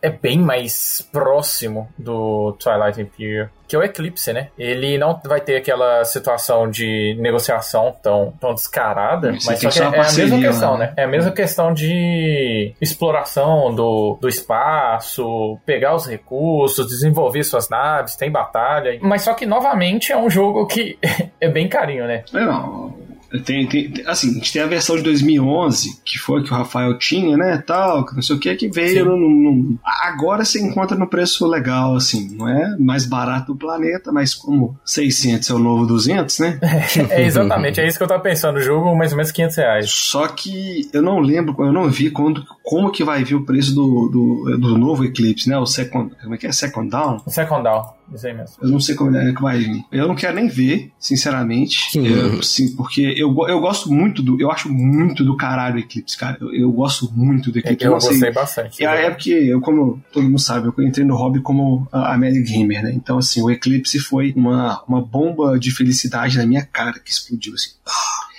é 0.04 0.10
bem 0.10 0.38
mais 0.38 1.08
próximo 1.10 1.88
do 1.96 2.52
Twilight 2.62 3.00
Imperium, 3.00 3.48
que 3.66 3.74
é 3.74 3.78
o 3.78 3.82
Eclipse, 3.82 4.34
né? 4.34 4.48
Ele 4.58 4.98
não 4.98 5.18
vai 5.24 5.40
ter 5.40 5.56
aquela 5.56 6.04
situação 6.04 6.70
de 6.70 7.16
negociação 7.18 7.96
tão, 8.02 8.34
tão 8.38 8.52
descarada, 8.52 9.32
Você 9.32 9.50
mas 9.50 9.60
só 9.60 9.70
que 9.70 9.78
é, 9.78 9.82
é, 9.82 9.86
a 9.86 10.12
mesma 10.12 10.38
questão, 10.38 10.76
né? 10.76 10.86
né? 10.88 10.94
É 10.98 11.04
a 11.04 11.08
mesma 11.08 11.32
questão 11.32 11.72
de 11.72 12.74
exploração 12.82 13.74
do, 13.74 14.18
do 14.20 14.28
espaço, 14.28 15.58
pegar 15.64 15.94
os 15.94 16.06
recursos, 16.06 16.86
desenvolver 16.86 17.42
suas 17.42 17.70
naves, 17.70 18.14
tem 18.14 18.30
batalha. 18.30 18.98
Mas 19.00 19.22
só 19.22 19.32
que, 19.32 19.46
novamente, 19.46 20.12
é 20.12 20.18
um 20.18 20.28
jogo 20.28 20.66
que 20.66 20.98
é 21.40 21.48
bem 21.48 21.66
carinho, 21.66 22.06
né? 22.06 22.24
É, 22.34 22.44
não 22.44 23.03
Tem, 23.40 23.66
tem, 23.66 23.92
assim, 24.06 24.30
a 24.30 24.34
gente 24.34 24.52
tem 24.52 24.62
a 24.62 24.66
versão 24.66 24.96
de 24.96 25.02
2011, 25.02 26.00
que 26.04 26.18
foi 26.18 26.42
que 26.42 26.52
o 26.52 26.56
Rafael 26.56 26.96
tinha, 26.98 27.36
né, 27.36 27.62
tal, 27.66 28.06
não 28.12 28.22
sei 28.22 28.36
o 28.36 28.38
que, 28.38 28.54
que 28.54 28.68
veio 28.68 29.04
no, 29.04 29.16
no, 29.16 29.78
Agora 30.02 30.44
você 30.44 30.60
encontra 30.60 30.96
no 30.96 31.08
preço 31.08 31.46
legal, 31.46 31.96
assim, 31.96 32.36
não 32.36 32.48
é 32.48 32.76
mais 32.78 33.06
barato 33.06 33.52
do 33.52 33.58
planeta, 33.58 34.12
mas 34.12 34.34
como 34.34 34.78
600 34.84 35.50
é 35.50 35.54
o 35.54 35.58
novo 35.58 35.86
200, 35.86 36.38
né? 36.38 36.60
É, 37.10 37.22
é 37.22 37.26
exatamente, 37.26 37.80
é 37.80 37.88
isso 37.88 37.98
que 37.98 38.04
eu 38.04 38.08
tava 38.08 38.22
pensando, 38.22 38.56
o 38.56 38.60
jogo 38.60 38.94
mais 38.96 39.10
ou 39.10 39.16
menos 39.16 39.32
500 39.32 39.56
reais. 39.56 39.90
Só 39.90 40.28
que 40.28 40.88
eu 40.92 41.02
não 41.02 41.18
lembro, 41.18 41.54
eu 41.58 41.72
não 41.72 41.88
vi 41.88 42.10
quando, 42.10 42.44
como 42.62 42.90
que 42.90 43.02
vai 43.02 43.24
vir 43.24 43.34
o 43.34 43.44
preço 43.44 43.74
do, 43.74 44.08
do, 44.08 44.58
do 44.58 44.78
novo 44.78 45.04
Eclipse, 45.04 45.48
né, 45.48 45.58
o 45.58 45.66
Second, 45.66 46.14
como 46.22 46.34
é 46.34 46.38
que 46.38 46.46
é? 46.46 46.52
Second 46.52 46.88
Down? 46.88 47.18
Second 47.26 47.62
Down. 47.62 47.84
Isso 48.12 48.26
aí 48.26 48.34
mesmo. 48.34 48.56
Eu 48.60 48.68
não 48.68 48.80
sei 48.80 48.94
como 48.94 49.16
é 49.16 49.32
que 49.32 49.42
vai 49.42 49.58
vir. 49.58 49.84
Eu 49.90 50.06
não 50.06 50.14
quero 50.14 50.34
nem 50.34 50.48
ver, 50.48 50.92
sinceramente. 50.98 51.98
Eu, 51.98 52.42
sim, 52.42 52.74
porque 52.76 53.14
eu, 53.16 53.34
eu 53.48 53.60
gosto 53.60 53.90
muito 53.90 54.22
do. 54.22 54.40
Eu 54.40 54.50
acho 54.50 54.68
muito 54.72 55.24
do 55.24 55.36
caralho 55.36 55.76
o 55.76 55.78
Eclipse, 55.78 56.16
cara. 56.16 56.36
Eu, 56.40 56.52
eu 56.52 56.72
gosto 56.72 57.10
muito 57.14 57.50
do 57.50 57.58
Eclipse. 57.58 57.84
É 57.84 57.86
eu, 57.86 57.92
eu 57.92 58.00
gostei 58.00 58.30
bastante. 58.30 58.84
É, 58.84 59.06
é 59.06 59.10
porque, 59.10 59.30
eu, 59.30 59.60
como 59.60 60.02
todo 60.12 60.24
mundo 60.24 60.38
sabe, 60.38 60.68
eu 60.76 60.84
entrei 60.84 61.06
no 61.06 61.16
hobby 61.16 61.40
como 61.40 61.88
a, 61.90 62.14
a 62.14 62.18
Mad 62.18 62.34
Gamer, 62.34 62.82
né? 62.82 62.92
Então, 62.94 63.18
assim, 63.18 63.42
o 63.42 63.50
Eclipse 63.50 63.98
foi 63.98 64.32
uma, 64.36 64.82
uma 64.86 65.00
bomba 65.00 65.58
de 65.58 65.70
felicidade 65.70 66.36
na 66.36 66.46
minha 66.46 66.64
cara 66.64 66.98
que 66.98 67.10
explodiu, 67.10 67.54
assim. 67.54 67.70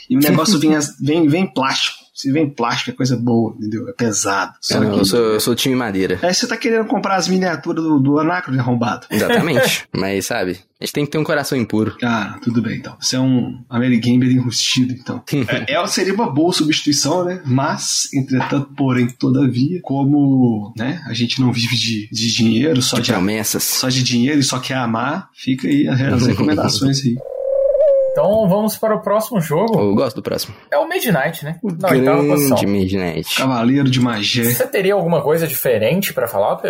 E 0.10 0.16
o 0.16 0.20
negócio 0.20 0.60
vem, 0.60 0.78
vem, 1.02 1.28
vem 1.28 1.48
plástico. 1.48 2.05
Se 2.26 2.32
vem 2.32 2.50
plástico 2.50 2.90
é 2.90 2.94
coisa 2.94 3.16
boa, 3.16 3.54
entendeu? 3.56 3.88
É 3.88 3.94
pesado. 3.94 4.56
Só 4.60 4.82
eu, 4.82 4.92
que... 4.92 5.00
eu, 5.00 5.06
sou, 5.06 5.20
eu 5.20 5.40
sou 5.40 5.54
time 5.54 5.76
madeira. 5.76 6.18
Aí 6.24 6.34
você 6.34 6.48
tá 6.48 6.58
querendo 6.58 6.88
comprar 6.88 7.18
as 7.18 7.28
miniaturas 7.28 7.84
do, 7.84 8.00
do 8.00 8.20
Anacron 8.20 8.58
arrombado. 8.60 9.06
Exatamente. 9.12 9.88
Mas, 9.96 10.26
sabe, 10.26 10.60
a 10.82 10.86
gente 10.86 10.94
tem 10.94 11.06
que 11.06 11.12
ter 11.12 11.20
um 11.20 11.24
coração 11.24 11.56
impuro. 11.56 11.96
Ah, 12.04 12.40
tudo 12.42 12.64
bem, 12.64 12.78
então. 12.78 12.98
Você 13.00 13.16
é 13.16 13.20
um 13.20 13.64
Amerigamer 13.70 14.32
enrustido, 14.32 14.92
então. 14.94 15.24
é, 15.68 15.74
é, 15.76 15.88
seria 15.88 16.16
uma 16.16 16.32
boa 16.32 16.52
substituição, 16.52 17.24
né? 17.24 17.44
Mas, 17.46 18.12
entretanto, 18.12 18.72
porém, 18.76 19.08
todavia, 19.08 19.80
como 19.84 20.74
né, 20.76 21.04
a 21.06 21.14
gente 21.14 21.40
não 21.40 21.54
vive 21.54 21.78
de, 21.78 22.10
de 22.12 22.34
dinheiro, 22.34 22.82
só 22.82 22.98
de, 22.98 23.04
de 23.04 23.12
promessas. 23.12 23.64
Só 23.64 23.88
de 23.88 24.02
dinheiro 24.02 24.40
e 24.40 24.44
só 24.44 24.58
quer 24.58 24.78
amar, 24.78 25.30
fica 25.36 25.68
aí 25.68 25.88
as 25.88 26.26
recomendações 26.26 27.06
aí. 27.06 27.16
Então 28.16 28.48
vamos 28.48 28.78
para 28.78 28.96
o 28.96 29.02
próximo 29.02 29.42
jogo. 29.42 29.78
Eu 29.78 29.94
gosto 29.94 30.16
do 30.16 30.22
próximo. 30.22 30.56
É 30.72 30.78
o 30.78 30.88
Midnight, 30.88 31.44
né? 31.44 31.60
O 31.62 31.68
Não, 31.70 31.90
grande 31.90 32.66
Midnight. 32.66 33.36
Cavaleiro 33.36 33.90
de 33.90 34.00
Magia. 34.00 34.46
Você 34.46 34.66
teria 34.66 34.94
alguma 34.94 35.22
coisa 35.22 35.46
diferente 35.46 36.14
para 36.14 36.26
falar, 36.26 36.62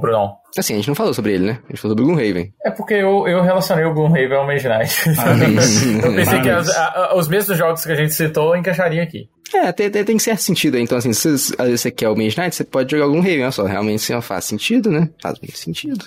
Brunão? 0.00 0.36
Assim, 0.56 0.72
a 0.72 0.76
gente 0.76 0.88
não 0.88 0.94
falou 0.94 1.12
sobre 1.12 1.34
ele, 1.34 1.44
né? 1.44 1.58
A 1.64 1.72
gente 1.72 1.82
falou 1.82 1.94
sobre 1.94 2.04
o 2.04 2.06
Gloomhaven. 2.06 2.54
É 2.64 2.70
porque 2.70 2.94
eu, 2.94 3.28
eu 3.28 3.42
relacionei 3.42 3.84
o 3.84 3.92
Gloomhaven 3.92 4.34
ao 4.34 4.46
Midnight. 4.46 4.96
eu 6.02 6.14
pensei 6.14 6.40
que 6.40 6.48
as, 6.48 6.70
a, 6.74 7.10
a, 7.10 7.16
os 7.16 7.28
mesmos 7.28 7.58
jogos 7.58 7.84
que 7.84 7.92
a 7.92 7.96
gente 7.96 8.14
citou 8.14 8.56
encaixariam 8.56 9.04
aqui. 9.04 9.28
É, 9.54 9.72
tem, 9.72 9.90
tem, 9.90 10.04
tem 10.04 10.18
certo 10.18 10.40
sentido. 10.40 10.76
Então, 10.78 10.98
assim, 10.98 11.12
se 11.12 11.28
às 11.28 11.50
vezes 11.56 11.80
você 11.80 11.90
quer 11.90 12.08
o 12.08 12.16
Mage 12.16 12.36
Knight, 12.38 12.54
você 12.54 12.64
pode 12.64 12.90
jogar 12.90 13.04
algum 13.04 13.20
Raven, 13.20 13.42
olha 13.42 13.52
só. 13.52 13.64
Realmente 13.64 14.12
assim, 14.12 14.20
faz 14.20 14.44
sentido, 14.44 14.90
né? 14.90 15.08
Faz 15.22 15.38
muito 15.40 15.56
sentido. 15.56 16.04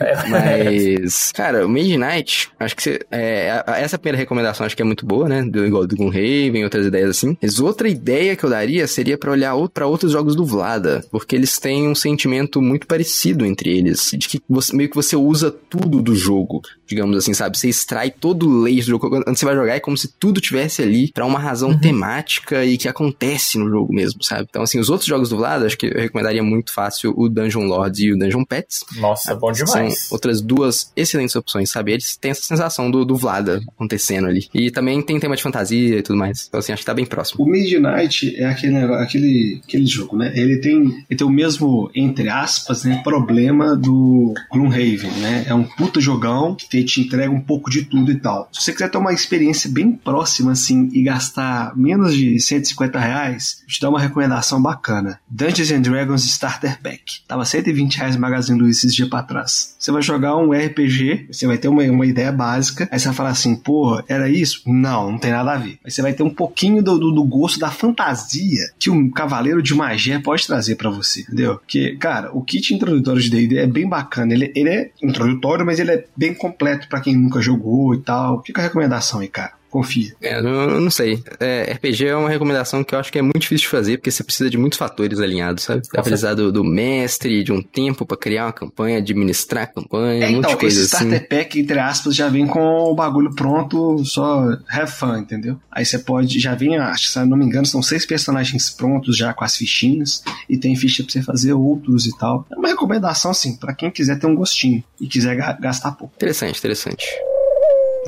É. 0.00 0.28
Mas, 0.28 1.32
cara, 1.32 1.66
o 1.66 1.68
Mage 1.68 1.96
Knight, 1.96 2.50
acho 2.58 2.76
que 2.76 2.82
você. 2.82 3.00
É, 3.10 3.64
essa 3.66 3.98
primeira 3.98 4.18
recomendação 4.18 4.64
acho 4.64 4.76
que 4.76 4.82
é 4.82 4.84
muito 4.84 5.04
boa, 5.04 5.28
né? 5.28 5.42
Do, 5.42 5.66
igual 5.66 5.86
do 5.86 6.06
Raven, 6.06 6.64
outras 6.64 6.86
ideias 6.86 7.10
assim. 7.10 7.36
Mas 7.42 7.58
outra 7.58 7.88
ideia 7.88 8.36
que 8.36 8.44
eu 8.44 8.50
daria 8.50 8.86
seria 8.86 9.18
para 9.18 9.30
olhar 9.30 9.54
para 9.72 9.86
outros 9.86 10.12
jogos 10.12 10.36
do 10.36 10.44
Vlada, 10.44 11.04
porque 11.10 11.34
eles 11.34 11.58
têm 11.58 11.88
um 11.88 11.94
sentimento 11.94 12.62
muito 12.62 12.86
parecido 12.86 13.44
entre 13.44 13.76
eles, 13.76 14.12
de 14.16 14.28
que 14.28 14.40
você, 14.48 14.74
meio 14.74 14.88
que 14.88 14.96
você 14.96 15.16
usa 15.16 15.50
tudo 15.50 16.00
do 16.00 16.14
jogo, 16.14 16.62
digamos 16.86 17.16
assim, 17.16 17.34
sabe? 17.34 17.58
Você 17.58 17.68
extrai 17.68 18.10
todo 18.10 18.48
o 18.48 18.62
layer 18.62 18.84
do 18.84 18.90
jogo. 18.90 19.10
Quando 19.10 19.36
você 19.36 19.44
vai 19.44 19.54
jogar, 19.54 19.74
é 19.74 19.80
como 19.80 19.96
se 19.96 20.08
tudo 20.18 20.40
tivesse 20.40 20.82
ali 20.82 21.10
para 21.12 21.26
uma 21.26 21.38
razão 21.38 21.70
uhum. 21.70 21.78
temática 21.78 22.64
e 22.64 22.76
que 22.76 22.83
acontece 22.88 23.58
no 23.58 23.68
jogo 23.68 23.92
mesmo, 23.92 24.22
sabe? 24.22 24.46
Então, 24.48 24.62
assim, 24.62 24.78
os 24.78 24.88
outros 24.88 25.06
jogos 25.06 25.28
do 25.28 25.36
Vlad, 25.36 25.64
acho 25.64 25.76
que 25.76 25.86
eu 25.86 26.00
recomendaria 26.00 26.42
muito 26.42 26.72
fácil 26.72 27.12
o 27.16 27.28
Dungeon 27.28 27.64
Lords 27.64 28.00
e 28.00 28.12
o 28.12 28.18
Dungeon 28.18 28.44
Pets. 28.44 28.84
Nossa, 28.96 29.32
é 29.32 29.34
bom 29.34 29.52
demais. 29.52 29.98
São 30.00 30.14
outras 30.14 30.40
duas 30.40 30.92
excelentes 30.96 31.34
opções, 31.36 31.70
sabe? 31.70 31.92
Eles 31.92 32.16
têm 32.16 32.30
essa 32.30 32.42
sensação 32.42 32.90
do, 32.90 33.04
do 33.04 33.16
Vlada 33.16 33.62
acontecendo 33.74 34.26
ali. 34.26 34.48
E 34.54 34.70
também 34.70 35.00
tem 35.02 35.18
tema 35.18 35.36
de 35.36 35.42
fantasia 35.42 35.98
e 35.98 36.02
tudo 36.02 36.18
mais. 36.18 36.46
Então, 36.48 36.60
assim, 36.60 36.72
acho 36.72 36.82
que 36.82 36.86
tá 36.86 36.94
bem 36.94 37.06
próximo. 37.06 37.44
O 37.44 37.48
Midnight 37.48 38.34
é 38.36 38.46
aquele, 38.46 38.76
aquele, 38.76 39.60
aquele 39.64 39.86
jogo, 39.86 40.16
né? 40.16 40.32
Ele 40.34 40.58
tem, 40.58 41.04
ele 41.08 41.16
tem 41.16 41.26
o 41.26 41.30
mesmo, 41.30 41.90
entre 41.94 42.28
aspas, 42.28 42.84
né, 42.84 43.00
problema 43.02 43.76
do 43.76 44.34
Gloomhaven, 44.52 45.10
né? 45.20 45.44
É 45.46 45.54
um 45.54 45.64
puta 45.64 46.00
jogão 46.00 46.54
que 46.54 46.68
te, 46.68 46.84
te 46.84 47.00
entrega 47.00 47.30
um 47.30 47.40
pouco 47.40 47.70
de 47.70 47.84
tudo 47.84 48.10
e 48.10 48.16
tal. 48.16 48.48
Se 48.52 48.62
você 48.62 48.72
quiser 48.72 48.90
ter 48.90 48.98
uma 48.98 49.12
experiência 49.12 49.70
bem 49.70 49.92
próxima, 49.92 50.52
assim, 50.52 50.88
e 50.92 51.02
gastar 51.02 51.76
menos 51.76 52.14
de 52.14 52.38
150 52.64 52.98
reais, 52.98 53.62
te 53.66 53.80
dá 53.80 53.88
uma 53.88 54.00
recomendação 54.00 54.60
bacana. 54.60 55.20
Dungeons 55.28 55.70
and 55.70 55.82
Dragons 55.82 56.24
Starter 56.24 56.80
Pack. 56.82 57.22
Tava 57.26 57.44
120 57.44 57.96
reais 57.96 58.14
no 58.14 58.20
Magazine 58.20 58.58
Luiza 58.58 58.80
esses 58.80 58.94
dias 58.94 59.08
pra 59.08 59.22
trás. 59.22 59.74
Você 59.78 59.92
vai 59.92 60.02
jogar 60.02 60.36
um 60.36 60.52
RPG, 60.52 61.26
você 61.30 61.46
vai 61.46 61.58
ter 61.58 61.68
uma, 61.68 61.82
uma 61.82 62.06
ideia 62.06 62.32
básica, 62.32 62.88
aí 62.90 62.98
você 62.98 63.06
vai 63.06 63.14
falar 63.14 63.30
assim, 63.30 63.54
porra, 63.54 64.04
era 64.08 64.28
isso? 64.28 64.62
Não, 64.66 65.12
não 65.12 65.18
tem 65.18 65.30
nada 65.30 65.52
a 65.52 65.58
ver. 65.58 65.78
Aí 65.84 65.90
você 65.90 66.02
vai 66.02 66.12
ter 66.12 66.22
um 66.22 66.30
pouquinho 66.30 66.82
do, 66.82 66.98
do, 66.98 67.12
do 67.12 67.24
gosto 67.24 67.58
da 67.58 67.70
fantasia 67.70 68.72
que 68.78 68.90
um 68.90 69.10
cavaleiro 69.10 69.62
de 69.62 69.74
magia 69.74 70.20
pode 70.20 70.46
trazer 70.46 70.76
para 70.76 70.90
você, 70.90 71.20
entendeu? 71.20 71.56
Porque, 71.56 71.96
cara, 71.96 72.30
o 72.32 72.42
kit 72.42 72.74
introdutório 72.74 73.20
de 73.20 73.30
D&D 73.30 73.58
é 73.58 73.66
bem 73.66 73.88
bacana. 73.88 74.32
Ele, 74.32 74.52
ele 74.54 74.70
é 74.70 74.90
introdutório, 75.02 75.66
mas 75.66 75.78
ele 75.78 75.90
é 75.90 76.04
bem 76.16 76.34
completo 76.34 76.88
para 76.88 77.00
quem 77.00 77.16
nunca 77.16 77.40
jogou 77.40 77.94
e 77.94 77.98
tal. 77.98 78.42
Fica 78.44 78.60
a 78.60 78.64
recomendação 78.64 79.20
aí, 79.20 79.28
cara 79.28 79.52
confia. 79.74 80.14
É, 80.22 80.38
eu 80.38 80.80
não 80.80 80.90
sei. 80.90 81.20
É, 81.40 81.72
RPG 81.72 82.06
é 82.06 82.14
uma 82.14 82.28
recomendação 82.28 82.84
que 82.84 82.94
eu 82.94 82.98
acho 83.00 83.10
que 83.10 83.18
é 83.18 83.22
muito 83.22 83.40
difícil 83.40 83.64
de 83.64 83.70
fazer, 83.70 83.96
porque 83.96 84.08
você 84.08 84.22
precisa 84.22 84.48
de 84.48 84.56
muitos 84.56 84.78
fatores 84.78 85.18
alinhados, 85.18 85.64
sabe? 85.64 85.82
Vai 85.92 86.00
precisar 86.00 86.34
do, 86.34 86.52
do, 86.52 86.62
mestre, 86.62 87.42
de 87.42 87.50
um 87.50 87.60
tempo 87.60 88.06
para 88.06 88.16
criar 88.16 88.46
uma 88.46 88.52
campanha, 88.52 88.98
administrar 88.98 89.64
a 89.64 89.66
campanha, 89.66 90.26
é, 90.26 90.28
um 90.28 90.32
monte 90.34 90.38
então, 90.38 90.50
de 90.52 90.56
coisa 90.58 90.80
esse 90.80 90.94
assim. 90.94 91.06
starter 91.06 91.28
pack, 91.28 91.58
entre 91.58 91.78
aspas, 91.80 92.14
já 92.14 92.28
vem 92.28 92.46
com 92.46 92.60
o 92.60 92.94
bagulho 92.94 93.34
pronto, 93.34 94.04
só 94.04 94.56
have 94.70 94.92
fun, 94.92 95.16
entendeu? 95.16 95.58
Aí 95.72 95.84
você 95.84 95.98
pode, 95.98 96.38
já 96.38 96.54
vem, 96.54 96.76
acho 96.76 97.08
se 97.08 97.24
não 97.24 97.36
me 97.36 97.44
engano, 97.44 97.66
são 97.66 97.82
seis 97.82 98.06
personagens 98.06 98.70
prontos 98.70 99.16
já 99.16 99.34
com 99.34 99.42
as 99.42 99.56
fichinhas, 99.56 100.22
e 100.48 100.56
tem 100.56 100.76
ficha 100.76 101.02
pra 101.02 101.12
você 101.12 101.20
fazer 101.20 101.52
outros 101.52 102.06
e 102.06 102.16
tal. 102.16 102.46
É 102.52 102.54
uma 102.54 102.68
recomendação, 102.68 103.32
assim, 103.32 103.56
para 103.56 103.74
quem 103.74 103.90
quiser 103.90 104.20
ter 104.20 104.28
um 104.28 104.36
gostinho 104.36 104.84
e 105.00 105.08
quiser 105.08 105.34
gastar 105.58 105.90
pouco. 105.92 106.14
Interessante, 106.14 106.60
interessante. 106.60 107.04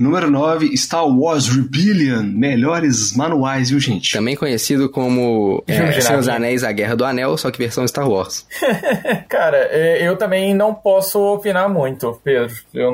Número 0.00 0.30
9, 0.30 0.76
Star 0.76 1.06
Wars 1.06 1.48
Rebellion. 1.48 2.22
Melhores 2.22 3.16
manuais, 3.16 3.70
viu, 3.70 3.80
gente? 3.80 4.12
Também 4.12 4.36
conhecido 4.36 4.88
como 4.88 5.62
é, 5.66 6.16
dos 6.16 6.28
Anéis, 6.28 6.62
A 6.64 6.72
Guerra 6.72 6.94
do 6.94 7.04
Anel, 7.04 7.36
só 7.36 7.50
que 7.50 7.58
versão 7.58 7.86
Star 7.86 8.08
Wars. 8.08 8.46
Cara, 9.28 9.56
é, 9.70 10.06
eu 10.06 10.16
também 10.16 10.54
não 10.54 10.74
posso 10.74 11.18
opinar 11.18 11.68
muito, 11.68 12.20
Pedro. 12.22 12.54
Eu 12.74 12.92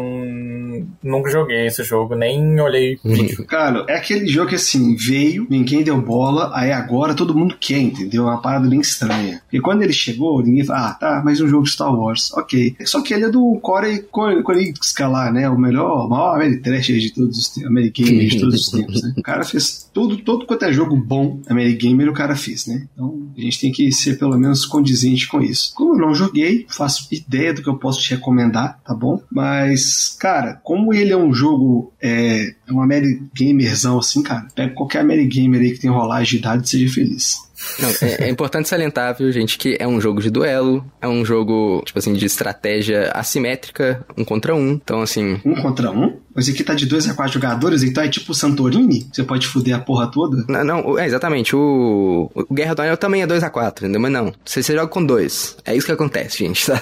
nunca 1.03 1.31
joguei 1.31 1.67
esse 1.67 1.83
jogo, 1.83 2.15
nem 2.15 2.61
olhei 2.61 2.99
vídeo. 3.05 3.45
Cara, 3.47 3.85
é 3.89 3.97
aquele 3.97 4.27
jogo 4.27 4.51
que 4.51 4.55
assim, 4.57 4.97
veio, 4.97 5.47
ninguém 5.51 5.83
deu 5.83 6.01
bola, 6.01 6.51
aí 6.55 6.73
agora 6.73 7.15
todo 7.15 7.37
mundo 7.37 7.57
quer, 7.59 7.79
entendeu? 7.79 8.25
É 8.25 8.31
uma 8.31 8.43
parada 8.43 8.69
bem 8.69 8.81
estranha. 8.81 9.43
E 9.53 9.61
quando 9.61 9.83
ele 9.83 9.93
chegou, 9.93 10.43
ninguém 10.43 10.65
fala, 10.65 10.91
ah, 10.91 10.95
tá, 10.95 11.23
mais 11.25 11.41
um 11.41 11.49
jogo 11.49 11.65
de 11.65 11.71
Star 11.71 11.95
Wars. 11.95 12.33
Ok. 12.35 12.77
Só 12.85 13.03
que 13.03 13.15
ele 13.15 13.25
é 13.25 13.29
do 13.29 13.59
Corey 13.61 14.01
Koenigsegg 14.11 15.11
lá, 15.11 15.31
né? 15.33 15.49
O 15.49 15.59
melhor, 15.59 16.07
o 16.07 16.09
maior 16.09 16.39
trash 16.63 16.92
de 16.99 17.13
todos 17.13 17.39
os 17.39 17.49
tempos, 17.49 17.71
Amerigamer 17.71 18.29
de 18.29 18.41
todos 18.41 18.67
os 18.67 18.71
tempos, 18.73 19.03
né? 19.03 19.15
O 19.17 19.23
cara 19.23 19.45
fez 19.45 19.89
tudo, 19.93 20.17
todo 20.19 20.47
quanto 20.47 20.65
é 20.65 20.73
jogo 20.73 20.97
bom 20.97 21.41
Amerigamer, 21.49 22.09
o 22.09 22.15
cara 22.15 22.35
fez, 22.37 22.67
né? 22.67 22.87
Então 22.93 23.31
a 23.37 23.41
gente 23.41 23.61
tem 23.61 23.73
que 23.73 23.91
ser 23.93 24.19
pelo 24.19 24.39
menos 24.39 24.65
condizente 24.67 25.29
com 25.29 25.41
isso. 25.41 25.73
Como 25.75 25.95
eu 25.95 25.99
não 25.99 26.15
joguei, 26.15 26.67
faço 26.69 27.09
ideia 27.11 27.53
do 27.53 27.63
que 27.63 27.69
eu 27.69 27.79
posso 27.79 28.01
te 28.01 28.11
recomendar, 28.15 28.81
tá 28.85 28.95
bom? 28.95 29.23
Mas, 29.31 30.17
cara, 30.19 30.61
como 30.63 30.93
ele 30.93 31.13
é 31.13 31.17
um 31.17 31.33
jogo, 31.33 31.93
é, 32.01 32.55
é 32.67 32.73
um 32.73 32.83
Amerigamerzão 32.83 33.99
assim, 33.99 34.23
cara, 34.23 34.47
pega 34.55 34.75
qualquer 34.75 35.01
Amerigamer 35.01 35.61
aí 35.61 35.73
que 35.73 35.81
tem 35.81 35.91
rolagem 35.91 36.33
de 36.33 36.37
idade 36.39 36.67
e 36.67 36.69
seja 36.69 36.93
feliz. 36.93 37.52
Não, 37.79 37.89
é, 38.03 38.25
é, 38.25 38.29
importante 38.29 38.69
salientar, 38.69 39.17
viu, 39.17 39.31
gente, 39.33 39.59
que 39.59 39.77
é 39.79 39.87
um 39.87 40.01
jogo 40.01 40.21
de 40.21 40.31
duelo, 40.31 40.85
é 41.01 41.09
um 41.09 41.25
jogo, 41.25 41.83
tipo 41.85 41.99
assim, 41.99 42.13
de 42.13 42.27
estratégia 42.27 43.11
assimétrica, 43.13 44.05
um 44.17 44.25
contra 44.25 44.55
um. 44.55 44.73
Então, 44.73 45.01
assim. 45.01 45.41
Um 45.45 45.55
contra 45.55 45.91
um? 45.91 46.21
Mas 46.35 46.49
aqui 46.49 46.65
tá 46.65 46.75
de 46.75 46.87
dois 46.87 47.07
a 47.09 47.15
quatro 47.15 47.35
jogadores, 47.35 47.83
então 47.83 48.03
é 48.03 48.09
tipo 48.09 48.33
Santorini? 48.33 49.07
Você 49.13 49.23
pode 49.23 49.47
fuder 49.47 49.77
a 49.77 49.79
porra 49.79 50.11
toda? 50.11 50.45
Não, 50.49 50.65
não 50.65 50.99
é 50.99 51.07
exatamente. 51.07 51.55
O, 51.55 52.31
o 52.35 52.55
Guerra 52.55 52.75
do 52.75 52.83
Anel 52.83 52.97
também 52.97 53.23
é 53.23 53.27
dois 53.27 53.43
a 53.43 53.51
quatro, 53.51 53.85
entendeu? 53.85 54.01
Mas 54.01 54.13
não. 54.13 54.33
Você, 54.43 54.63
você 54.63 54.75
joga 54.75 54.89
com 54.89 55.05
dois. 55.05 55.57
É 55.65 55.77
isso 55.77 55.87
que 55.87 55.93
acontece, 55.93 56.39
gente, 56.39 56.65
tá? 56.67 56.81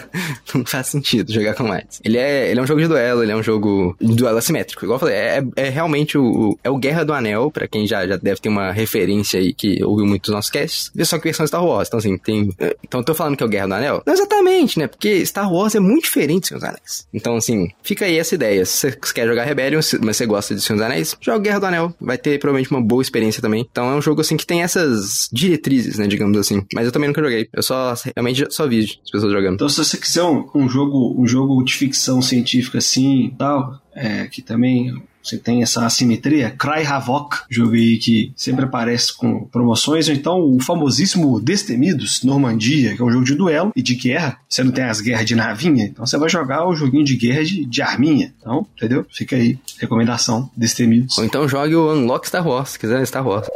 Não 0.55 0.65
faz 0.65 0.87
sentido 0.87 1.33
jogar 1.33 1.55
com 1.55 1.65
mais. 1.65 2.01
Ele 2.05 2.17
é, 2.17 2.51
ele 2.51 2.61
é 2.61 2.63
um 2.63 2.67
jogo 2.67 2.81
de 2.81 2.87
duelo, 2.87 3.23
ele 3.23 3.33
é 3.33 3.37
um 3.37 3.43
jogo 3.43 3.97
de 4.01 4.15
duelo 4.15 4.39
assimétrico. 4.39 4.85
Igual 4.85 4.97
eu 4.97 5.01
falei, 5.01 5.17
é, 5.17 5.43
é 5.57 5.69
realmente 5.69 6.17
o, 6.17 6.57
é 6.63 6.71
o 6.71 6.79
Guerra 6.79 7.05
do 7.05 7.13
Anel, 7.13 7.51
para 7.51 7.67
quem 7.67 7.87
já, 7.89 8.07
já 8.07 8.17
deve 8.17 8.41
ter 8.41 8.49
uma 8.49 8.71
referência 8.71 9.41
aí 9.41 9.53
que 9.53 9.83
ouviu 9.83 10.07
muito 10.07 10.23
dos 10.23 10.35
nossos 10.35 10.51
casts 10.51 10.70
Quest, 10.71 10.93
só 11.05 11.19
que 11.19 11.25
versão 11.25 11.47
Star 11.47 11.65
Wars. 11.65 11.89
Então, 11.89 11.99
assim, 11.99 12.17
tem. 12.17 12.51
Então, 12.85 13.03
tô 13.03 13.15
falando 13.15 13.37
que 13.37 13.43
é 13.43 13.47
o 13.47 13.49
Guerra 13.49 13.67
do 13.67 13.75
Anel? 13.75 14.03
Não 14.07 14.15
exatamente, 14.15 14.79
né? 14.79 14.87
Porque 14.87 15.25
Star 15.27 15.53
Wars 15.53 15.75
é 15.75 15.81
muito 15.81 16.05
diferente 16.05 16.43
de 16.43 16.49
Senhor 16.49 16.61
dos 16.61 16.69
Anéis. 16.69 17.09
Então, 17.13 17.37
assim, 17.37 17.69
fica 17.83 18.05
aí 18.05 18.19
essa 18.19 18.35
ideia. 18.35 18.65
Se 18.65 18.91
você 18.91 19.13
quer 19.13 19.27
jogar 19.27 19.45
Rebellion, 19.45 19.81
mas 20.03 20.17
você 20.17 20.27
gosta 20.27 20.55
de 20.55 20.61
Senhor 20.61 20.77
dos 20.77 20.87
Anéis, 20.87 21.17
joga 21.21 21.41
Guerra 21.41 21.59
do 21.59 21.67
Anel. 21.67 21.95
Vai 22.01 22.17
ter 22.17 22.39
provavelmente 22.39 22.71
uma 22.71 22.81
boa 22.81 23.03
experiência 23.03 23.43
também. 23.43 23.67
Então, 23.71 23.91
é 23.91 23.95
um 23.95 24.03
jogo, 24.03 24.21
assim, 24.21 24.37
que 24.37 24.47
tem 24.47 24.63
essas 24.63 25.29
diretrizes, 25.33 25.99
né? 25.99 26.07
Digamos 26.07 26.39
assim. 26.39 26.65
Mas 26.75 26.87
eu 26.87 26.93
também 26.93 27.09
nunca 27.09 27.23
joguei. 27.23 27.49
Eu 27.53 27.63
só, 27.63 27.95
realmente, 28.15 28.47
só 28.51 28.67
vi 28.67 28.81
as 28.81 29.11
pessoas 29.11 29.33
jogando. 29.33 29.55
Então, 29.55 29.69
se 29.69 29.85
você 29.85 29.97
quiser 29.97 30.23
um, 30.23 30.49
um 30.55 30.69
jogo, 30.69 31.21
um 31.21 31.27
jogo 31.27 31.63
de 31.65 31.75
ficção 31.75 32.23
científica 32.23 32.79
assim, 32.79 33.35
tal, 33.39 33.81
é, 33.95 34.27
que 34.27 34.43
também 34.43 34.95
você 35.23 35.39
tem 35.39 35.63
essa 35.63 35.85
assimetria, 35.85 36.51
Cry 36.51 36.85
Havoc, 36.87 37.37
jogo 37.51 37.75
aí 37.75 37.99
que 37.99 38.33
sempre 38.35 38.65
aparece 38.65 39.17
com 39.17 39.45
promoções, 39.45 40.09
ou 40.09 40.15
então 40.15 40.41
o 40.41 40.61
famosíssimo 40.61 41.41
Destemidos, 41.41 42.23
Normandia, 42.23 42.95
que 42.95 43.03
é 43.03 43.05
um 43.05 43.11
jogo 43.11 43.25
de 43.25 43.35
duelo 43.35 43.73
e 43.77 43.83
de 43.83 43.95
guerra. 43.95 44.39
Você 44.49 44.63
não 44.63 44.73
tem 44.73 44.85
as 44.85 45.01
guerras 45.01 45.27
de 45.27 45.35
navinha, 45.35 45.85
então 45.85 46.07
você 46.07 46.19
vai 46.19 46.29
jogar 46.29 46.67
o 46.67 46.75
joguinho 46.75 47.05
de 47.05 47.17
guerra 47.17 47.45
de, 47.45 47.65
de 47.65 47.83
arminha. 47.83 48.33
Então, 48.39 48.67
entendeu? 48.77 49.07
Fica 49.11 49.37
aí, 49.37 49.59
recomendação, 49.79 50.51
Destemidos. 50.57 51.19
Ou 51.19 51.25
então 51.25 51.49
jogue 51.49 51.75
o 51.75 51.93
Unlock 51.93 52.27
Star 52.27 52.47
Wars, 52.47 52.71
se 52.71 52.79
quiser 52.79 53.05
Star 53.07 53.27
Wars. 53.27 53.47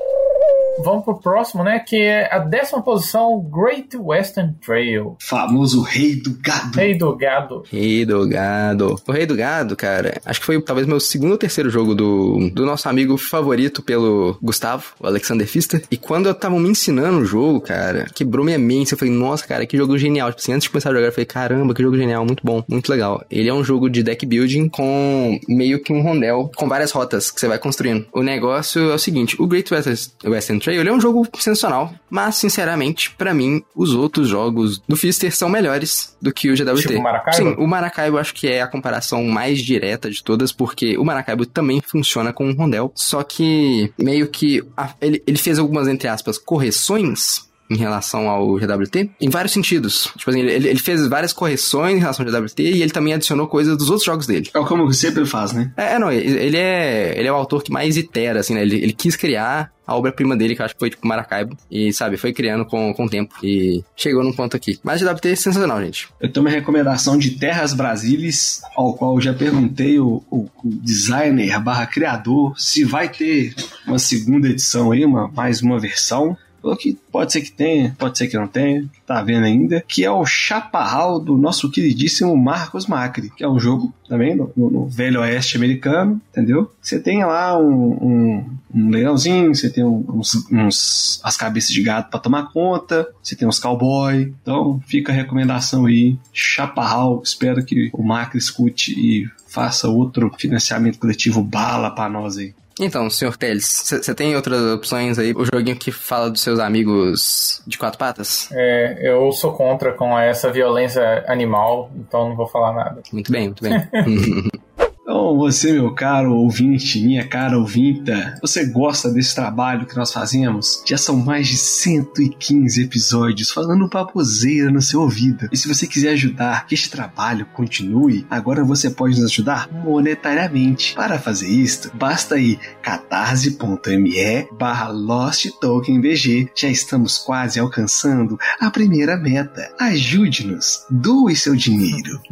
Vamos 0.83 1.05
pro 1.05 1.19
próximo, 1.19 1.63
né? 1.63 1.79
Que 1.79 1.97
é 2.03 2.35
a 2.35 2.39
décima 2.39 2.83
posição, 2.83 3.41
Great 3.41 3.97
Western 3.97 4.55
Trail. 4.65 5.17
Famoso 5.21 5.83
Rei 5.83 6.17
do 6.17 6.37
Gado. 6.41 6.77
Rei 6.77 6.97
do 6.97 7.17
Gado. 7.17 7.63
Rei 7.71 8.05
do 8.05 8.29
Gado. 8.29 9.01
O 9.07 9.13
Rei 9.13 9.27
do 9.27 9.37
Gado, 9.37 9.77
cara, 9.77 10.21
acho 10.25 10.41
que 10.41 10.47
foi 10.47 10.61
talvez 10.61 10.87
meu 10.87 10.99
segundo 10.99 11.33
ou 11.33 11.39
terceiro 11.39 11.71
jogo 11.71 11.95
do, 11.95 12.51
do 12.51 12.67
nosso 12.67 12.89
amigo 12.89 13.17
favorito 13.17 13.83
pelo 13.83 14.37
Gustavo, 14.43 14.87
o 15.01 15.07
Alexander 15.07 15.47
Pfister. 15.47 15.83
E 15.91 15.97
quando 15.97 16.27
eu 16.27 16.35
tava 16.35 16.59
me 16.59 16.69
ensinando 16.69 17.19
o 17.19 17.25
jogo, 17.25 17.61
cara, 17.61 18.07
quebrou 18.15 18.45
minha 18.45 18.59
mente. 18.59 18.93
Eu 18.93 18.99
falei, 18.99 19.15
nossa, 19.15 19.47
cara, 19.47 19.67
que 19.67 19.77
jogo 19.77 19.97
genial. 19.97 20.31
Tipo 20.31 20.43
assim, 20.43 20.53
antes 20.53 20.65
de 20.65 20.71
começar 20.71 20.91
a 20.91 20.95
jogar, 20.95 21.07
eu 21.07 21.13
falei, 21.13 21.27
caramba, 21.27 21.75
que 21.75 21.83
jogo 21.83 21.97
genial, 21.97 22.25
muito 22.25 22.45
bom, 22.45 22.65
muito 22.69 22.91
legal. 22.91 23.25
Ele 23.31 23.49
é 23.49 23.55
um 23.55 23.63
jogo 23.63 23.89
de 23.89 24.03
deck 24.03 24.27
building 24.27 24.69
com 24.69 25.39
meio 25.49 25.81
que 25.81 25.93
um 25.93 26.03
rondel, 26.03 26.51
com 26.57 26.69
várias 26.69 26.91
rotas 26.91 27.31
que 27.31 27.41
você 27.41 27.47
vai 27.47 27.59
construindo. 27.59 28.07
O 28.13 28.23
negócio 28.23 28.91
é 28.91 28.95
o 28.95 28.99
seguinte, 28.99 29.37
o 29.41 29.47
Great 29.47 29.73
Western 29.73 30.61
Trail, 30.65 30.81
ele 30.81 30.89
é 30.89 30.93
um 30.93 31.01
jogo 31.01 31.27
sensacional, 31.39 31.93
mas 32.11 32.37
sinceramente, 32.37 33.11
para 33.13 33.35
mim, 33.35 33.63
os 33.75 33.95
outros 33.95 34.29
jogos 34.29 34.81
do 34.89 34.97
Fister 34.97 35.35
são 35.35 35.49
melhores 35.49 36.17
do 36.21 36.33
que 36.33 36.51
o 36.51 36.57
GWT. 36.57 36.83
Tipo 36.83 36.99
o 36.99 37.03
Maracaibo? 37.03 37.37
Sim, 37.37 37.55
o 37.59 37.67
Maracaibo 37.67 38.19
acho 38.19 38.35
que 38.35 38.49
é 38.49 38.63
a 38.63 38.67
comparação 38.67 39.23
mais 39.25 39.61
direta 39.61 40.11
de 40.11 40.23
todas, 40.23 40.53
porque 40.53 40.97
o 40.97 41.05
Maracaibo 41.05 41.47
também 41.47 41.81
funciona 41.81 42.33
com 42.33 42.47
um 42.47 42.55
rondel, 42.55 42.91
só 42.95 43.23
que 43.23 43.93
meio 43.99 44.29
que 44.29 44.63
a, 44.77 44.95
ele, 45.01 45.23
ele 45.27 45.39
fez 45.39 45.59
algumas, 45.59 45.87
entre 45.87 46.09
aspas, 46.09 46.39
correções 46.39 47.45
em 47.71 47.77
relação 47.77 48.29
ao 48.29 48.55
GWT, 48.57 49.11
em 49.21 49.29
vários 49.29 49.53
sentidos. 49.53 50.11
Tipo 50.17 50.31
assim, 50.31 50.41
ele, 50.41 50.69
ele, 50.69 50.79
fez 50.79 51.07
várias 51.09 51.33
correções 51.33 51.97
em 51.97 52.01
relação 52.01 52.25
ao 52.25 52.33
GWT 52.33 52.63
e 52.63 52.83
ele 52.83 52.91
também 52.91 53.15
adicionou 53.15 53.47
coisas 53.47 53.77
dos 53.77 53.89
outros 53.89 54.05
jogos 54.05 54.27
dele. 54.27 54.51
É 54.55 54.61
como 54.61 54.93
sempre 54.93 55.25
faz, 55.25 55.53
né? 55.53 55.73
É, 55.77 55.99
não, 55.99 56.11
ele 56.11 56.57
é, 56.57 57.19
ele 57.19 57.29
é 57.29 57.33
o 57.33 57.37
autor 57.37 57.63
que 57.63 57.73
mais 57.73 57.97
itera, 57.97 58.41
assim, 58.41 58.55
né? 58.55 58.63
Ele, 58.63 58.77
ele 58.77 58.93
quis 58.93 59.17
criar 59.17 59.73
a 59.87 59.95
obra-prima 59.95 60.37
dele, 60.37 60.55
que 60.55 60.63
eu 60.63 60.65
acho 60.65 60.75
que 60.75 60.81
foi 60.81 60.91
tipo 60.91 61.07
Maracaibo. 61.07 61.57
E, 61.71 61.93
sabe, 61.93 62.17
foi 62.17 62.33
criando 62.33 62.65
com, 62.65 62.93
com 62.95 63.05
o 63.05 63.11
tempo. 63.11 63.35
E 63.43 63.83
chegou 63.97 64.25
num 64.25 64.33
ponto 64.33 64.57
aqui. 64.57 64.79
Mas 64.83 65.03
GWT 65.03 65.29
é 65.29 65.37
sensacional, 65.37 65.83
gente. 65.83 66.09
Eu 66.21 66.33
tenho 66.33 66.45
uma 66.45 66.51
recomendação 66.51 67.19
de 67.19 67.33
Terras 67.33 67.75
Brasilis, 67.75 68.63
ao 68.77 68.95
qual 68.95 69.15
eu 69.15 69.21
já 69.21 69.35
perguntei 69.35 69.99
o, 69.99 70.23
o, 70.31 70.49
o 70.65 70.71
designer 70.83 71.61
barra 71.61 71.87
criador 71.87 72.59
se 72.59 72.85
vai 72.85 73.09
ter 73.09 73.55
uma 73.87 73.99
segunda 73.99 74.49
edição 74.49 74.91
aí, 74.93 75.05
uma, 75.05 75.29
mais 75.29 75.61
uma 75.61 75.79
versão. 75.79 76.37
Falou 76.65 76.79
que 76.79 76.99
pode 77.13 77.31
ser 77.31 77.43
que 77.43 77.53
tenha, 77.53 77.95
pode 77.99 78.17
ser 78.17 78.27
que 78.27 78.39
não 78.39 78.49
tenha, 78.49 78.89
tá 79.07 79.23
vendo 79.23 79.45
ainda, 79.45 79.85
que 79.87 80.03
é 80.03 80.11
o 80.11 80.25
Chaparral 80.25 81.21
do 81.21 81.37
nosso 81.37 81.71
queridíssimo 81.71 82.35
Marcos 82.35 82.87
Macri, 82.87 83.29
que 83.29 83.45
é 83.45 83.49
um 83.49 83.59
jogo 83.59 83.93
também 84.09 84.35
no, 84.35 84.51
no, 84.57 84.89
velho 84.89 85.21
oeste 85.21 85.59
americano, 85.59 86.19
entendeu? 86.31 86.73
Você 86.81 86.99
tem 86.99 87.23
lá 87.23 87.59
um, 87.59 87.93
um, 87.93 88.47
um 88.75 88.89
leãozinho, 88.89 89.55
você 89.55 89.69
tem 89.69 89.85
uns, 89.85 90.51
uns, 90.51 91.21
as 91.23 91.37
cabeças 91.37 91.71
de 91.71 91.83
gato 91.83 92.09
para 92.09 92.19
tomar 92.19 92.51
conta, 92.51 93.07
você 93.23 93.37
tem 93.37 93.47
uns 93.47 93.59
cowboy, 93.59 94.33
então 94.41 94.81
fica 94.87 95.13
a 95.13 95.15
recomendação 95.15 95.85
aí, 95.85 96.17
Chaparral, 96.33 97.21
espero 97.23 97.63
que 97.63 97.91
o 97.93 98.03
Macri 98.03 98.39
escute 98.39 98.99
e 98.99 99.29
faça 99.47 99.87
outro 99.87 100.33
financiamento 100.39 100.99
coletivo 100.99 101.43
bala 101.43 101.91
para 101.91 102.09
nós 102.09 102.39
aí. 102.39 102.55
Então, 102.81 103.09
senhor 103.09 103.37
Teles, 103.37 103.85
você 103.87 104.15
tem 104.15 104.35
outras 104.35 104.61
opções 104.73 105.19
aí? 105.19 105.33
O 105.33 105.45
joguinho 105.45 105.77
que 105.77 105.93
fala 105.93 106.31
dos 106.31 106.41
seus 106.41 106.59
amigos 106.59 107.63
de 107.67 107.79
quatro 107.79 107.99
patas? 107.99 108.49
É, 108.53 108.99
eu 109.09 109.31
sou 109.33 109.53
contra 109.53 109.93
com 109.93 110.19
essa 110.19 110.51
violência 110.51 111.25
animal, 111.29 111.91
então 111.97 112.29
não 112.29 112.37
vou 112.37 112.49
falar 112.49 112.73
nada. 112.73 113.03
Muito 113.13 113.31
bem, 113.31 113.47
muito 113.47 113.63
bem. 113.63 113.73
Então, 115.05 115.37
você, 115.37 115.75
meu 115.75 115.95
caro 115.95 116.35
ouvinte, 116.35 116.99
minha 116.99 117.29
cara 117.29 117.59
ouvinta, 117.59 118.39
você 118.41 118.65
gosta 118.65 119.11
desse 119.13 119.35
trabalho 119.35 119.85
que 119.87 119.95
nós 119.95 120.11
fazemos? 120.11 120.83
Já 120.87 120.97
são 120.97 121.17
mais 121.17 121.47
de 121.47 121.59
115 121.59 122.83
episódios 122.83 123.51
falando 123.51 123.87
baboseira 123.87 124.71
no 124.71 124.81
seu 124.81 125.03
ouvido. 125.03 125.47
E 125.53 125.59
se 125.59 125.69
você 125.69 125.87
quiser 125.87 126.13
ajudar 126.13 126.67
que 126.67 126.75
este 126.75 126.89
trabalho 126.89 127.45
continue, 127.53 128.27
agora 128.31 128.65
você 128.65 128.89
pode 128.89 129.21
nos 129.21 129.31
ajudar 129.31 129.69
monetariamente. 129.71 130.95
Para 130.95 131.19
fazer 131.19 131.49
isto, 131.49 131.91
basta 131.95 132.39
ir 132.39 132.59
catarse.me 132.81 134.49
barra 134.59 134.89
LostTokenBG. 134.89 136.51
Já 136.55 136.69
estamos 136.69 137.19
quase 137.19 137.61
alcançando 137.61 138.39
a 138.59 138.71
primeira 138.71 139.19
meta. 139.19 139.71
Ajude-nos, 139.79 140.87
doe 140.91 141.37
seu 141.37 141.55
dinheiro. 141.55 142.23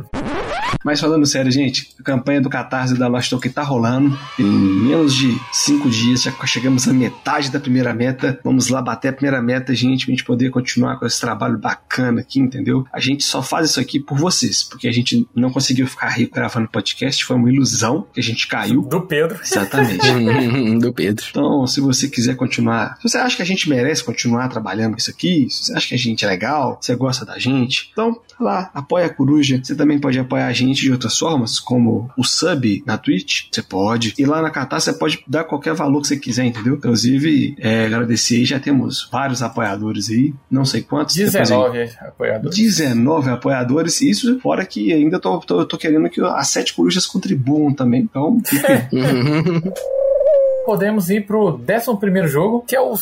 Mas 0.85 1.01
falando 1.01 1.25
sério, 1.27 1.51
gente, 1.51 1.95
a 1.99 2.03
campanha 2.03 2.41
do 2.41 2.51
Catarse 2.51 2.99
da 2.99 3.09
Lost 3.09 3.31
Token 3.31 3.53
tá 3.53 3.63
rolando. 3.63 4.19
Em 4.39 4.45
menos 4.45 5.15
de 5.15 5.39
cinco 5.53 5.89
dias 5.89 6.23
já 6.23 6.33
chegamos 6.47 6.89
à 6.89 6.93
metade 6.93 7.51
da 7.51 7.61
primeira 7.61 7.95
meta. 7.95 8.39
Vamos 8.43 8.69
lá 8.69 8.83
bater 8.83 9.09
a 9.09 9.13
primeira 9.13 9.41
meta, 9.41 9.75
gente, 9.75 10.07
pra 10.07 10.13
gente 10.13 10.25
poder 10.25 10.51
continuar 10.51 10.99
com 10.99 11.07
esse 11.07 11.21
trabalho 11.21 11.59
bacana 11.59 12.21
aqui, 12.21 12.41
entendeu? 12.41 12.85
A 12.93 13.01
gente 13.01 13.25
só 13.25 13.43
faz 13.43 13.71
isso 13.71 13.81
aqui 13.81 14.01
por 14.01 14.19
vocês, 14.19 14.63
porque 14.63 14.89
a 14.89 14.93
gente 14.93 15.27
não 15.35 15.51
conseguiu 15.51 15.87
ficar 15.87 16.09
rico 16.09 16.35
gravando 16.35 16.69
podcast, 16.69 17.25
foi 17.25 17.37
uma 17.37 17.51
ilusão 17.51 18.07
que 18.13 18.21
a 18.21 18.23
gente 18.23 18.47
caiu. 18.49 18.83
Do 18.83 19.03
Pedro. 19.03 19.39
Exatamente. 19.43 20.07
do 20.81 20.93
Pedro. 20.93 21.25
Então, 21.31 21.67
se 21.67 21.81
você 21.81 22.09
quiser 22.09 22.35
continuar, 22.35 22.97
se 22.97 23.09
você 23.09 23.19
acha 23.19 23.37
que 23.37 23.43
a 23.43 23.47
gente 23.47 23.69
merece 23.69 24.03
continuar 24.03 24.49
trabalhando 24.49 24.93
com 24.93 24.99
isso 24.99 25.11
aqui, 25.11 25.47
se 25.49 25.65
você 25.65 25.75
acha 25.75 25.89
que 25.89 25.95
a 25.95 25.99
gente 25.99 26.25
é 26.25 26.29
legal, 26.29 26.79
você 26.81 26.95
gosta 26.97 27.25
da 27.25 27.39
gente, 27.39 27.91
então, 27.93 28.21
lá, 28.41 28.71
apoia 28.75 29.07
a 29.07 29.11
coruja. 29.11 29.61
Você 29.63 29.75
também 29.75 29.99
pode 29.99 30.19
apoiar 30.19 30.47
a 30.47 30.53
gente 30.53 30.62
de 30.71 30.93
outras 30.93 31.19
formas, 31.19 31.59
como 31.59 32.11
o 32.17 32.25
sub 32.25 32.83
na 32.87 32.97
Twitch, 32.99 33.47
você 33.51 33.63
pode. 33.63 34.15
E 34.19 34.25
lá 34.25 34.41
na 34.41 34.51
Catar 34.51 34.81
você 34.81 34.93
pode 34.93 35.25
dar 35.27 35.45
qualquer 35.45 35.75
valor 35.75 36.03
que 36.03 36.09
você 36.09 36.17
quiser, 36.17 36.45
entendeu? 36.45 36.75
Inclusive, 36.75 37.57
é, 37.59 37.87
agradecer 37.87 38.37
aí, 38.37 38.45
já 38.45 38.61
temos 38.61 39.09
vários 39.11 39.43
apoiadores 39.43 40.11
aí, 40.11 40.35
não 40.51 40.65
sei 40.65 40.83
quantos. 40.83 41.15
19 41.15 41.79
aí, 41.79 41.91
apoiadores. 42.01 42.57
19 42.57 43.31
apoiadores, 43.31 44.01
isso 44.01 44.39
fora 44.41 44.65
que 44.65 44.93
ainda 44.93 45.19
tô, 45.19 45.41
tô, 45.41 45.65
tô 45.65 45.79
querendo 45.79 46.09
que 46.09 46.21
as 46.21 46.49
sete 46.49 46.75
corujas 46.75 47.07
contribuam 47.07 47.73
também, 47.73 48.03
então 48.03 48.41
fica. 48.45 48.89
Podemos 50.65 51.11
ir 51.11 51.27
pro 51.27 51.59
11 51.59 52.29
jogo, 52.29 52.65
que 52.67 52.77
é 52.77 52.81
o 52.81 52.95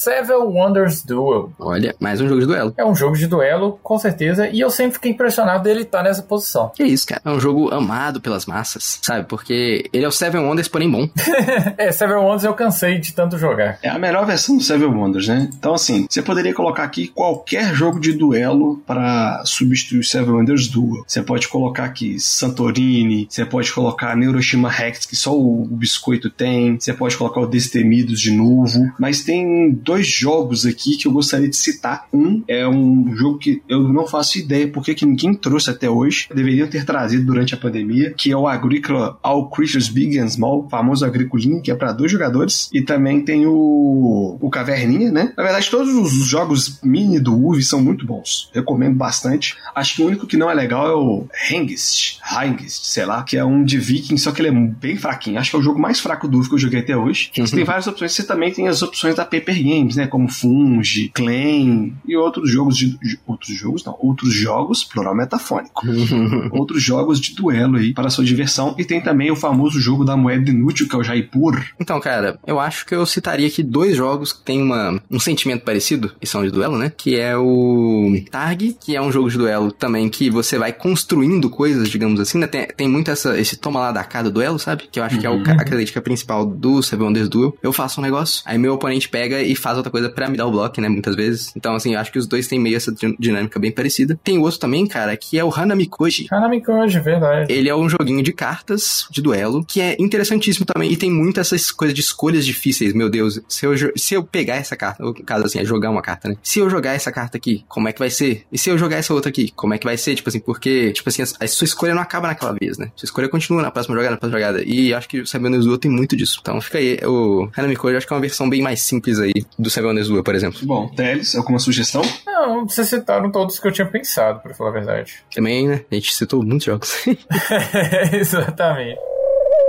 Seven 0.00 0.44
Wonders 0.46 1.02
Duel. 1.02 1.52
Olha, 1.58 1.94
mais 2.00 2.22
um 2.22 2.26
jogo 2.26 2.40
de 2.40 2.46
duelo. 2.46 2.72
É 2.74 2.82
um 2.82 2.94
jogo 2.94 3.18
de 3.18 3.26
duelo, 3.26 3.78
com 3.82 3.98
certeza, 3.98 4.48
e 4.48 4.58
eu 4.58 4.70
sempre 4.70 4.94
fiquei 4.94 5.10
impressionado 5.10 5.62
dele 5.62 5.82
estar 5.82 6.02
nessa 6.02 6.22
posição. 6.22 6.72
Que 6.74 6.84
isso, 6.84 7.06
cara. 7.06 7.20
É 7.22 7.28
um 7.28 7.38
jogo 7.38 7.68
amado 7.68 8.18
pelas 8.18 8.46
massas, 8.46 8.98
sabe? 9.02 9.26
Porque 9.28 9.90
ele 9.92 10.06
é 10.06 10.08
o 10.08 10.10
Seven 10.10 10.40
Wonders, 10.40 10.68
porém 10.68 10.90
bom. 10.90 11.06
é, 11.76 11.92
Seven 11.92 12.16
Wonders 12.16 12.44
eu 12.44 12.54
cansei 12.54 12.98
de 12.98 13.12
tanto 13.12 13.36
jogar. 13.36 13.78
É 13.82 13.90
a 13.90 13.98
melhor 13.98 14.24
versão 14.24 14.56
do 14.56 14.62
Seven 14.62 14.88
Wonders, 14.88 15.28
né? 15.28 15.50
Então, 15.58 15.74
assim, 15.74 16.06
você 16.08 16.22
poderia 16.22 16.54
colocar 16.54 16.84
aqui 16.84 17.06
qualquer 17.08 17.74
jogo 17.74 18.00
de 18.00 18.14
duelo 18.14 18.82
para 18.86 19.42
substituir 19.44 19.98
o 19.98 20.04
Seven 20.04 20.30
Wonders 20.30 20.66
Duel. 20.66 21.04
Você 21.06 21.22
pode 21.22 21.46
colocar 21.46 21.84
aqui 21.84 22.18
Santorini, 22.18 23.26
você 23.28 23.44
pode 23.44 23.70
colocar 23.70 24.16
Neuroshima 24.16 24.70
Rex, 24.70 25.04
que 25.04 25.14
só 25.14 25.36
o, 25.36 25.64
o 25.64 25.76
biscoito 25.76 26.30
tem, 26.30 26.80
você 26.80 26.94
pode 26.94 27.18
colocar 27.18 27.42
o 27.42 27.46
Destemidos 27.46 28.18
de 28.18 28.30
novo, 28.30 28.90
mas 28.98 29.22
tem 29.22 29.78
dois 29.90 30.06
jogos 30.06 30.64
aqui 30.64 30.96
que 30.96 31.08
eu 31.08 31.12
gostaria 31.12 31.48
de 31.48 31.56
citar. 31.56 32.06
Um 32.12 32.44
é 32.46 32.66
um 32.68 33.12
jogo 33.16 33.38
que 33.38 33.60
eu 33.68 33.92
não 33.92 34.06
faço 34.06 34.38
ideia 34.38 34.68
porque 34.68 34.94
que 34.94 35.04
ninguém 35.04 35.34
trouxe 35.34 35.68
até 35.68 35.90
hoje. 35.90 36.28
Deveriam 36.32 36.68
ter 36.68 36.84
trazido 36.84 37.24
durante 37.24 37.54
a 37.54 37.56
pandemia, 37.56 38.14
que 38.16 38.30
é 38.30 38.36
o 38.36 38.46
Agrícola 38.46 39.18
All 39.20 39.50
Creatures 39.50 39.88
Big 39.88 40.16
and 40.16 40.28
Small, 40.28 40.68
famoso 40.70 41.04
agricolinho, 41.04 41.60
que 41.60 41.72
é 41.72 41.74
para 41.74 41.92
dois 41.92 42.12
jogadores. 42.12 42.70
E 42.72 42.82
também 42.82 43.20
tem 43.20 43.46
o, 43.46 44.38
o 44.40 44.48
Caverninha, 44.48 45.10
né? 45.10 45.32
Na 45.36 45.42
verdade, 45.42 45.68
todos 45.68 45.92
os 45.92 46.24
jogos 46.24 46.78
mini 46.84 47.18
do 47.18 47.34
UV 47.34 47.60
são 47.64 47.82
muito 47.82 48.06
bons. 48.06 48.48
Recomendo 48.54 48.94
bastante. 48.94 49.56
Acho 49.74 49.96
que 49.96 50.02
o 50.02 50.06
único 50.06 50.24
que 50.24 50.36
não 50.36 50.48
é 50.48 50.54
legal 50.54 50.86
é 50.86 50.94
o 50.94 51.26
Hengist, 51.50 52.20
Hengist, 52.32 52.86
sei 52.86 53.06
lá, 53.06 53.24
que 53.24 53.36
é 53.36 53.44
um 53.44 53.64
de 53.64 53.76
Viking, 53.76 54.16
só 54.18 54.30
que 54.30 54.40
ele 54.40 54.48
é 54.48 54.52
bem 54.52 54.96
fraquinho. 54.96 55.40
Acho 55.40 55.50
que 55.50 55.56
é 55.56 55.58
o 55.58 55.62
jogo 55.62 55.80
mais 55.80 55.98
fraco 55.98 56.28
do 56.28 56.38
UV 56.38 56.48
que 56.48 56.54
eu 56.54 56.58
joguei 56.60 56.78
até 56.78 56.96
hoje. 56.96 57.32
Uhum. 57.36 57.44
Você 57.44 57.56
tem 57.56 57.64
várias 57.64 57.88
opções. 57.88 58.12
Você 58.12 58.22
também 58.22 58.52
tem 58.52 58.68
as 58.68 58.82
opções 58.82 59.16
da 59.16 59.24
Paper 59.24 59.54
Game 59.54 59.79
games, 59.80 59.96
né? 59.96 60.06
Como 60.06 60.28
Fungi, 60.28 61.08
Claim 61.08 61.94
e 62.06 62.16
outros 62.16 62.50
jogos 62.50 62.76
de. 62.76 62.98
Outros 63.26 63.56
jogos, 63.56 63.84
não. 63.84 63.96
Outros 63.98 64.34
jogos, 64.34 64.84
plural 64.84 65.14
metafônico. 65.14 65.86
outros 66.52 66.82
jogos 66.82 67.20
de 67.20 67.34
duelo 67.34 67.76
aí 67.76 67.92
para 67.92 68.10
sua 68.10 68.24
diversão. 68.24 68.74
E 68.78 68.84
tem 68.84 69.00
também 69.00 69.30
o 69.30 69.36
famoso 69.36 69.80
jogo 69.80 70.04
da 70.04 70.16
moeda 70.16 70.50
inútil, 70.50 70.88
que 70.88 70.94
é 70.94 70.98
o 70.98 71.02
Jaipur. 71.02 71.62
Então, 71.78 72.00
cara, 72.00 72.38
eu 72.46 72.60
acho 72.60 72.86
que 72.86 72.94
eu 72.94 73.04
citaria 73.06 73.46
aqui 73.46 73.62
dois 73.62 73.96
jogos 73.96 74.32
que 74.32 74.42
tem 74.42 74.62
uma, 74.62 75.00
um 75.10 75.18
sentimento 75.18 75.64
parecido, 75.64 76.12
e 76.20 76.26
são 76.26 76.44
de 76.44 76.50
duelo, 76.50 76.78
né? 76.78 76.92
Que 76.96 77.18
é 77.18 77.36
o 77.36 78.20
Targ, 78.30 78.76
que 78.80 78.96
é 78.96 79.02
um 79.02 79.10
jogo 79.10 79.30
de 79.30 79.38
duelo 79.38 79.72
também 79.72 80.08
que 80.08 80.30
você 80.30 80.58
vai 80.58 80.72
construindo 80.72 81.48
coisas, 81.48 81.88
digamos 81.88 82.20
assim, 82.20 82.38
né? 82.38 82.46
Tem, 82.46 82.66
tem 82.66 82.88
muito 82.88 83.10
essa, 83.10 83.38
esse 83.38 83.56
toma 83.56 83.80
lá 83.80 83.92
da 83.92 84.04
cá 84.04 84.22
do 84.22 84.30
duelo, 84.30 84.58
sabe? 84.58 84.88
Que 84.90 84.98
eu 85.00 85.04
acho 85.04 85.16
uhum. 85.16 85.20
que 85.20 85.26
é 85.26 85.30
o, 85.30 85.34
uhum. 85.34 85.40
a 85.40 85.44
característica 85.44 86.00
principal 86.00 86.44
do 86.44 86.82
Seven 86.82 87.06
Wonders 87.06 87.28
Duel. 87.28 87.56
Eu 87.62 87.72
faço 87.72 88.00
um 88.00 88.02
negócio, 88.02 88.42
aí 88.44 88.58
meu 88.58 88.74
oponente 88.74 89.08
pega 89.08 89.40
e 89.42 89.54
faz 89.54 89.69
outra 89.76 89.90
coisa 89.90 90.08
para 90.08 90.28
me 90.28 90.36
dar 90.36 90.46
o 90.46 90.50
bloco, 90.50 90.80
né? 90.80 90.88
Muitas 90.88 91.14
vezes. 91.16 91.52
Então, 91.56 91.74
assim, 91.74 91.94
eu 91.94 92.00
acho 92.00 92.12
que 92.12 92.18
os 92.18 92.26
dois 92.26 92.46
têm 92.46 92.58
meio 92.58 92.76
essa 92.76 92.92
dinâmica 93.18 93.58
bem 93.58 93.70
parecida. 93.70 94.18
Tem 94.22 94.38
outro 94.38 94.58
também, 94.58 94.86
cara, 94.86 95.16
que 95.16 95.38
é 95.38 95.44
o 95.44 95.52
Hanamikoji. 95.54 96.26
Hanamikoji, 96.30 97.00
verdade. 97.00 97.52
Ele 97.52 97.68
é 97.68 97.74
um 97.74 97.88
joguinho 97.88 98.22
de 98.22 98.32
cartas, 98.32 99.06
de 99.10 99.20
duelo, 99.20 99.64
que 99.64 99.80
é 99.80 99.96
interessantíssimo 99.98 100.66
também. 100.66 100.92
E 100.92 100.96
tem 100.96 101.10
muitas 101.10 101.52
essas 101.52 101.70
coisas 101.70 101.94
de 101.94 102.00
escolhas 102.00 102.44
difíceis. 102.44 102.92
Meu 102.92 103.08
Deus, 103.08 103.40
se 103.48 103.66
eu, 103.66 103.72
se 103.96 104.14
eu 104.14 104.22
pegar 104.22 104.56
essa 104.56 104.76
carta, 104.76 105.02
no 105.02 105.14
caso 105.14 105.46
assim, 105.46 105.58
é 105.58 105.64
jogar 105.64 105.90
uma 105.90 106.02
carta, 106.02 106.28
né? 106.28 106.36
Se 106.42 106.58
eu 106.58 106.70
jogar 106.70 106.92
essa 106.92 107.10
carta 107.10 107.36
aqui, 107.36 107.64
como 107.68 107.88
é 107.88 107.92
que 107.92 107.98
vai 107.98 108.10
ser? 108.10 108.44
E 108.52 108.58
se 108.58 108.70
eu 108.70 108.78
jogar 108.78 108.96
essa 108.96 109.12
outra 109.12 109.30
aqui, 109.30 109.52
como 109.54 109.74
é 109.74 109.78
que 109.78 109.84
vai 109.84 109.96
ser? 109.96 110.14
Tipo 110.14 110.28
assim, 110.28 110.40
porque, 110.40 110.92
tipo 110.92 111.08
assim, 111.08 111.22
a, 111.22 111.48
sua 111.48 111.64
escolha 111.64 111.94
não 111.94 112.02
acaba 112.02 112.28
naquela 112.28 112.52
vez, 112.52 112.78
né? 112.78 112.90
Sua 112.96 113.06
escolha 113.06 113.28
continua 113.28 113.62
na 113.62 113.70
próxima 113.70 113.94
jogada, 113.96 114.12
na 114.12 114.16
próxima 114.18 114.38
jogada. 114.38 114.62
E 114.64 114.94
acho 114.94 115.08
que 115.08 115.20
o 115.20 115.24
Wonders 115.42 115.64
Duel 115.64 115.78
tem 115.78 115.90
muito 115.90 116.16
disso. 116.16 116.38
Então 116.40 116.60
fica 116.60 116.78
aí. 116.78 116.98
O 117.04 117.48
Hanamikoji 117.56 117.96
acho 117.96 118.06
que 118.06 118.12
é 118.12 118.16
uma 118.16 118.22
versão 118.22 118.48
bem 118.48 118.62
mais 118.62 118.82
simples 118.82 119.18
aí 119.18 119.32
do 119.60 119.70
Seven 119.70 119.90
Wonders 119.90 120.08
Duel, 120.08 120.22
por 120.22 120.34
exemplo. 120.34 120.60
Bom, 120.64 120.88
Teles, 120.88 121.34
alguma 121.34 121.58
sugestão? 121.58 122.02
Não, 122.26 122.66
vocês 122.66 122.88
citaram 122.88 123.30
todos 123.30 123.58
que 123.58 123.66
eu 123.66 123.72
tinha 123.72 123.86
pensado, 123.86 124.40
pra 124.40 124.54
falar 124.54 124.70
a 124.70 124.72
verdade. 124.72 125.14
Também, 125.34 125.68
né? 125.68 125.84
A 125.90 125.94
gente 125.94 126.14
citou 126.14 126.42
muitos 126.42 126.64
jogos. 126.64 127.06
Exatamente. 128.12 128.98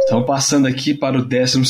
Então, 0.04 0.24
passando 0.24 0.68
aqui 0.68 0.94
para 0.94 1.18
o 1.18 1.24
12, 1.24 1.62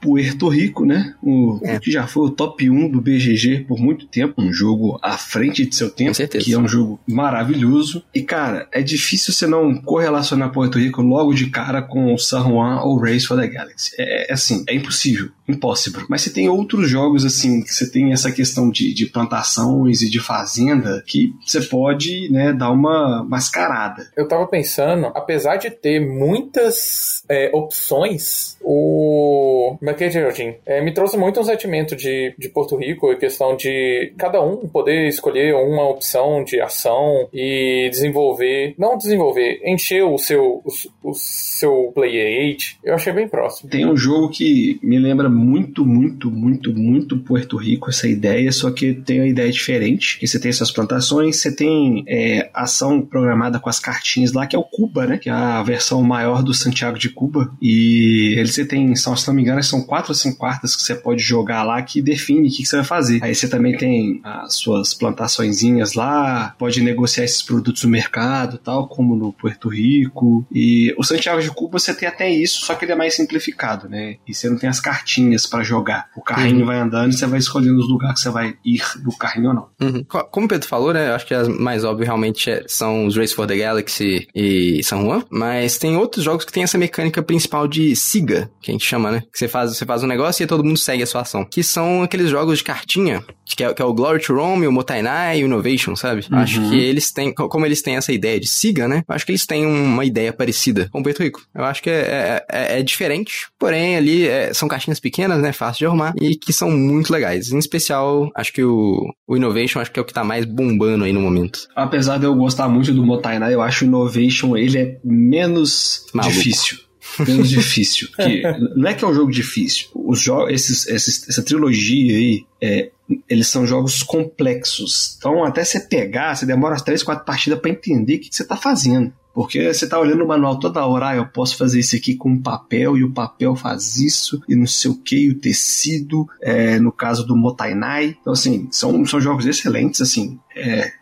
Puerto 0.00 0.48
Rico, 0.48 0.84
né? 0.84 1.14
O 1.22 1.58
é. 1.64 1.78
que 1.78 1.90
já 1.90 2.06
foi 2.06 2.26
o 2.26 2.30
top 2.30 2.68
1 2.68 2.90
do 2.90 3.00
BGG 3.00 3.64
por 3.66 3.78
muito 3.78 4.06
tempo. 4.06 4.40
Um 4.40 4.52
jogo 4.52 4.98
à 5.02 5.16
frente 5.16 5.66
de 5.66 5.74
seu 5.74 5.90
tempo, 5.90 6.16
que 6.38 6.52
é 6.52 6.58
um 6.58 6.68
jogo 6.68 7.00
maravilhoso. 7.08 8.04
E, 8.14 8.22
cara, 8.22 8.68
é 8.72 8.82
difícil 8.82 9.32
você 9.32 9.46
não 9.46 9.74
correlacionar 9.80 10.52
Puerto 10.52 10.78
Rico 10.78 11.02
logo 11.02 11.32
de 11.34 11.46
cara 11.50 11.82
com 11.82 12.14
o 12.14 12.18
San 12.18 12.44
Juan 12.44 12.80
ou 12.82 13.00
Race 13.00 13.26
for 13.26 13.38
the 13.38 13.48
Galaxy. 13.48 13.90
É, 13.98 14.30
é 14.30 14.32
assim, 14.32 14.64
é 14.68 14.74
impossível. 14.74 15.30
Impossible. 15.50 16.04
Mas 16.08 16.22
você 16.22 16.32
tem 16.32 16.48
outros 16.48 16.88
jogos, 16.88 17.24
assim, 17.24 17.62
que 17.62 17.72
você 17.72 17.90
tem 17.90 18.12
essa 18.12 18.30
questão 18.32 18.70
de, 18.70 18.94
de 18.94 19.06
plantações 19.06 20.02
e 20.02 20.10
de 20.10 20.20
fazenda 20.20 21.02
que 21.06 21.34
você 21.44 21.60
pode, 21.60 22.30
né, 22.30 22.52
dar 22.52 22.70
uma 22.70 23.24
mascarada. 23.24 24.10
Eu 24.16 24.28
tava 24.28 24.46
pensando, 24.46 25.06
apesar 25.14 25.56
de 25.56 25.70
ter 25.70 26.00
muitas 26.00 27.22
é, 27.28 27.50
opções, 27.52 28.56
o 28.60 29.76
McKay 29.80 30.10
Geraldine 30.10 30.56
é, 30.66 30.82
me 30.82 30.92
trouxe 30.92 31.16
muito 31.16 31.40
um 31.40 31.44
sentimento 31.44 31.94
de, 31.96 32.34
de 32.38 32.48
Porto 32.48 32.76
Rico, 32.76 33.10
a 33.10 33.16
questão 33.16 33.56
de 33.56 34.12
cada 34.18 34.42
um 34.42 34.68
poder 34.68 35.08
escolher 35.08 35.54
uma 35.54 35.88
opção 35.88 36.44
de 36.44 36.60
ação 36.60 37.28
e 37.32 37.88
desenvolver, 37.90 38.74
não 38.78 38.96
desenvolver, 38.96 39.60
encher 39.64 40.02
o 40.04 40.18
seu, 40.18 40.62
o, 40.64 41.10
o 41.10 41.14
seu 41.14 41.92
play 41.94 42.52
age. 42.52 42.78
Eu 42.82 42.94
achei 42.94 43.12
bem 43.12 43.28
próximo. 43.28 43.70
Tem 43.70 43.86
um 43.86 43.96
jogo 43.96 44.28
que 44.30 44.78
me 44.82 44.98
lembra 44.98 45.28
muito, 45.40 45.84
muito, 45.84 46.30
muito, 46.30 46.72
muito 46.72 47.18
Porto 47.18 47.56
Rico 47.56 47.90
essa 47.90 48.06
ideia, 48.06 48.52
só 48.52 48.70
que 48.70 48.94
tem 48.94 49.20
uma 49.20 49.28
ideia 49.28 49.50
diferente. 49.50 50.18
Que 50.18 50.26
você 50.26 50.38
tem 50.38 50.50
essas 50.50 50.70
plantações, 50.70 51.36
você 51.36 51.54
tem 51.54 52.04
é, 52.06 52.50
ação 52.54 53.00
programada 53.00 53.58
com 53.58 53.68
as 53.68 53.80
cartinhas 53.80 54.32
lá, 54.32 54.46
que 54.46 54.54
é 54.54 54.58
o 54.58 54.64
Cuba, 54.64 55.06
né? 55.06 55.18
Que 55.18 55.28
é 55.28 55.32
a 55.32 55.62
versão 55.62 56.02
maior 56.02 56.42
do 56.42 56.54
Santiago 56.54 56.98
de 56.98 57.08
Cuba. 57.08 57.52
E 57.60 58.34
eles 58.38 58.60
você 58.60 58.64
tem, 58.64 58.94
se 58.94 59.06
não 59.06 59.34
me 59.34 59.42
engano, 59.42 59.62
são 59.62 59.82
quatro 59.82 60.10
ou 60.10 60.14
cinco 60.14 60.38
quartas 60.38 60.76
que 60.76 60.82
você 60.82 60.94
pode 60.94 61.22
jogar 61.22 61.62
lá 61.62 61.80
que 61.82 62.02
define 62.02 62.48
o 62.48 62.50
que, 62.50 62.58
que 62.58 62.66
você 62.66 62.76
vai 62.76 62.84
fazer. 62.84 63.22
Aí 63.22 63.34
você 63.34 63.48
também 63.48 63.76
tem 63.76 64.20
as 64.22 64.54
suas 64.54 64.92
plantaçõezinhas 64.94 65.94
lá, 65.94 66.54
pode 66.58 66.82
negociar 66.82 67.24
esses 67.24 67.42
produtos 67.42 67.84
no 67.84 67.90
mercado, 67.90 68.58
tal, 68.58 68.88
como 68.88 69.16
no 69.16 69.32
Puerto 69.32 69.68
Rico. 69.68 70.46
E 70.52 70.94
o 70.98 71.04
Santiago 71.04 71.40
de 71.40 71.50
Cuba 71.50 71.78
você 71.78 71.94
tem 71.94 72.08
até 72.08 72.30
isso, 72.30 72.66
só 72.66 72.74
que 72.74 72.84
ele 72.84 72.92
é 72.92 72.96
mais 72.96 73.14
simplificado, 73.14 73.88
né? 73.88 74.16
E 74.26 74.34
você 74.34 74.48
não 74.48 74.58
tem 74.58 74.68
as 74.68 74.80
cartinhas 74.80 75.29
para 75.48 75.62
jogar. 75.62 76.08
O 76.16 76.22
carrinho 76.22 76.60
uhum. 76.60 76.66
vai 76.66 76.78
andando 76.78 77.10
e 77.10 77.16
você 77.16 77.26
vai 77.26 77.38
escolhendo 77.38 77.78
os 77.78 77.88
lugares 77.88 78.16
que 78.16 78.22
você 78.22 78.30
vai 78.30 78.54
ir 78.64 78.82
do 79.02 79.16
carrinho 79.16 79.48
ou 79.48 79.54
não. 79.54 79.68
Uhum. 79.80 80.04
Como 80.30 80.46
o 80.46 80.48
Pedro 80.48 80.68
falou, 80.68 80.92
né? 80.92 81.12
Acho 81.12 81.26
que 81.26 81.34
as 81.34 81.48
mais 81.48 81.84
óbvias 81.84 82.08
realmente 82.08 82.50
é, 82.50 82.64
são 82.66 83.06
os 83.06 83.16
Race 83.16 83.34
for 83.34 83.46
the 83.46 83.56
Galaxy 83.56 84.28
e 84.34 84.82
San 84.82 85.02
Juan, 85.02 85.22
mas 85.30 85.78
tem 85.78 85.96
outros 85.96 86.24
jogos 86.24 86.44
que 86.44 86.52
tem 86.52 86.62
essa 86.62 86.78
mecânica 86.78 87.22
principal 87.22 87.66
de 87.68 87.94
siga, 87.94 88.50
que 88.60 88.70
a 88.70 88.72
gente 88.72 88.84
chama, 88.84 89.10
né? 89.10 89.22
Que 89.32 89.38
você 89.38 89.48
faz, 89.48 89.76
você 89.76 89.84
faz 89.84 90.02
um 90.02 90.06
negócio 90.06 90.42
e 90.42 90.46
todo 90.46 90.64
mundo 90.64 90.78
segue 90.78 91.02
a 91.02 91.06
sua 91.06 91.22
ação. 91.22 91.44
Que 91.44 91.62
são 91.62 92.02
aqueles 92.02 92.30
jogos 92.30 92.58
de 92.58 92.64
cartinha, 92.64 93.22
que 93.44 93.64
é, 93.64 93.74
que 93.74 93.82
é 93.82 93.84
o 93.84 93.92
Glory 93.92 94.20
to 94.20 94.34
Rome, 94.34 94.66
o 94.66 94.72
Motainai 94.72 95.40
e 95.40 95.44
o 95.44 95.46
Innovation, 95.46 95.96
sabe? 95.96 96.26
Uhum. 96.30 96.38
Acho 96.38 96.68
que 96.68 96.78
eles 96.78 97.10
têm, 97.12 97.32
como 97.32 97.66
eles 97.66 97.82
têm 97.82 97.96
essa 97.96 98.12
ideia 98.12 98.38
de 98.38 98.46
siga, 98.46 98.88
né? 98.88 99.02
Acho 99.08 99.26
que 99.26 99.32
eles 99.32 99.46
têm 99.46 99.66
uma 99.66 100.04
ideia 100.04 100.32
parecida 100.32 100.88
com 100.90 101.00
o 101.00 101.02
Porto 101.02 101.22
Rico. 101.22 101.42
Eu 101.54 101.64
acho 101.64 101.82
que 101.82 101.90
é, 101.90 101.92
é, 102.00 102.46
é, 102.50 102.80
é 102.80 102.82
diferente, 102.82 103.48
porém 103.58 103.96
ali 103.96 104.26
é, 104.26 104.52
são 104.54 104.68
caixinhas 104.68 105.00
pequenas, 105.00 105.19
né? 105.28 105.52
Fácil 105.52 105.78
de 105.80 105.86
arrumar 105.86 106.14
e 106.20 106.36
que 106.36 106.52
são 106.52 106.70
muito 106.70 107.12
legais. 107.12 107.50
Em 107.52 107.58
especial, 107.58 108.30
acho 108.34 108.52
que 108.52 108.62
o, 108.62 109.12
o 109.26 109.36
Innovation 109.36 109.80
acho 109.80 109.90
que 109.90 109.98
é 109.98 110.02
o 110.02 110.04
que 110.04 110.12
tá 110.12 110.24
mais 110.24 110.44
bombando 110.44 111.04
aí 111.04 111.12
no 111.12 111.20
momento. 111.20 111.68
Apesar 111.74 112.18
de 112.18 112.24
eu 112.24 112.34
gostar 112.34 112.68
muito 112.68 112.92
do 112.92 113.04
Motainai, 113.04 113.54
eu 113.54 113.62
acho 113.62 113.84
o 113.84 113.88
Innovation 113.88 114.56
ele 114.56 114.78
é 114.78 114.98
menos 115.04 116.06
Maluco. 116.14 116.34
difícil 116.34 116.90
menos 117.18 117.48
difícil. 117.50 118.08
Que, 118.16 118.42
não 118.76 118.88
é 118.88 118.94
que 118.94 119.04
é 119.04 119.08
um 119.08 119.14
jogo 119.14 119.30
difícil. 119.30 119.88
Os 119.94 120.20
jogos, 120.20 120.52
esses, 120.52 120.86
esses, 120.86 121.28
essa 121.28 121.42
trilogia 121.42 122.16
aí, 122.16 122.44
é, 122.60 122.90
eles 123.28 123.48
são 123.48 123.66
jogos 123.66 124.02
complexos. 124.02 125.16
Então, 125.18 125.44
até 125.44 125.64
você 125.64 125.80
pegar, 125.80 126.34
você 126.34 126.46
demora 126.46 126.74
umas 126.74 126.82
3, 126.82 127.02
4 127.02 127.24
partidas 127.24 127.58
para 127.58 127.70
entender 127.70 128.16
o 128.16 128.20
que, 128.20 128.28
que 128.28 128.36
você 128.36 128.44
tá 128.44 128.56
fazendo. 128.56 129.12
Porque 129.34 129.72
você 129.72 129.88
tá 129.88 129.98
olhando 129.98 130.24
o 130.24 130.28
manual 130.28 130.58
toda 130.58 130.84
hora, 130.84 131.08
ah, 131.08 131.16
eu 131.16 131.26
posso 131.26 131.56
fazer 131.56 131.80
isso 131.80 131.96
aqui 131.96 132.14
com 132.14 132.40
papel, 132.40 132.96
e 132.96 133.04
o 133.04 133.12
papel 133.12 133.54
faz 133.54 133.96
isso, 133.98 134.40
e 134.48 134.56
não 134.56 134.66
sei 134.66 134.90
o 134.90 134.96
que, 134.96 135.30
o 135.30 135.38
tecido, 135.38 136.26
é, 136.42 136.78
no 136.78 136.90
caso 136.90 137.24
do 137.24 137.36
Motainai. 137.36 138.16
Então, 138.20 138.32
assim, 138.32 138.68
são, 138.70 139.04
são 139.06 139.20
jogos 139.20 139.46
excelentes, 139.46 140.00
assim. 140.00 140.38
É, 140.56 140.92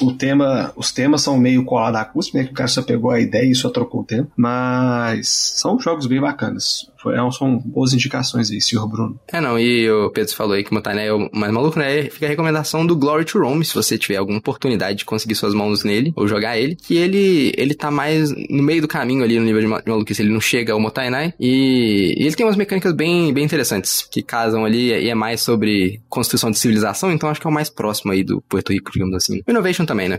o 0.00 0.12
tema, 0.12 0.72
os 0.76 0.92
temas 0.92 1.22
são 1.22 1.36
meio 1.36 1.64
colado 1.64 1.96
acústico, 1.96 2.38
né? 2.38 2.44
Que 2.44 2.52
o 2.52 2.54
cara 2.54 2.68
só 2.68 2.82
pegou 2.82 3.10
a 3.10 3.20
ideia 3.20 3.50
e 3.50 3.54
só 3.54 3.68
trocou 3.68 4.02
o 4.02 4.04
tema. 4.04 4.28
Mas 4.36 5.28
são 5.28 5.78
jogos 5.78 6.06
bem 6.06 6.20
bacanas. 6.20 6.90
É 7.10 7.32
são 7.32 7.58
boas 7.58 7.92
indicações 7.92 8.50
aí, 8.50 8.60
senhor 8.60 8.86
Bruno. 8.86 9.18
É, 9.32 9.40
não, 9.40 9.58
e 9.58 9.90
o 9.90 10.10
Pedro 10.10 10.34
falou 10.34 10.54
aí 10.54 10.62
que 10.62 10.70
o 10.70 10.74
Montané 10.74 11.06
é 11.06 11.12
o 11.12 11.28
mais 11.32 11.52
maluco, 11.52 11.78
né? 11.78 12.04
Fica 12.04 12.26
a 12.26 12.28
recomendação 12.28 12.86
do 12.86 12.96
Glory 12.96 13.24
to 13.24 13.38
Rome, 13.38 13.64
se 13.64 13.74
você 13.74 13.96
tiver 13.96 14.16
alguma 14.16 14.38
oportunidade 14.38 14.98
de 14.98 15.04
conseguir 15.04 15.34
suas 15.34 15.54
mãos 15.54 15.84
nele, 15.84 16.12
ou 16.16 16.28
jogar 16.28 16.58
ele, 16.58 16.76
que 16.76 16.96
ele, 16.96 17.52
ele 17.56 17.74
tá 17.74 17.90
mais 17.90 18.30
no 18.50 18.62
meio 18.62 18.82
do 18.82 18.88
caminho 18.88 19.24
ali 19.24 19.38
no 19.38 19.44
nível 19.44 19.60
de 19.60 19.66
maluquice, 19.66 20.22
ele 20.22 20.32
não 20.32 20.40
chega 20.40 20.72
ao 20.72 20.80
Motainai, 20.80 21.32
e, 21.40 22.14
e 22.18 22.26
ele 22.26 22.34
tem 22.34 22.44
umas 22.44 22.56
mecânicas 22.56 22.92
bem, 22.92 23.32
bem 23.32 23.44
interessantes, 23.44 24.06
que 24.10 24.22
casam 24.22 24.64
ali, 24.64 24.88
e 24.90 25.08
é 25.08 25.14
mais 25.14 25.40
sobre 25.40 26.00
construção 26.08 26.50
de 26.50 26.58
civilização, 26.58 27.12
então 27.12 27.28
acho 27.28 27.40
que 27.40 27.46
é 27.46 27.50
o 27.50 27.52
mais 27.52 27.70
próximo 27.70 28.12
aí 28.12 28.22
do 28.22 28.42
Porto 28.42 28.72
Rico, 28.72 28.90
digamos 28.92 29.14
assim. 29.14 29.42
Innovation 29.48 29.84
também, 29.84 30.08
né? 30.08 30.18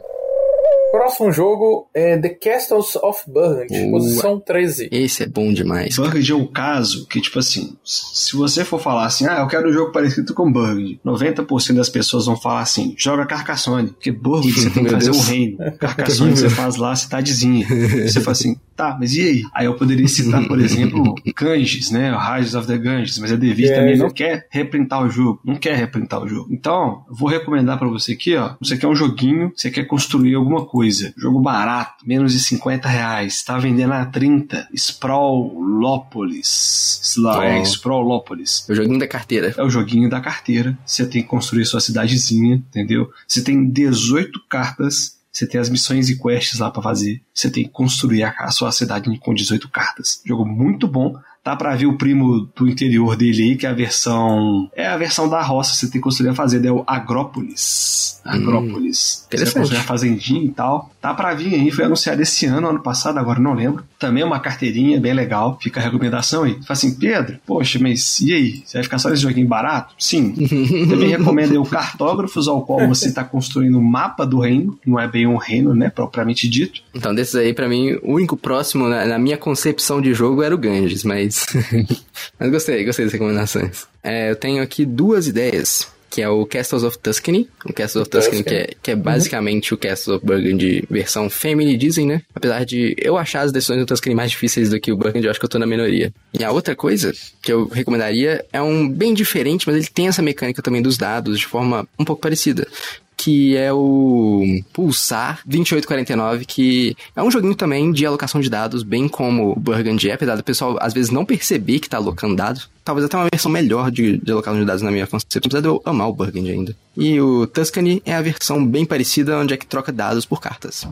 Próximo 1.03 1.33
jogo 1.33 1.89
é 1.93 2.17
The 2.17 2.29
Castles 2.29 2.95
of 2.95 3.29
Burgundy, 3.29 3.91
posição 3.91 4.39
13. 4.39 4.87
Esse 4.89 5.23
é 5.23 5.27
bom 5.27 5.51
demais. 5.51 5.97
Burgundy 5.97 6.31
é 6.31 6.35
um 6.35 6.47
caso 6.47 7.05
que, 7.07 7.19
tipo 7.19 7.39
assim, 7.39 7.75
se 7.83 8.33
você 8.37 8.63
for 8.63 8.79
falar 8.79 9.05
assim, 9.05 9.27
ah, 9.27 9.39
eu 9.41 9.47
quero 9.47 9.69
um 9.69 9.73
jogo 9.73 9.91
parecido 9.91 10.33
com 10.33 10.49
Burgundy, 10.49 11.01
90% 11.05 11.73
das 11.73 11.89
pessoas 11.89 12.25
vão 12.25 12.37
falar 12.37 12.61
assim, 12.61 12.95
joga 12.97 13.25
Carcassonne, 13.25 13.89
porque 13.89 14.13
Burgundy 14.13 14.53
você 14.53 14.69
tem 14.71 14.85
que 14.85 14.91
fazer 14.91 15.11
Deus. 15.11 15.17
um 15.17 15.29
reino. 15.29 15.57
Carcassonne 15.77 16.37
você 16.37 16.49
faz 16.49 16.77
lá 16.77 16.93
a 16.93 16.95
cidadezinha. 16.95 17.67
Você 18.07 18.21
fala 18.21 18.31
assim, 18.31 18.55
tá, 18.75 18.97
mas 18.99 19.13
e 19.13 19.21
aí? 19.21 19.41
Aí 19.53 19.65
eu 19.65 19.75
poderia 19.75 20.07
citar, 20.07 20.47
por 20.47 20.59
exemplo, 20.59 21.15
Ganges, 21.35 21.91
né, 21.91 22.15
Rise 22.17 22.55
of 22.55 22.67
the 22.67 22.77
Ganges, 22.77 23.17
mas 23.19 23.31
a 23.31 23.35
Devi 23.35 23.65
é, 23.65 23.75
também 23.75 23.97
não 23.97 24.09
quer 24.09 24.47
reprintar 24.49 25.03
o 25.03 25.09
jogo, 25.09 25.39
não 25.43 25.55
quer 25.55 25.75
reprintar 25.75 26.23
o 26.23 26.27
jogo. 26.27 26.47
Então, 26.51 27.03
vou 27.09 27.29
recomendar 27.29 27.77
para 27.77 27.87
você 27.87 28.13
aqui, 28.13 28.35
ó, 28.35 28.55
você 28.61 28.77
quer 28.77 28.87
um 28.87 28.95
joguinho, 28.95 29.51
você 29.55 29.69
quer 29.69 29.85
construir 29.85 30.35
alguma 30.35 30.65
coisa, 30.65 30.92
coisa. 30.93 31.11
Jogo 31.17 31.39
barato, 31.39 32.05
menos 32.05 32.33
de 32.33 32.39
50 32.39 32.87
reais. 32.87 33.41
Tá 33.41 33.57
vendendo 33.57 33.93
a 33.93 34.05
30. 34.05 34.67
Sprawlopolis. 34.73 37.15
Oh. 37.17 37.41
É, 37.41 37.59
Sprawlopolis. 37.63 38.69
É 38.69 38.73
o 38.73 38.75
joguinho 38.75 38.99
da 38.99 39.07
carteira. 39.07 39.55
É 39.57 39.63
o 39.63 39.69
joguinho 39.69 40.07
da 40.09 40.21
carteira. 40.21 40.77
Você 40.85 41.07
tem 41.07 41.23
que 41.23 41.27
construir 41.27 41.65
sua 41.65 41.81
cidadezinha, 41.81 42.55
entendeu? 42.55 43.09
Você 43.27 43.43
tem 43.43 43.67
18 43.67 44.39
cartas 44.47 45.21
você 45.33 45.47
tem 45.47 45.59
as 45.59 45.67
missões 45.67 46.11
e 46.11 46.19
quests 46.19 46.59
lá 46.59 46.69
para 46.69 46.83
fazer. 46.83 47.19
Você 47.33 47.49
tem 47.49 47.63
que 47.63 47.71
construir 47.71 48.21
a, 48.21 48.29
a, 48.37 48.51
sua 48.51 48.71
cidade 48.71 49.09
com 49.17 49.33
18 49.33 49.67
cartas. 49.67 50.21
Jogo 50.23 50.45
muito 50.45 50.87
bom 50.87 51.19
Tá 51.43 51.55
pra 51.55 51.75
ver 51.75 51.87
o 51.87 51.97
primo 51.97 52.49
do 52.55 52.69
interior 52.69 53.17
dele 53.17 53.43
aí, 53.43 53.55
que 53.57 53.65
é 53.65 53.69
a 53.69 53.73
versão. 53.73 54.69
É 54.73 54.87
a 54.87 54.95
versão 54.95 55.27
da 55.27 55.41
roça, 55.41 55.73
você 55.73 55.87
tem 55.87 55.93
que 55.93 55.99
construir 55.99 56.29
a 56.29 56.33
fazenda, 56.33 56.67
é 56.67 56.71
o 56.71 56.83
Agrópolis. 56.87 58.21
Hum, 58.25 58.29
Agrópolis. 58.29 59.25
Hum, 59.25 59.37
você 59.37 59.45
vai 59.45 59.53
construir 59.53 59.79
a 59.79 59.83
fazendinha 59.83 60.45
e 60.45 60.51
tal. 60.51 60.89
Tá 61.03 61.13
pra 61.13 61.33
vir 61.33 61.53
aí, 61.53 61.69
foi 61.69 61.83
anunciado 61.83 62.21
esse 62.21 62.45
ano, 62.45 62.69
ano 62.69 62.79
passado, 62.79 63.17
agora 63.17 63.37
não 63.37 63.53
lembro. 63.53 63.83
Também 63.99 64.23
é 64.23 64.25
uma 64.25 64.39
carteirinha 64.39 65.01
bem 65.01 65.13
legal, 65.13 65.59
fica 65.61 65.81
a 65.81 65.83
recomendação 65.83 66.43
aí. 66.43 66.53
Fala 66.53 66.65
assim, 66.69 66.95
Pedro, 66.95 67.37
poxa, 67.45 67.77
mas 67.77 68.21
e 68.21 68.31
aí? 68.31 68.63
Você 68.65 68.77
vai 68.77 68.83
ficar 68.83 68.99
só 68.99 69.09
nesse 69.09 69.21
joguinho 69.21 69.45
barato? 69.45 69.93
Sim. 69.99 70.31
Também 70.87 71.09
recomendo 71.09 71.51
aí 71.51 71.57
o 71.57 71.65
Cartógrafos, 71.65 72.47
ao 72.47 72.61
qual 72.61 72.87
você 72.87 73.11
tá 73.11 73.21
construindo 73.21 73.75
o 73.75 73.79
um 73.79 73.83
mapa 73.83 74.25
do 74.25 74.39
reino. 74.39 74.79
Não 74.85 74.97
é 74.97 75.05
bem 75.05 75.27
um 75.27 75.35
reino, 75.35 75.75
né, 75.75 75.89
propriamente 75.89 76.47
dito. 76.47 76.81
Então, 76.95 77.13
desses 77.13 77.35
aí, 77.35 77.53
para 77.53 77.67
mim, 77.67 77.97
o 78.01 78.13
único 78.13 78.37
próximo 78.37 78.87
na, 78.87 79.05
na, 79.05 79.19
minha 79.19 79.37
concepção 79.37 80.01
de 80.01 80.13
jogo 80.13 80.41
era 80.41 80.55
o 80.55 80.57
Ganges, 80.57 81.03
mas. 81.03 81.32
mas 82.39 82.51
gostei, 82.51 82.83
gostei 82.83 83.05
das 83.05 83.13
recomendações. 83.13 83.85
É, 84.03 84.31
eu 84.31 84.35
tenho 84.35 84.61
aqui 84.61 84.85
duas 84.85 85.27
ideias 85.27 85.91
que 86.13 86.21
é 86.21 86.29
o 86.29 86.45
Castles 86.45 86.83
of 86.83 86.99
Tuscany. 86.99 87.49
O 87.65 87.73
Castles 87.73 88.03
of 88.03 88.09
Tuscany, 88.09 88.43
que 88.43 88.53
é, 88.53 88.69
que 88.83 88.91
é 88.91 88.95
basicamente 88.95 89.73
uhum. 89.73 89.75
o 89.75 89.79
Castles 89.79 90.15
of 90.15 90.23
Burgundy 90.23 90.85
versão 90.87 91.27
Family, 91.27 91.75
dizem, 91.75 92.05
né? 92.05 92.21
Apesar 92.35 92.63
de 92.65 92.95
eu 92.99 93.17
achar 93.17 93.41
as 93.41 93.51
decisões 93.51 93.79
do 93.79 93.85
Tuscany 93.87 94.13
mais 94.13 94.29
difíceis 94.29 94.69
do 94.69 94.79
que 94.79 94.91
o 94.91 94.95
Burgundy, 94.95 95.25
eu 95.25 95.31
acho 95.31 95.39
que 95.39 95.45
eu 95.45 95.49
tô 95.49 95.57
na 95.57 95.65
minoria. 95.65 96.13
E 96.31 96.43
a 96.43 96.51
outra 96.51 96.75
coisa 96.75 97.11
que 97.41 97.51
eu 97.51 97.67
recomendaria 97.67 98.45
é 98.53 98.61
um 98.61 98.87
bem 98.87 99.11
diferente, 99.11 99.65
mas 99.65 99.75
ele 99.75 99.87
tem 99.87 100.07
essa 100.07 100.21
mecânica 100.21 100.61
também 100.61 100.83
dos 100.83 100.97
dados 100.97 101.39
de 101.39 101.47
forma 101.47 101.87
um 101.97 102.05
pouco 102.05 102.21
parecida 102.21 102.67
que 103.15 103.55
é 103.55 103.71
o 103.71 104.61
Pulsar 104.71 105.41
2849, 105.45 106.45
que 106.45 106.95
é 107.15 107.23
um 107.23 107.31
joguinho 107.31 107.55
também 107.55 107.91
de 107.91 108.05
alocação 108.05 108.41
de 108.41 108.49
dados, 108.49 108.83
bem 108.83 109.07
como 109.07 109.51
o 109.51 109.59
Burgundy 109.59 110.11
apesar 110.11 110.35
do 110.35 110.43
pessoal 110.43 110.77
às 110.81 110.93
vezes 110.93 111.11
não 111.11 111.25
perceber 111.25 111.79
que 111.79 111.89
tá 111.89 111.97
alocando 111.97 112.35
dados. 112.35 112.69
Talvez 112.83 113.05
até 113.05 113.15
uma 113.15 113.29
versão 113.31 113.51
melhor 113.51 113.89
de, 113.89 114.17
de 114.17 114.31
alocação 114.31 114.59
de 114.59 114.65
dados 114.65 114.81
na 114.81 114.91
minha 114.91 115.07
concepção, 115.07 115.41
apesar 115.43 115.61
de 115.61 115.67
eu 115.67 115.81
amar 115.85 116.09
o 116.09 116.13
Burgundy 116.13 116.51
ainda. 116.51 116.75
E 116.97 117.19
o 117.19 117.47
Tuscany 117.47 118.01
é 118.05 118.13
a 118.13 118.21
versão 118.21 118.65
bem 118.65 118.85
parecida, 118.85 119.37
onde 119.37 119.53
é 119.53 119.57
que 119.57 119.65
troca 119.65 119.91
dados 119.91 120.25
por 120.25 120.41
cartas. 120.41 120.85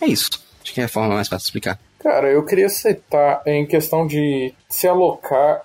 É 0.00 0.06
isso. 0.06 0.30
Acho 0.62 0.74
que 0.74 0.80
é 0.80 0.84
a 0.84 0.88
forma 0.88 1.14
mais 1.14 1.28
fácil 1.28 1.44
de 1.44 1.48
explicar. 1.48 1.78
Cara, 2.00 2.30
eu 2.30 2.44
queria 2.44 2.68
citar 2.68 3.42
em 3.44 3.66
questão 3.66 4.06
de 4.06 4.54
se 4.68 4.86
alocar, 4.86 5.62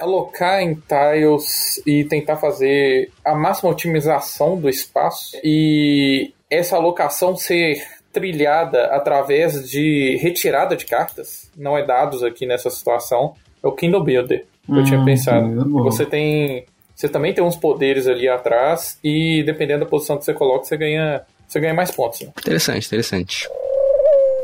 alocar 0.00 0.60
em 0.60 0.74
tiles 0.74 1.80
e 1.86 2.04
tentar 2.04 2.36
fazer 2.36 3.10
a 3.24 3.34
máxima 3.34 3.70
otimização 3.70 4.58
do 4.58 4.68
espaço 4.68 5.36
e 5.44 6.32
essa 6.50 6.76
alocação 6.76 7.36
ser 7.36 7.82
trilhada 8.12 8.86
através 8.86 9.68
de 9.68 10.16
retirada 10.20 10.74
de 10.74 10.86
cartas, 10.86 11.50
não 11.56 11.76
é 11.76 11.84
dados 11.84 12.24
aqui 12.24 12.46
nessa 12.46 12.70
situação, 12.70 13.34
é 13.62 13.66
o 13.66 13.72
Kindle 13.72 14.02
Builder 14.02 14.44
que 14.66 14.72
hum, 14.72 14.78
eu 14.78 14.84
tinha 14.84 15.00
hum, 15.00 15.04
pensado. 15.04 15.72
Você 15.84 16.04
tem, 16.04 16.66
você 16.94 17.08
também 17.08 17.32
tem 17.32 17.44
uns 17.44 17.56
poderes 17.56 18.06
ali 18.08 18.28
atrás 18.28 18.98
e 19.02 19.42
dependendo 19.44 19.84
da 19.84 19.86
posição 19.86 20.18
que 20.18 20.24
você 20.24 20.34
coloca, 20.34 20.64
você 20.64 20.76
ganha, 20.76 21.22
você 21.46 21.60
ganha 21.60 21.74
mais 21.74 21.90
pontos. 21.90 22.20
Né? 22.20 22.28
Interessante, 22.38 22.86
interessante. 22.86 23.48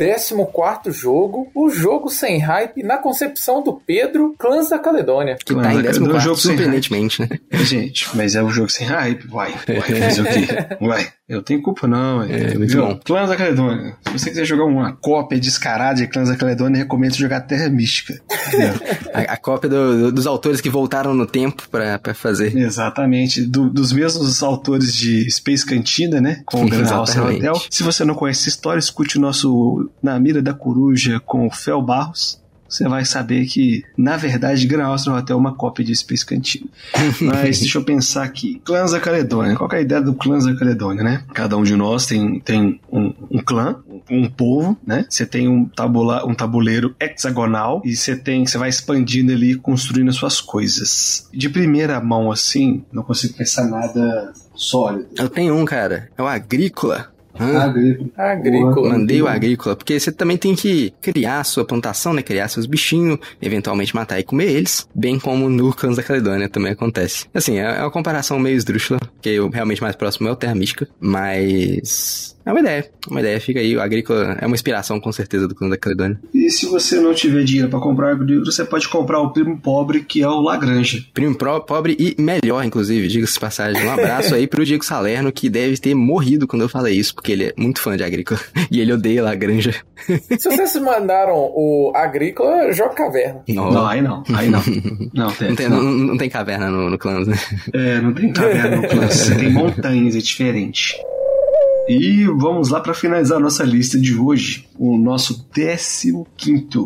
14 0.06 0.92
jogo, 0.92 1.50
o 1.54 1.70
jogo 1.70 2.08
sem 2.08 2.38
hype 2.38 2.82
na 2.82 2.98
concepção 2.98 3.62
do 3.62 3.74
Pedro, 3.74 4.34
Clãs 4.38 4.68
da 4.68 4.78
Caledônia. 4.78 5.36
Que 5.36 5.54
tá 5.54 5.74
em 5.74 5.82
14, 5.82 6.20
jogo 6.20 6.36
surpreendentemente, 6.36 7.22
né? 7.22 7.28
Gente, 7.52 8.08
mas 8.14 8.34
é 8.34 8.42
um 8.42 8.50
jogo 8.50 8.68
sem 8.68 8.86
hype, 8.86 9.26
vai. 9.26 9.54
Vai 9.66 10.00
fazer 10.00 10.22
o 10.22 10.24
quê? 10.24 10.42
Vai. 10.92 11.12
Eu 11.28 11.42
tenho 11.42 11.62
culpa 11.62 11.86
não. 11.86 12.22
É, 12.22 12.52
é 12.52 12.58
muito 12.58 12.76
bom. 12.76 13.00
Clãs 13.04 13.28
da 13.28 13.36
Caledônia. 13.36 13.96
Se 14.04 14.18
você 14.18 14.30
quiser 14.30 14.44
jogar 14.44 14.64
uma 14.64 14.92
cópia 14.92 15.40
descarada 15.40 15.94
de 15.94 16.06
Clãs 16.06 16.28
da 16.28 16.36
Caledônia, 16.36 16.78
recomendo 16.78 17.14
jogar 17.14 17.40
Terra 17.40 17.70
Mística. 17.70 18.20
a, 19.14 19.20
a, 19.32 19.36
cópia 19.38 19.70
do, 19.70 19.98
do, 19.98 20.12
dos 20.12 20.26
autores 20.26 20.60
que 20.60 20.68
voltaram 20.68 21.14
no 21.14 21.26
tempo 21.26 21.62
pra, 21.70 21.98
pra 21.98 22.12
fazer. 22.12 22.54
Exatamente. 22.54 23.46
Do, 23.46 23.70
dos 23.70 23.92
mesmos 23.92 24.42
autores 24.42 24.92
de 24.92 25.30
Space 25.30 25.64
Cantina, 25.64 26.20
né? 26.20 26.42
Com 26.44 26.64
o 26.64 26.68
Grand 26.68 27.00
Hotel. 27.00 27.54
Se 27.70 27.82
você 27.82 28.04
não 28.04 28.14
conhece 28.14 28.40
essa 28.40 28.48
história, 28.50 28.78
escute 28.78 29.16
o 29.16 29.20
nosso 29.20 29.90
Na 30.02 30.18
Mira 30.18 30.42
da 30.42 30.54
Coruja 30.54 31.20
com 31.20 31.46
o 31.46 31.50
Fel 31.50 31.82
Barros 31.82 32.42
você 32.72 32.88
vai 32.88 33.04
saber 33.04 33.44
que, 33.44 33.84
na 33.98 34.16
verdade, 34.16 34.66
Gran 34.66 34.86
Austria 34.86 35.16
Hotel 35.16 35.36
é 35.36 35.38
uma 35.38 35.54
cópia 35.54 35.84
de 35.84 35.94
Space 35.94 36.24
Cantina. 36.24 36.66
Mas 37.20 37.60
deixa 37.60 37.76
eu 37.76 37.84
pensar 37.84 38.22
aqui. 38.22 38.62
Clãs 38.64 38.92
da 38.92 39.00
Caledônia. 39.00 39.54
Qual 39.54 39.70
é 39.72 39.76
a 39.76 39.80
ideia 39.82 40.00
do 40.00 40.14
Clãs 40.14 40.46
da 40.46 40.56
Caledônia, 40.56 41.04
né? 41.04 41.22
Cada 41.34 41.54
um 41.58 41.62
de 41.62 41.76
nós 41.76 42.06
tem, 42.06 42.40
tem 42.40 42.80
um, 42.90 43.12
um 43.30 43.42
clã, 43.42 43.76
um 44.10 44.26
povo, 44.26 44.74
né? 44.86 45.04
Você 45.06 45.26
tem 45.26 45.48
um, 45.48 45.66
tabula, 45.66 46.24
um 46.26 46.34
tabuleiro 46.34 46.96
hexagonal 46.98 47.82
e 47.84 47.94
você 47.94 48.16
tem, 48.16 48.46
você 48.46 48.56
vai 48.56 48.70
expandindo 48.70 49.32
ali, 49.32 49.54
construindo 49.54 50.08
as 50.08 50.16
suas 50.16 50.40
coisas. 50.40 51.28
De 51.30 51.50
primeira 51.50 52.00
mão, 52.00 52.32
assim, 52.32 52.82
não 52.90 53.02
consigo 53.02 53.34
pensar 53.34 53.66
nada 53.66 54.32
sólido. 54.54 55.08
Eu 55.18 55.28
tenho 55.28 55.54
um, 55.54 55.64
cara. 55.66 56.08
É 56.16 56.22
o 56.22 56.26
Agrícola. 56.26 57.11
Agrícola. 57.38 58.10
Agrícola. 58.16 58.88
Mandei 58.90 59.22
o 59.22 59.28
agrícola, 59.28 59.76
porque 59.76 59.98
você 59.98 60.12
também 60.12 60.36
tem 60.36 60.54
que 60.54 60.92
criar 61.00 61.40
a 61.40 61.44
sua 61.44 61.64
plantação, 61.64 62.12
né? 62.12 62.22
Criar 62.22 62.48
seus 62.48 62.66
bichinhos, 62.66 63.18
eventualmente 63.40 63.94
matar 63.94 64.18
e 64.18 64.22
comer 64.22 64.50
eles, 64.50 64.86
bem 64.94 65.18
como 65.18 65.48
no 65.48 65.74
Cães 65.74 65.96
da 65.96 66.02
Caledônia 66.02 66.48
também 66.48 66.72
acontece. 66.72 67.26
Assim, 67.32 67.58
é, 67.58 67.78
é 67.78 67.80
uma 67.80 67.90
comparação 67.90 68.38
meio 68.38 68.56
esdrúxula, 68.56 69.00
porque 69.00 69.38
o 69.40 69.48
realmente 69.48 69.82
mais 69.82 69.96
próximo 69.96 70.28
é 70.28 70.32
o 70.32 70.36
Terra 70.36 70.54
Mística, 70.54 70.88
mas 71.00 72.36
é 72.44 72.50
uma 72.50 72.60
ideia. 72.60 72.90
Uma 73.08 73.20
ideia, 73.20 73.40
fica 73.40 73.60
aí. 73.60 73.76
O 73.76 73.80
Agrícola 73.80 74.36
é 74.40 74.46
uma 74.46 74.54
inspiração, 74.54 75.00
com 75.00 75.12
certeza, 75.12 75.46
do 75.46 75.54
clã 75.54 75.68
da 75.68 75.76
Caledônia. 75.76 76.18
E 76.34 76.50
se 76.50 76.66
você 76.66 77.00
não 77.00 77.14
tiver 77.14 77.44
dinheiro 77.44 77.68
para 77.68 77.80
comprar 77.80 78.08
o 78.08 78.10
Agrícola, 78.10 78.44
você 78.44 78.64
pode 78.64 78.88
comprar 78.88 79.20
o 79.20 79.32
primo 79.32 79.58
pobre, 79.58 80.02
que 80.02 80.22
é 80.22 80.28
o 80.28 80.40
Lagrange. 80.40 81.08
Primo 81.14 81.36
pro, 81.36 81.60
pobre 81.60 81.96
e 81.98 82.20
melhor, 82.20 82.64
inclusive, 82.64 83.08
diga-se 83.08 83.38
passagem. 83.38 83.84
Um 83.84 83.90
abraço 83.90 84.34
aí 84.34 84.46
pro 84.46 84.64
Diego 84.64 84.84
Salerno, 84.84 85.32
que 85.32 85.48
deve 85.48 85.76
ter 85.78 85.94
morrido 85.94 86.46
quando 86.46 86.62
eu 86.62 86.68
falei 86.68 86.94
isso, 86.94 87.14
porque 87.14 87.32
ele 87.32 87.44
é 87.44 87.54
muito 87.56 87.80
fã 87.80 87.96
de 87.96 88.04
Agrícola. 88.04 88.40
E 88.70 88.80
ele 88.80 88.92
odeia 88.92 89.22
Lagrange. 89.22 89.74
Se 90.38 90.48
vocês 90.48 90.76
mandaram 90.76 91.34
o 91.34 91.92
Agrícola, 91.94 92.72
joga 92.72 92.94
caverna. 92.94 93.42
Não, 93.48 93.70
não 93.70 93.86
aí 93.86 94.00
não. 94.00 94.22
Aí 94.34 94.48
não. 94.48 94.62
Não 95.12 95.30
tem, 95.30 95.48
não 95.48 95.56
tem, 95.56 95.68
não. 95.68 95.82
Não, 95.82 95.92
não 95.92 96.16
tem 96.16 96.30
caverna 96.30 96.70
no, 96.70 96.88
no 96.88 96.96
Clans, 96.96 97.28
né? 97.28 97.36
É, 97.74 98.00
não 98.00 98.14
tem 98.14 98.32
caverna 98.32 98.76
no 98.76 98.88
Clans. 98.88 99.28
tem 99.36 99.50
montanhas, 99.50 100.16
é 100.16 100.18
diferente. 100.20 100.96
E 101.88 102.24
vamos 102.26 102.68
lá 102.70 102.80
para 102.80 102.94
finalizar 102.94 103.38
a 103.38 103.40
nossa 103.40 103.64
lista 103.64 103.98
de 103.98 104.14
hoje, 104.14 104.68
o 104.82 104.98
nosso 104.98 105.46
15. 105.54 106.24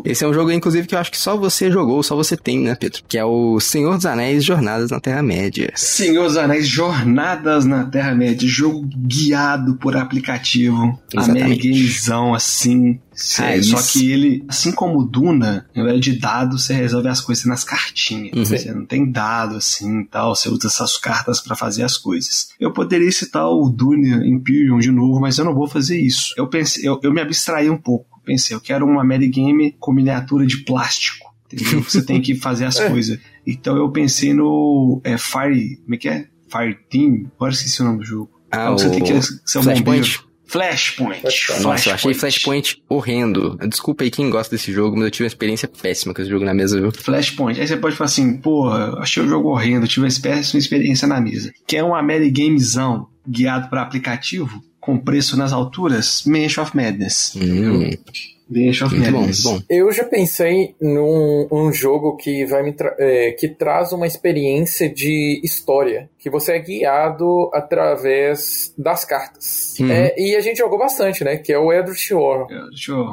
Esse 0.05 0.23
é 0.23 0.27
um 0.27 0.33
jogo, 0.33 0.51
inclusive, 0.51 0.87
que 0.87 0.93
eu 0.93 0.99
acho 0.99 1.09
que 1.09 1.17
só 1.17 1.35
você 1.35 1.71
jogou, 1.71 2.03
só 2.03 2.15
você 2.15 2.37
tem, 2.37 2.59
né, 2.59 2.75
Pedro? 2.75 3.01
Que 3.07 3.17
é 3.17 3.25
o 3.25 3.59
Senhor 3.59 3.95
dos 3.95 4.05
Anéis 4.05 4.43
Jornadas 4.43 4.91
na 4.91 4.99
Terra-média. 4.99 5.71
Senhor 5.75 6.27
dos 6.27 6.37
Anéis 6.37 6.67
Jornadas 6.67 7.65
na 7.65 7.85
Terra-média, 7.85 8.47
jogo 8.47 8.87
guiado 8.95 9.77
por 9.77 9.97
aplicativo, 9.97 10.99
americanizão 11.15 12.35
assim, 12.35 12.99
é, 13.39 13.61
só 13.63 13.81
que 13.81 14.11
ele, 14.11 14.45
assim 14.47 14.71
como 14.71 14.99
o 14.99 15.03
Duna, 15.03 15.65
ao 15.75 15.81
invés 15.81 15.99
de 15.99 16.19
dado, 16.19 16.59
você 16.59 16.73
resolve 16.73 17.07
as 17.07 17.19
coisas 17.19 17.45
nas 17.45 17.63
cartinhas. 17.63 18.37
Uhum. 18.37 18.45
Você 18.45 18.71
não 18.71 18.85
tem 18.85 19.11
dado 19.11 19.55
assim 19.55 20.03
tal, 20.05 20.35
você 20.35 20.49
usa 20.49 20.67
essas 20.67 20.97
cartas 20.97 21.41
para 21.41 21.55
fazer 21.55 21.83
as 21.83 21.97
coisas. 21.97 22.49
Eu 22.59 22.71
poderia 22.71 23.11
citar 23.11 23.49
o 23.49 23.69
Duna 23.69 24.25
Imperium 24.27 24.77
de 24.77 24.91
novo, 24.91 25.19
mas 25.19 25.37
eu 25.39 25.45
não 25.45 25.55
vou 25.55 25.67
fazer 25.67 25.99
isso. 25.99 26.35
Eu 26.37 26.47
pensei, 26.47 26.87
eu, 26.87 26.99
eu 27.01 27.11
me 27.11 27.19
abstraí 27.19 27.71
um 27.71 27.77
pouco. 27.87 28.21
Pensei, 28.25 28.53
eu 28.53 28.59
quero 28.59 28.85
uma 28.85 29.05
Mary 29.05 29.29
Game 29.29 29.73
com 29.79 29.93
miniatura 29.93 30.45
de 30.45 30.57
plástico. 30.57 31.33
Entendeu? 31.51 31.81
Você 31.81 32.03
tem 32.03 32.21
que 32.21 32.35
fazer 32.35 32.65
as 32.65 32.75
é. 32.81 32.89
coisas. 32.89 33.17
Então 33.45 33.77
eu 33.77 33.89
pensei 33.89 34.33
no 34.33 34.99
é, 35.03 35.17
Fire. 35.17 35.77
Como 35.77 35.95
é 35.95 35.97
que 35.97 36.09
é? 36.09 36.27
Fire 36.49 36.77
Team? 36.89 37.31
Agora 37.35 37.53
esqueci 37.53 37.81
o 37.81 37.85
nome 37.85 37.99
do 37.99 38.05
jogo. 38.05 38.29
Ah, 38.51 38.63
então, 38.63 38.77
você 38.77 38.89
tem 38.89 39.01
que 39.01 39.21
ser 39.21 39.59
um 39.59 39.63
bombeiro. 39.63 40.27
Flashpoint. 40.47 41.21
Flashpoint. 41.21 41.61
Nossa, 41.61 41.89
eu 41.89 41.93
achei 41.93 42.13
Flashpoint 42.13 42.81
horrendo. 42.89 43.57
Desculpa 43.67 44.05
aí 44.05 44.11
quem 44.11 44.29
gosta 44.29 44.55
desse 44.55 44.71
jogo, 44.71 44.95
mas 44.95 45.05
eu 45.05 45.11
tive 45.11 45.23
uma 45.25 45.27
experiência 45.27 45.67
péssima 45.67 46.13
com 46.13 46.21
esse 46.21 46.31
jogo 46.31 46.45
na 46.45 46.53
mesa, 46.53 46.79
viu? 46.79 46.91
Flashpoint. 46.91 47.59
Aí 47.59 47.67
você 47.67 47.75
pode 47.75 47.97
falar 47.97 48.05
assim, 48.05 48.37
porra, 48.37 48.97
achei 48.99 49.21
o 49.21 49.27
jogo 49.27 49.49
horrendo, 49.49 49.87
tive 49.87 50.05
uma 50.05 50.21
péssima 50.21 50.59
experiência 50.59 51.07
na 51.07 51.19
mesa. 51.19 51.53
Que 51.67 51.75
é 51.75 51.83
um 51.83 51.93
Amerigamezão 51.93 53.07
guiado 53.27 53.69
para 53.69 53.81
aplicativo, 53.81 54.63
com 54.87 54.97
preço 54.97 55.37
nas 55.37 55.51
alturas, 55.51 56.23
Mansion 56.25 56.63
of 56.63 56.73
Madness. 56.73 57.33
Hum. 57.35 57.91
Of 58.49 58.95
muito 58.95 59.11
bom, 59.11 59.27
bom. 59.43 59.61
Eu 59.69 59.91
já 59.91 60.05
pensei 60.05 60.73
num 60.79 61.49
um 61.51 61.73
jogo 61.73 62.15
que 62.15 62.45
vai 62.45 62.63
me 62.63 62.73
é, 62.97 63.31
que 63.31 63.49
traz 63.49 63.91
uma 63.91 64.07
experiência 64.07 64.89
de 64.89 65.41
história, 65.43 66.09
que 66.17 66.29
você 66.29 66.53
é 66.53 66.59
guiado 66.59 67.49
através 67.53 68.73
das 68.77 69.03
cartas. 69.03 69.75
Uhum. 69.81 69.91
É, 69.91 70.15
e 70.17 70.33
a 70.33 70.39
gente 70.39 70.59
jogou 70.59 70.79
bastante, 70.79 71.25
né? 71.25 71.35
Que 71.35 71.51
é 71.51 71.59
o 71.59 71.73
Eldritch 71.73 72.11
Horror. 72.11 72.47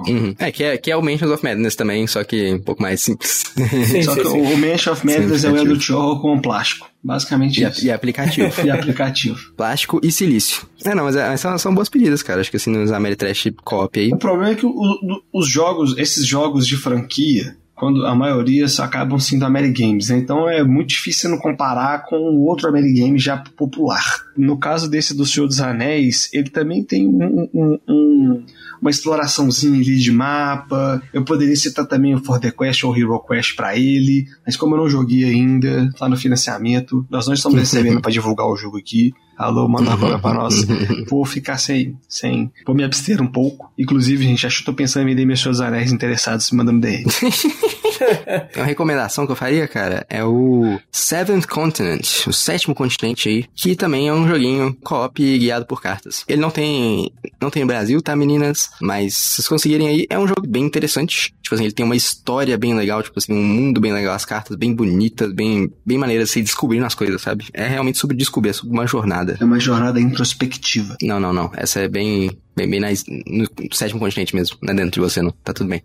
Uhum. 0.07 0.37
É, 0.39 0.53
que 0.53 0.63
é, 0.63 0.79
que 0.79 0.93
é 0.93 0.97
o 0.97 1.03
Mansions 1.03 1.33
of 1.33 1.43
Madness 1.43 1.75
também, 1.75 2.07
só 2.07 2.23
que 2.23 2.53
um 2.53 2.61
pouco 2.61 2.81
mais 2.81 3.01
simples. 3.01 3.43
Sim, 3.91 4.03
só 4.05 4.15
sim, 4.15 4.23
que 4.23 4.29
sim. 4.29 4.41
o 4.41 4.57
Mansion 4.57 4.93
of 4.93 5.05
Madness 5.05 5.43
é 5.43 5.51
o 5.51 5.57
Eldritch 5.57 5.91
Horror 5.91 6.23
com 6.23 6.41
plástico. 6.41 6.94
Basicamente 7.05 7.63
e, 7.63 7.69
isso. 7.69 7.85
E 7.85 7.91
aplicativo. 7.91 8.51
e 8.65 8.71
aplicativo. 8.71 9.53
Plástico 9.55 10.01
e 10.03 10.11
silício. 10.11 10.67
É, 10.85 10.95
não, 10.95 11.05
mas 11.05 11.15
é, 11.15 11.37
são, 11.37 11.57
são 11.59 11.75
boas 11.75 11.91
pedidas, 11.91 12.23
cara. 12.23 12.41
Acho 12.41 12.51
que 12.51 12.57
assim, 12.57 12.71
nos 12.71 12.91
Ameritrash 12.91 13.53
copy 13.63 14.01
aí. 14.01 14.13
O 14.13 14.17
problema 14.17 14.53
é 14.53 14.55
que 14.55 14.65
o, 14.65 14.71
o, 14.71 15.23
os 15.33 15.47
jogos, 15.47 15.97
esses 15.99 16.27
jogos 16.27 16.67
de 16.67 16.77
franquia, 16.79 17.57
quando 17.75 18.07
a 18.07 18.15
maioria 18.15 18.67
só 18.69 18.85
acabam 18.85 19.19
sendo 19.19 19.45
Amerigames. 19.45 20.09
Né? 20.09 20.19
Então 20.19 20.49
é 20.49 20.65
muito 20.65 20.89
difícil 20.91 21.29
não 21.29 21.39
comparar 21.39 22.05
com 22.07 22.17
outro 22.41 22.69
Amerigame 22.69 23.19
já 23.19 23.37
popular. 23.37 24.25
No 24.37 24.57
caso 24.57 24.89
desse 24.89 25.15
do 25.15 25.27
Senhor 25.27 25.47
dos 25.47 25.61
Anéis, 25.61 26.31
ele 26.33 26.49
também 26.49 26.83
tem 26.83 27.07
um, 27.07 27.49
um, 27.53 27.79
um, 27.87 28.45
uma 28.85 28.91
exploraçãozinha 28.91 29.81
ali 29.81 29.97
de 29.99 30.13
mapa. 30.13 31.03
Eu 31.11 31.25
poderia 31.25 31.57
citar 31.57 31.87
também 31.87 32.15
o 32.15 32.23
For 32.23 32.39
the 32.39 32.51
Quest 32.51 32.85
ou 32.85 32.95
Hero 32.95 33.19
Quest 33.21 33.57
para 33.57 33.75
ele, 33.75 34.27
mas 34.45 34.59
como 34.59 34.75
eu 34.75 34.81
não 34.81 34.91
joguei 34.91 35.25
ainda, 35.25 35.91
tá 35.99 36.07
no 36.07 36.19
financiamento, 36.19 37.07
nós 37.09 37.27
não 37.27 37.33
estamos 37.33 37.59
recebendo 37.59 38.03
para 38.03 38.13
divulgar 38.13 38.47
o 38.47 38.57
jogo 38.57 38.77
aqui. 38.77 39.15
Alô, 39.39 39.67
manda 39.67 39.95
a 39.95 39.97
vaga 39.97 40.19
pra 40.19 40.35
nós. 40.35 40.67
Vou 41.09 41.25
ficar 41.25 41.57
sem, 41.57 41.97
sem. 42.07 42.53
Vou 42.67 42.77
me 42.77 42.85
abster 42.85 43.23
um 43.23 43.27
pouco. 43.27 43.73
Inclusive, 43.79 44.23
gente, 44.23 44.47
acho 44.47 44.59
que 44.59 44.65
tô 44.65 44.75
pensando 44.75 45.05
em 45.05 45.07
vender 45.07 45.25
meus 45.25 45.41
seus 45.41 45.61
anéis 45.61 45.91
interessados 45.91 46.51
mandando 46.51 46.81
DM. 46.81 47.05
uma 48.57 48.65
recomendação 48.65 49.27
que 49.27 49.33
eu 49.33 49.37
faria, 49.37 49.67
cara, 49.67 50.07
é 50.09 50.25
o 50.25 50.79
Seventh 50.91 51.47
Continent, 51.47 52.27
o 52.27 52.33
sétimo 52.33 52.75
continente 52.75 53.29
aí, 53.29 53.45
que 53.55 53.77
também 53.77 54.09
é 54.09 54.13
um 54.13 54.27
joguinho 54.27 54.77
co-op 54.83 55.39
guiado 55.39 55.67
por 55.67 55.81
cartas. 55.81 56.25
Ele 56.29 56.41
não 56.41 56.51
tem, 56.51 57.11
não 57.41 57.51
tem 57.51 57.67
Brasil, 57.67 58.01
tá, 58.03 58.15
meninas? 58.15 58.71
Mas 58.81 59.15
se 59.15 59.35
vocês 59.35 59.49
conseguirem 59.49 59.89
aí, 59.89 60.07
é 60.09 60.19
um 60.19 60.27
jogo 60.27 60.47
bem 60.47 60.65
interessante. 60.65 61.35
Tipo 61.45 61.55
assim, 61.57 61.65
ele 61.65 61.75
tem 61.75 61.85
uma 61.85 61.95
história 61.95 62.57
bem 62.57 62.75
legal, 62.75 63.03
tipo 63.03 63.19
assim, 63.19 63.35
um 63.35 63.45
mundo 63.45 63.79
bem 63.79 63.93
legal, 63.93 64.15
as 64.15 64.25
cartas 64.25 64.57
bem 64.57 64.75
bonitas, 64.75 65.31
bem, 65.31 65.71
bem 65.85 65.99
maneiras 65.99 66.29
de 66.29 66.33
se 66.33 66.43
descobrindo 66.43 66.87
as 66.87 66.95
coisas, 66.95 67.21
sabe? 67.21 67.45
É 67.53 67.69
realmente 67.69 67.99
sobre 67.99 68.17
descobrir, 68.17 68.49
é 68.51 68.53
sobre 68.55 68.73
uma 68.73 68.87
jornada. 68.87 69.37
É 69.39 69.45
uma 69.45 69.61
jornada 69.61 70.01
introspectiva. 70.01 70.97
Não, 71.03 71.21
não, 71.21 71.35
não. 71.35 71.53
Essa 71.55 71.81
é 71.81 71.89
bem, 71.89 72.31
Bem, 72.57 72.71
bem 72.71 72.79
na, 72.79 72.89
no 73.27 73.75
sétimo 73.75 73.99
continente 73.99 74.35
mesmo, 74.35 74.57
não 74.63 74.73
é 74.73 74.77
dentro 74.77 74.93
de 74.93 75.01
você, 75.01 75.21
não. 75.21 75.33
Tá 75.43 75.53
tudo 75.53 75.69
bem. 75.69 75.83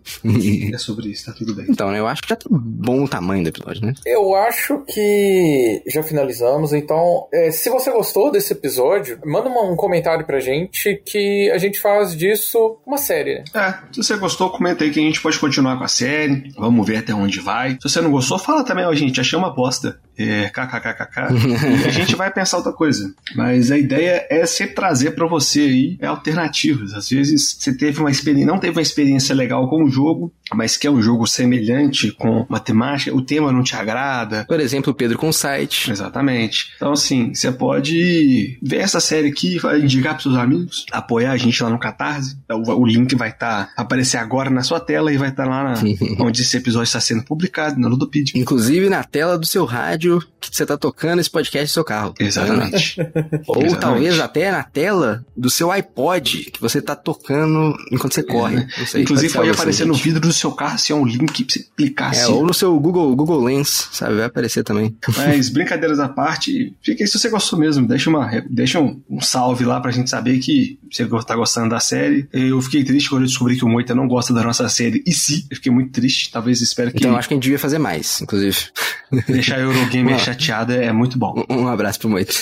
é 0.72 0.78
sobre 0.78 1.08
isso, 1.08 1.26
tá 1.26 1.32
tudo 1.32 1.52
bem. 1.54 1.66
Então, 1.68 1.90
né, 1.90 1.98
eu 1.98 2.06
acho 2.06 2.22
que 2.22 2.28
já 2.28 2.36
tá 2.36 2.46
bom 2.48 3.04
o 3.04 3.08
tamanho 3.08 3.42
do 3.42 3.48
episódio, 3.48 3.84
né? 3.84 3.94
Eu 4.06 4.34
acho 4.36 4.84
que 4.86 5.82
já 5.88 6.02
finalizamos, 6.02 6.72
então, 6.72 7.26
é, 7.32 7.50
se 7.50 7.68
você 7.68 7.90
gostou 7.90 8.30
desse 8.30 8.52
episódio, 8.52 9.18
manda 9.26 9.48
uma, 9.48 9.68
um 9.68 9.74
comentário 9.74 10.24
pra 10.24 10.38
gente 10.38 11.02
que 11.04 11.50
a 11.50 11.58
gente 11.58 11.80
faz 11.80 12.16
disso 12.16 12.78
uma 12.86 12.98
série. 12.98 13.42
É, 13.52 13.74
se 13.92 14.02
você 14.04 14.16
gostou, 14.16 14.50
comenta 14.50 14.84
aí 14.84 14.90
que 14.92 15.00
a 15.00 15.02
gente 15.02 15.20
pode 15.20 15.38
continuar 15.38 15.49
com 15.76 15.84
a 15.84 15.88
série, 15.88 16.52
vamos 16.56 16.86
ver 16.86 16.98
até 16.98 17.14
onde 17.14 17.40
vai. 17.40 17.72
Se 17.72 17.88
você 17.88 18.00
não 18.00 18.10
gostou, 18.10 18.38
fala 18.38 18.64
também, 18.64 18.84
ó, 18.84 18.94
gente, 18.94 19.20
achei 19.20 19.38
uma 19.38 19.50
bosta. 19.54 20.00
É, 20.18 20.50
kkkk. 20.50 21.32
e 21.82 21.88
a 21.88 21.90
gente 21.90 22.14
vai 22.14 22.30
pensar 22.30 22.58
outra 22.58 22.72
coisa. 22.72 23.14
Mas 23.34 23.70
a 23.70 23.78
ideia 23.78 24.26
é 24.28 24.44
se 24.44 24.66
trazer 24.66 25.12
para 25.12 25.26
você 25.26 25.60
aí 25.60 25.98
alternativas. 26.06 26.92
Às 26.92 27.08
vezes 27.08 27.56
você 27.58 27.74
teve 27.74 28.00
uma 28.00 28.10
experiência, 28.10 28.46
não 28.46 28.58
teve 28.58 28.76
uma 28.76 28.82
experiência 28.82 29.34
legal 29.34 29.68
com 29.68 29.82
o 29.82 29.88
jogo, 29.88 30.32
mas 30.54 30.76
que 30.76 30.86
é 30.86 30.90
um 30.90 31.02
jogo 31.02 31.26
semelhante 31.26 32.12
com 32.12 32.46
matemática, 32.48 33.14
o 33.14 33.22
tema 33.22 33.52
não 33.52 33.62
te 33.62 33.76
agrada. 33.76 34.44
Por 34.46 34.60
exemplo, 34.60 34.92
o 34.92 34.94
Pedro 34.94 35.18
com 35.18 35.32
site. 35.32 35.90
Exatamente. 35.90 36.72
Então, 36.76 36.92
assim, 36.92 37.34
você 37.34 37.50
pode 37.52 38.58
ver 38.62 38.78
essa 38.78 39.00
série 39.00 39.28
aqui, 39.28 39.58
indicar 39.82 40.14
pros 40.14 40.24
seus 40.24 40.36
amigos, 40.36 40.86
apoiar 40.90 41.32
a 41.32 41.36
gente 41.36 41.62
lá 41.62 41.70
no 41.70 41.78
Catarse. 41.78 42.36
O, 42.50 42.72
o 42.72 42.86
link 42.86 43.14
vai 43.14 43.30
estar 43.30 43.66
tá, 43.66 43.72
aparecer 43.76 44.18
agora 44.18 44.50
na 44.50 44.62
sua 44.62 44.80
tela 44.80 45.12
e 45.12 45.16
vai 45.16 45.28
estar 45.28 45.44
tá 45.44 45.50
lá 45.50 45.62
na, 45.62 45.74
onde 46.24 46.42
esse 46.42 46.56
episódio 46.56 46.84
está 46.84 47.00
sendo 47.00 47.22
publicado, 47.22 47.78
na 47.80 47.88
Ludopedia. 47.88 48.40
Inclusive 48.40 48.88
na 48.88 49.04
tela 49.04 49.38
do 49.38 49.46
seu 49.46 49.64
rádio 49.64 50.20
que 50.40 50.54
você 50.54 50.62
está 50.62 50.76
tocando 50.76 51.20
esse 51.20 51.30
podcast 51.30 51.64
no 51.64 51.74
seu 51.74 51.84
carro. 51.84 52.14
Exatamente. 52.18 53.00
Ou 53.46 53.62
Exatamente. 53.62 53.80
talvez 53.80 54.20
até 54.20 54.50
na 54.50 54.62
tela 54.62 55.24
do 55.36 55.50
seu 55.50 55.70
iPod 55.70 56.50
que 56.50 56.60
você 56.60 56.78
está 56.78 56.96
tocando 56.96 57.76
enquanto 57.92 58.14
você 58.14 58.22
corre. 58.22 58.66
Sei, 58.86 59.02
Inclusive 59.02 59.32
pode, 59.32 59.48
pode 59.48 59.58
aparecer 59.58 59.86
no 59.86 59.94
vidro 59.94 60.20
do 60.20 60.32
seu 60.40 60.52
carro 60.52 60.78
se 60.78 60.92
é 60.92 60.94
um 60.94 61.04
link 61.04 61.44
pra 61.44 61.52
você 61.52 61.66
clicar 61.76 62.14
é, 62.14 62.18
assim. 62.18 62.32
Ou 62.32 62.44
no 62.44 62.54
seu 62.54 62.78
Google, 62.78 63.14
Google 63.14 63.44
Lens, 63.44 63.88
sabe? 63.92 64.16
Vai 64.16 64.24
aparecer 64.24 64.64
também. 64.64 64.96
Mas 65.16 65.48
brincadeiras 65.50 66.00
à 66.00 66.08
parte, 66.08 66.74
fica 66.82 67.02
aí 67.02 67.08
se 67.08 67.18
você 67.18 67.28
gostou 67.28 67.58
mesmo. 67.58 67.86
Deixa, 67.86 68.10
uma, 68.10 68.30
deixa 68.48 68.80
um, 68.80 69.00
um 69.08 69.20
salve 69.20 69.64
lá 69.64 69.80
pra 69.80 69.90
gente 69.90 70.10
saber 70.10 70.38
que 70.38 70.78
você 70.90 71.06
tá 71.24 71.36
gostando 71.36 71.70
da 71.70 71.80
série. 71.80 72.28
Eu 72.32 72.60
fiquei 72.62 72.84
triste 72.84 73.08
quando 73.08 73.22
eu 73.22 73.28
descobri 73.28 73.56
que 73.56 73.64
o 73.64 73.68
Moita 73.68 73.94
não 73.94 74.08
gosta 74.08 74.32
da 74.32 74.42
nossa 74.42 74.68
série. 74.68 75.02
E 75.06 75.12
sim, 75.12 75.44
eu 75.50 75.56
fiquei 75.56 75.72
muito 75.72 75.92
triste. 75.92 76.30
Talvez 76.32 76.60
espero 76.60 76.90
que. 76.90 76.98
Então 76.98 77.16
acho 77.16 77.28
que 77.28 77.34
a 77.34 77.36
gente 77.36 77.44
devia 77.44 77.58
fazer 77.58 77.78
mais, 77.78 78.20
inclusive. 78.20 78.56
Deixar 79.26 79.56
a 79.56 79.60
Eurogamer 79.60 80.18
chateada 80.20 80.74
é 80.74 80.92
muito 80.92 81.18
bom. 81.18 81.44
Um, 81.48 81.62
um 81.62 81.68
abraço 81.68 81.98
pro 81.98 82.08
Moita. 82.08 82.32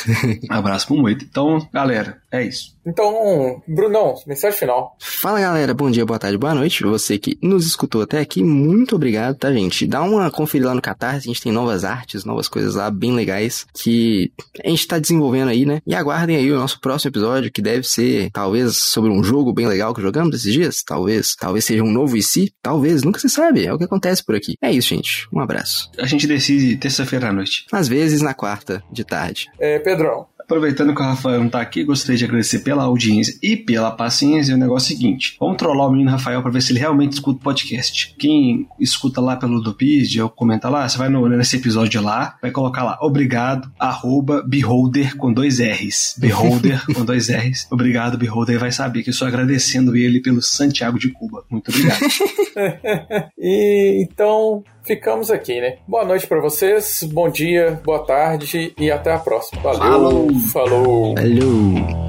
um 0.50 0.54
abraço 0.54 0.86
pro 0.86 0.96
Moita. 0.96 1.24
Então, 1.24 1.66
galera, 1.72 2.18
é 2.30 2.44
isso. 2.44 2.76
Então, 2.88 3.62
Brunão, 3.68 4.14
mensagem 4.26 4.58
final. 4.58 4.96
Fala 4.98 5.40
galera, 5.40 5.74
bom 5.74 5.90
dia, 5.90 6.06
boa 6.06 6.18
tarde, 6.18 6.38
boa 6.38 6.54
noite. 6.54 6.82
Você 6.84 7.18
que 7.18 7.38
nos 7.42 7.66
escutou 7.66 8.00
até 8.00 8.18
aqui, 8.18 8.42
muito 8.42 8.96
obrigado, 8.96 9.36
tá, 9.36 9.52
gente? 9.52 9.86
Dá 9.86 10.02
uma 10.02 10.30
conferida 10.30 10.70
lá 10.70 10.74
no 10.74 10.80
Catarse, 10.80 11.28
a 11.28 11.32
gente 11.32 11.42
tem 11.42 11.52
novas 11.52 11.84
artes, 11.84 12.24
novas 12.24 12.48
coisas 12.48 12.76
lá 12.76 12.90
bem 12.90 13.12
legais 13.12 13.66
que 13.74 14.32
a 14.64 14.70
gente 14.70 14.88
tá 14.88 14.98
desenvolvendo 14.98 15.50
aí, 15.50 15.66
né? 15.66 15.82
E 15.86 15.94
aguardem 15.94 16.36
aí 16.36 16.50
o 16.50 16.56
nosso 16.56 16.80
próximo 16.80 17.10
episódio, 17.10 17.52
que 17.52 17.60
deve 17.60 17.86
ser 17.86 18.30
talvez 18.30 18.78
sobre 18.78 19.10
um 19.10 19.22
jogo 19.22 19.52
bem 19.52 19.66
legal 19.66 19.94
que 19.94 20.00
jogamos 20.00 20.36
esses 20.36 20.52
dias. 20.52 20.82
Talvez, 20.82 21.36
talvez 21.36 21.66
seja 21.66 21.82
um 21.82 21.92
novo 21.92 22.16
IC, 22.16 22.54
talvez, 22.62 23.02
nunca 23.02 23.20
se 23.20 23.28
sabe. 23.28 23.66
É 23.66 23.72
o 23.72 23.76
que 23.76 23.84
acontece 23.84 24.24
por 24.24 24.34
aqui. 24.34 24.54
É 24.62 24.72
isso, 24.72 24.88
gente. 24.88 25.28
Um 25.30 25.40
abraço. 25.40 25.90
A 25.98 26.06
gente 26.06 26.26
decide 26.26 26.78
terça-feira 26.78 27.28
à 27.28 27.32
noite. 27.34 27.66
Às 27.70 27.86
vezes 27.86 28.22
na 28.22 28.32
quarta, 28.32 28.82
de 28.90 29.04
tarde. 29.04 29.50
É, 29.60 29.78
Pedrão. 29.78 30.26
Aproveitando 30.48 30.94
que 30.94 31.02
o 31.02 31.04
Rafael 31.04 31.40
não 31.42 31.50
tá 31.50 31.60
aqui, 31.60 31.84
gostaria 31.84 32.16
de 32.16 32.24
agradecer 32.24 32.60
pela 32.60 32.84
audiência 32.84 33.38
e 33.42 33.54
pela 33.54 33.90
paciência. 33.90 34.54
O 34.54 34.58
negócio 34.58 34.90
é 34.90 34.94
o 34.94 34.96
seguinte: 34.96 35.36
vamos 35.38 35.58
trollar 35.58 35.86
o 35.86 35.92
menino 35.92 36.10
Rafael 36.10 36.40
para 36.40 36.50
ver 36.50 36.62
se 36.62 36.72
ele 36.72 36.78
realmente 36.78 37.12
escuta 37.12 37.38
o 37.38 37.42
podcast. 37.42 38.14
Quem 38.18 38.66
escuta 38.80 39.20
lá 39.20 39.36
pelo 39.36 39.56
Ludopedia 39.56 40.24
ou 40.24 40.30
comenta 40.30 40.70
lá, 40.70 40.88
você 40.88 40.96
vai 40.96 41.10
no, 41.10 41.28
nesse 41.28 41.56
episódio 41.56 42.00
lá, 42.00 42.38
vai 42.40 42.50
colocar 42.50 42.82
lá, 42.82 42.96
obrigado, 43.02 43.70
arroba 43.78 44.42
beholder 44.42 45.18
com 45.18 45.30
dois 45.30 45.58
R's. 45.60 46.14
Beholder 46.16 46.82
com 46.94 47.04
dois 47.04 47.28
R's. 47.28 47.66
Obrigado, 47.70 48.16
beholder, 48.16 48.58
vai 48.58 48.72
saber 48.72 49.02
que 49.02 49.10
eu 49.10 49.12
estou 49.12 49.28
agradecendo 49.28 49.94
ele 49.94 50.20
pelo 50.20 50.40
Santiago 50.40 50.98
de 50.98 51.10
Cuba. 51.10 51.44
Muito 51.50 51.70
obrigado. 51.70 52.00
e 53.38 54.02
então, 54.02 54.64
ficamos 54.88 55.30
aqui, 55.30 55.60
né? 55.60 55.76
Boa 55.86 56.02
noite 56.02 56.26
para 56.26 56.40
vocês, 56.40 57.02
bom 57.12 57.28
dia, 57.28 57.78
boa 57.84 58.06
tarde 58.06 58.72
e 58.78 58.90
até 58.90 59.12
a 59.12 59.18
próxima. 59.18 59.60
Valeu! 59.60 59.80
Falou! 59.80 60.28
Falou! 60.50 61.14
Falou. 61.14 62.08